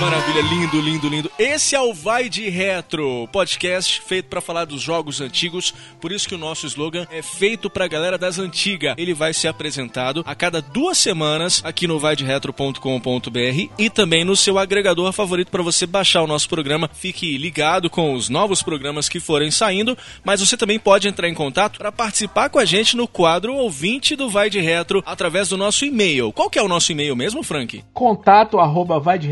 Maravilha, 0.00 0.40
lindo, 0.40 0.80
lindo, 0.80 1.08
lindo. 1.10 1.30
Esse 1.38 1.76
é 1.76 1.80
o 1.80 1.92
Vai 1.92 2.30
de 2.30 2.48
Retro, 2.48 3.28
podcast 3.30 4.00
feito 4.00 4.30
para 4.30 4.40
falar 4.40 4.64
dos 4.64 4.80
jogos 4.80 5.20
antigos. 5.20 5.74
Por 6.00 6.10
isso 6.10 6.26
que 6.26 6.34
o 6.34 6.38
nosso 6.38 6.66
slogan 6.66 7.06
é 7.10 7.20
feito 7.20 7.68
pra 7.68 7.86
galera 7.86 8.16
das 8.16 8.38
antigas. 8.38 8.94
Ele 8.96 9.12
vai 9.12 9.34
ser 9.34 9.48
apresentado 9.48 10.24
a 10.26 10.34
cada 10.34 10.62
duas 10.62 10.96
semanas 10.96 11.60
aqui 11.62 11.86
no 11.86 11.98
vaideretro.com.br 11.98 13.68
e 13.78 13.90
também 13.90 14.24
no 14.24 14.34
seu 14.34 14.58
agregador 14.58 15.12
favorito 15.12 15.50
para 15.50 15.62
você 15.62 15.86
baixar 15.86 16.22
o 16.22 16.26
nosso 16.26 16.48
programa. 16.48 16.88
Fique 16.94 17.36
ligado 17.36 17.90
com 17.90 18.14
os 18.14 18.30
novos 18.30 18.62
programas 18.62 19.06
que 19.06 19.20
forem 19.20 19.50
saindo, 19.50 19.98
mas 20.24 20.40
você 20.40 20.56
também 20.56 20.78
pode 20.78 21.08
entrar 21.08 21.28
em 21.28 21.34
contato 21.34 21.76
para 21.76 21.92
participar 21.92 22.48
com 22.48 22.58
a 22.58 22.64
gente 22.64 22.96
no 22.96 23.06
quadro 23.06 23.54
ouvinte 23.54 24.16
do 24.16 24.30
Vai 24.30 24.48
de 24.48 24.60
Retro 24.60 25.02
através 25.04 25.50
do 25.50 25.58
nosso 25.58 25.84
e-mail. 25.84 26.32
Qual 26.32 26.48
que 26.48 26.58
é 26.58 26.62
o 26.62 26.68
nosso 26.68 26.90
e-mail 26.90 27.14
mesmo, 27.14 27.42
Frank? 27.42 27.84
Contato 27.92 28.56
vai 29.02 29.18
de 29.18 29.28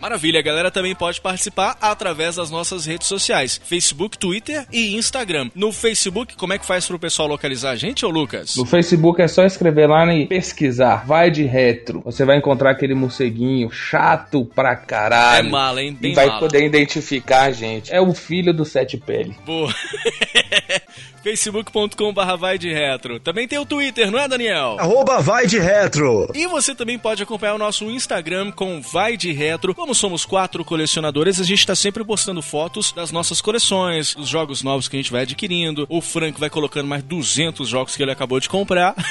Maravilha, 0.00 0.40
a 0.40 0.42
galera 0.42 0.70
também 0.70 0.94
pode 0.94 1.20
participar 1.20 1.76
através 1.80 2.36
das 2.36 2.50
nossas 2.50 2.86
redes 2.86 3.06
sociais: 3.06 3.60
Facebook, 3.64 4.18
Twitter 4.18 4.66
e 4.72 4.94
Instagram. 4.96 5.50
No 5.54 5.72
Facebook, 5.72 6.36
como 6.36 6.52
é 6.52 6.58
que 6.58 6.66
faz 6.66 6.86
pro 6.86 6.98
pessoal 6.98 7.28
localizar 7.28 7.70
a 7.70 7.76
gente, 7.76 8.04
ô 8.04 8.10
Lucas? 8.10 8.56
No 8.56 8.64
Facebook 8.64 9.20
é 9.20 9.28
só 9.28 9.44
escrever 9.44 9.88
lá 9.88 10.04
e 10.14 10.26
pesquisar, 10.26 11.06
vai 11.06 11.30
de 11.30 11.44
retro. 11.44 12.02
Você 12.04 12.24
vai 12.24 12.36
encontrar 12.36 12.70
aquele 12.70 12.94
morceguinho 12.94 13.70
chato 13.70 14.44
pra 14.54 14.76
caralho. 14.76 15.48
É 15.48 15.50
mala, 15.50 15.82
hein? 15.82 15.96
Bem 15.98 16.12
e 16.12 16.14
vai 16.14 16.26
mala. 16.26 16.40
poder 16.40 16.64
identificar 16.64 17.42
a 17.42 17.52
gente. 17.52 17.92
É 17.92 18.00
o 18.00 18.12
filho 18.14 18.52
do 18.52 18.64
Sete 18.64 18.96
Pele. 18.96 19.34
Boa. 19.44 19.72
facebook.com.br 21.24 22.36
vai 22.38 22.58
de 22.58 22.70
retro. 22.70 23.18
Também 23.18 23.48
tem 23.48 23.58
o 23.58 23.64
Twitter, 23.64 24.10
não 24.10 24.18
é, 24.18 24.28
Daniel? 24.28 24.76
Arroba 24.78 25.22
vai 25.22 25.46
de 25.46 25.58
retro. 25.58 26.30
E 26.34 26.46
você 26.46 26.74
também 26.74 26.98
pode 26.98 27.22
acompanhar 27.22 27.54
o 27.54 27.58
nosso 27.58 27.90
Instagram 27.90 28.52
com 28.52 28.82
Vai 28.82 29.16
de 29.16 29.32
Retro. 29.32 29.74
Como 29.74 29.94
somos 29.94 30.26
quatro 30.26 30.62
colecionadores, 30.62 31.40
a 31.40 31.44
gente 31.44 31.60
está 31.60 31.74
sempre 31.74 32.04
postando 32.04 32.42
fotos 32.42 32.92
das 32.92 33.10
nossas 33.10 33.40
coleções, 33.40 34.14
dos 34.14 34.28
jogos 34.28 34.62
novos 34.62 34.86
que 34.86 34.96
a 34.96 35.00
gente 35.00 35.10
vai 35.10 35.22
adquirindo. 35.22 35.86
O 35.88 36.02
Frank 36.02 36.38
vai 36.38 36.50
colocando 36.50 36.88
mais 36.88 37.02
200 37.02 37.66
jogos 37.66 37.96
que 37.96 38.02
ele 38.02 38.12
acabou 38.12 38.38
de 38.38 38.48
comprar. 38.48 38.94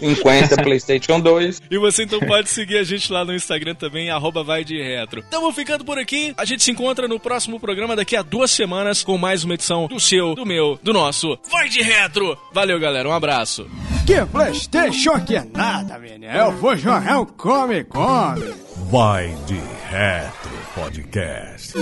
50 0.00 0.56
PlayStation 0.62 1.20
2. 1.20 1.62
E 1.70 1.78
você 1.78 2.02
então 2.02 2.18
pode 2.20 2.50
seguir 2.50 2.78
a 2.78 2.82
gente 2.82 3.12
lá 3.12 3.24
no 3.24 3.32
Instagram 3.32 3.76
também, 3.76 4.10
arroba 4.10 4.42
vai 4.42 4.64
de 4.64 4.82
retro. 4.82 5.22
Tamo 5.30 5.52
ficando 5.52 5.84
por 5.84 5.98
aqui. 5.98 6.34
A 6.36 6.44
gente 6.44 6.64
se 6.64 6.70
encontra 6.72 7.06
no 7.06 7.20
próximo 7.20 7.60
programa 7.60 7.94
daqui 7.94 8.16
a 8.16 8.22
duas 8.22 8.50
semanas 8.50 9.04
com 9.04 9.16
mais 9.16 9.44
uma 9.44 9.54
edição 9.54 9.86
do 9.86 10.00
seu, 10.00 10.34
do 10.34 10.44
meu, 10.44 10.78
do 10.82 10.92
nosso 10.92 11.38
Vai 11.50 11.68
de 11.68 11.82
Retro. 11.82 12.36
Valeu, 12.52 12.78
galera. 12.80 13.08
Um 13.08 13.12
abraço. 13.12 13.68
Que 14.06 14.24
Playstation 14.26 15.20
que 15.24 15.36
é 15.36 15.44
nada, 15.44 15.98
menino. 15.98 16.32
Eu 16.32 16.52
vou 16.52 16.76
jogar 16.76 17.20
um 17.20 17.24
come, 17.24 17.84
come. 17.84 18.54
Vai 18.90 19.34
de 19.46 19.60
Retro 19.88 20.50
Podcast. 20.74 21.74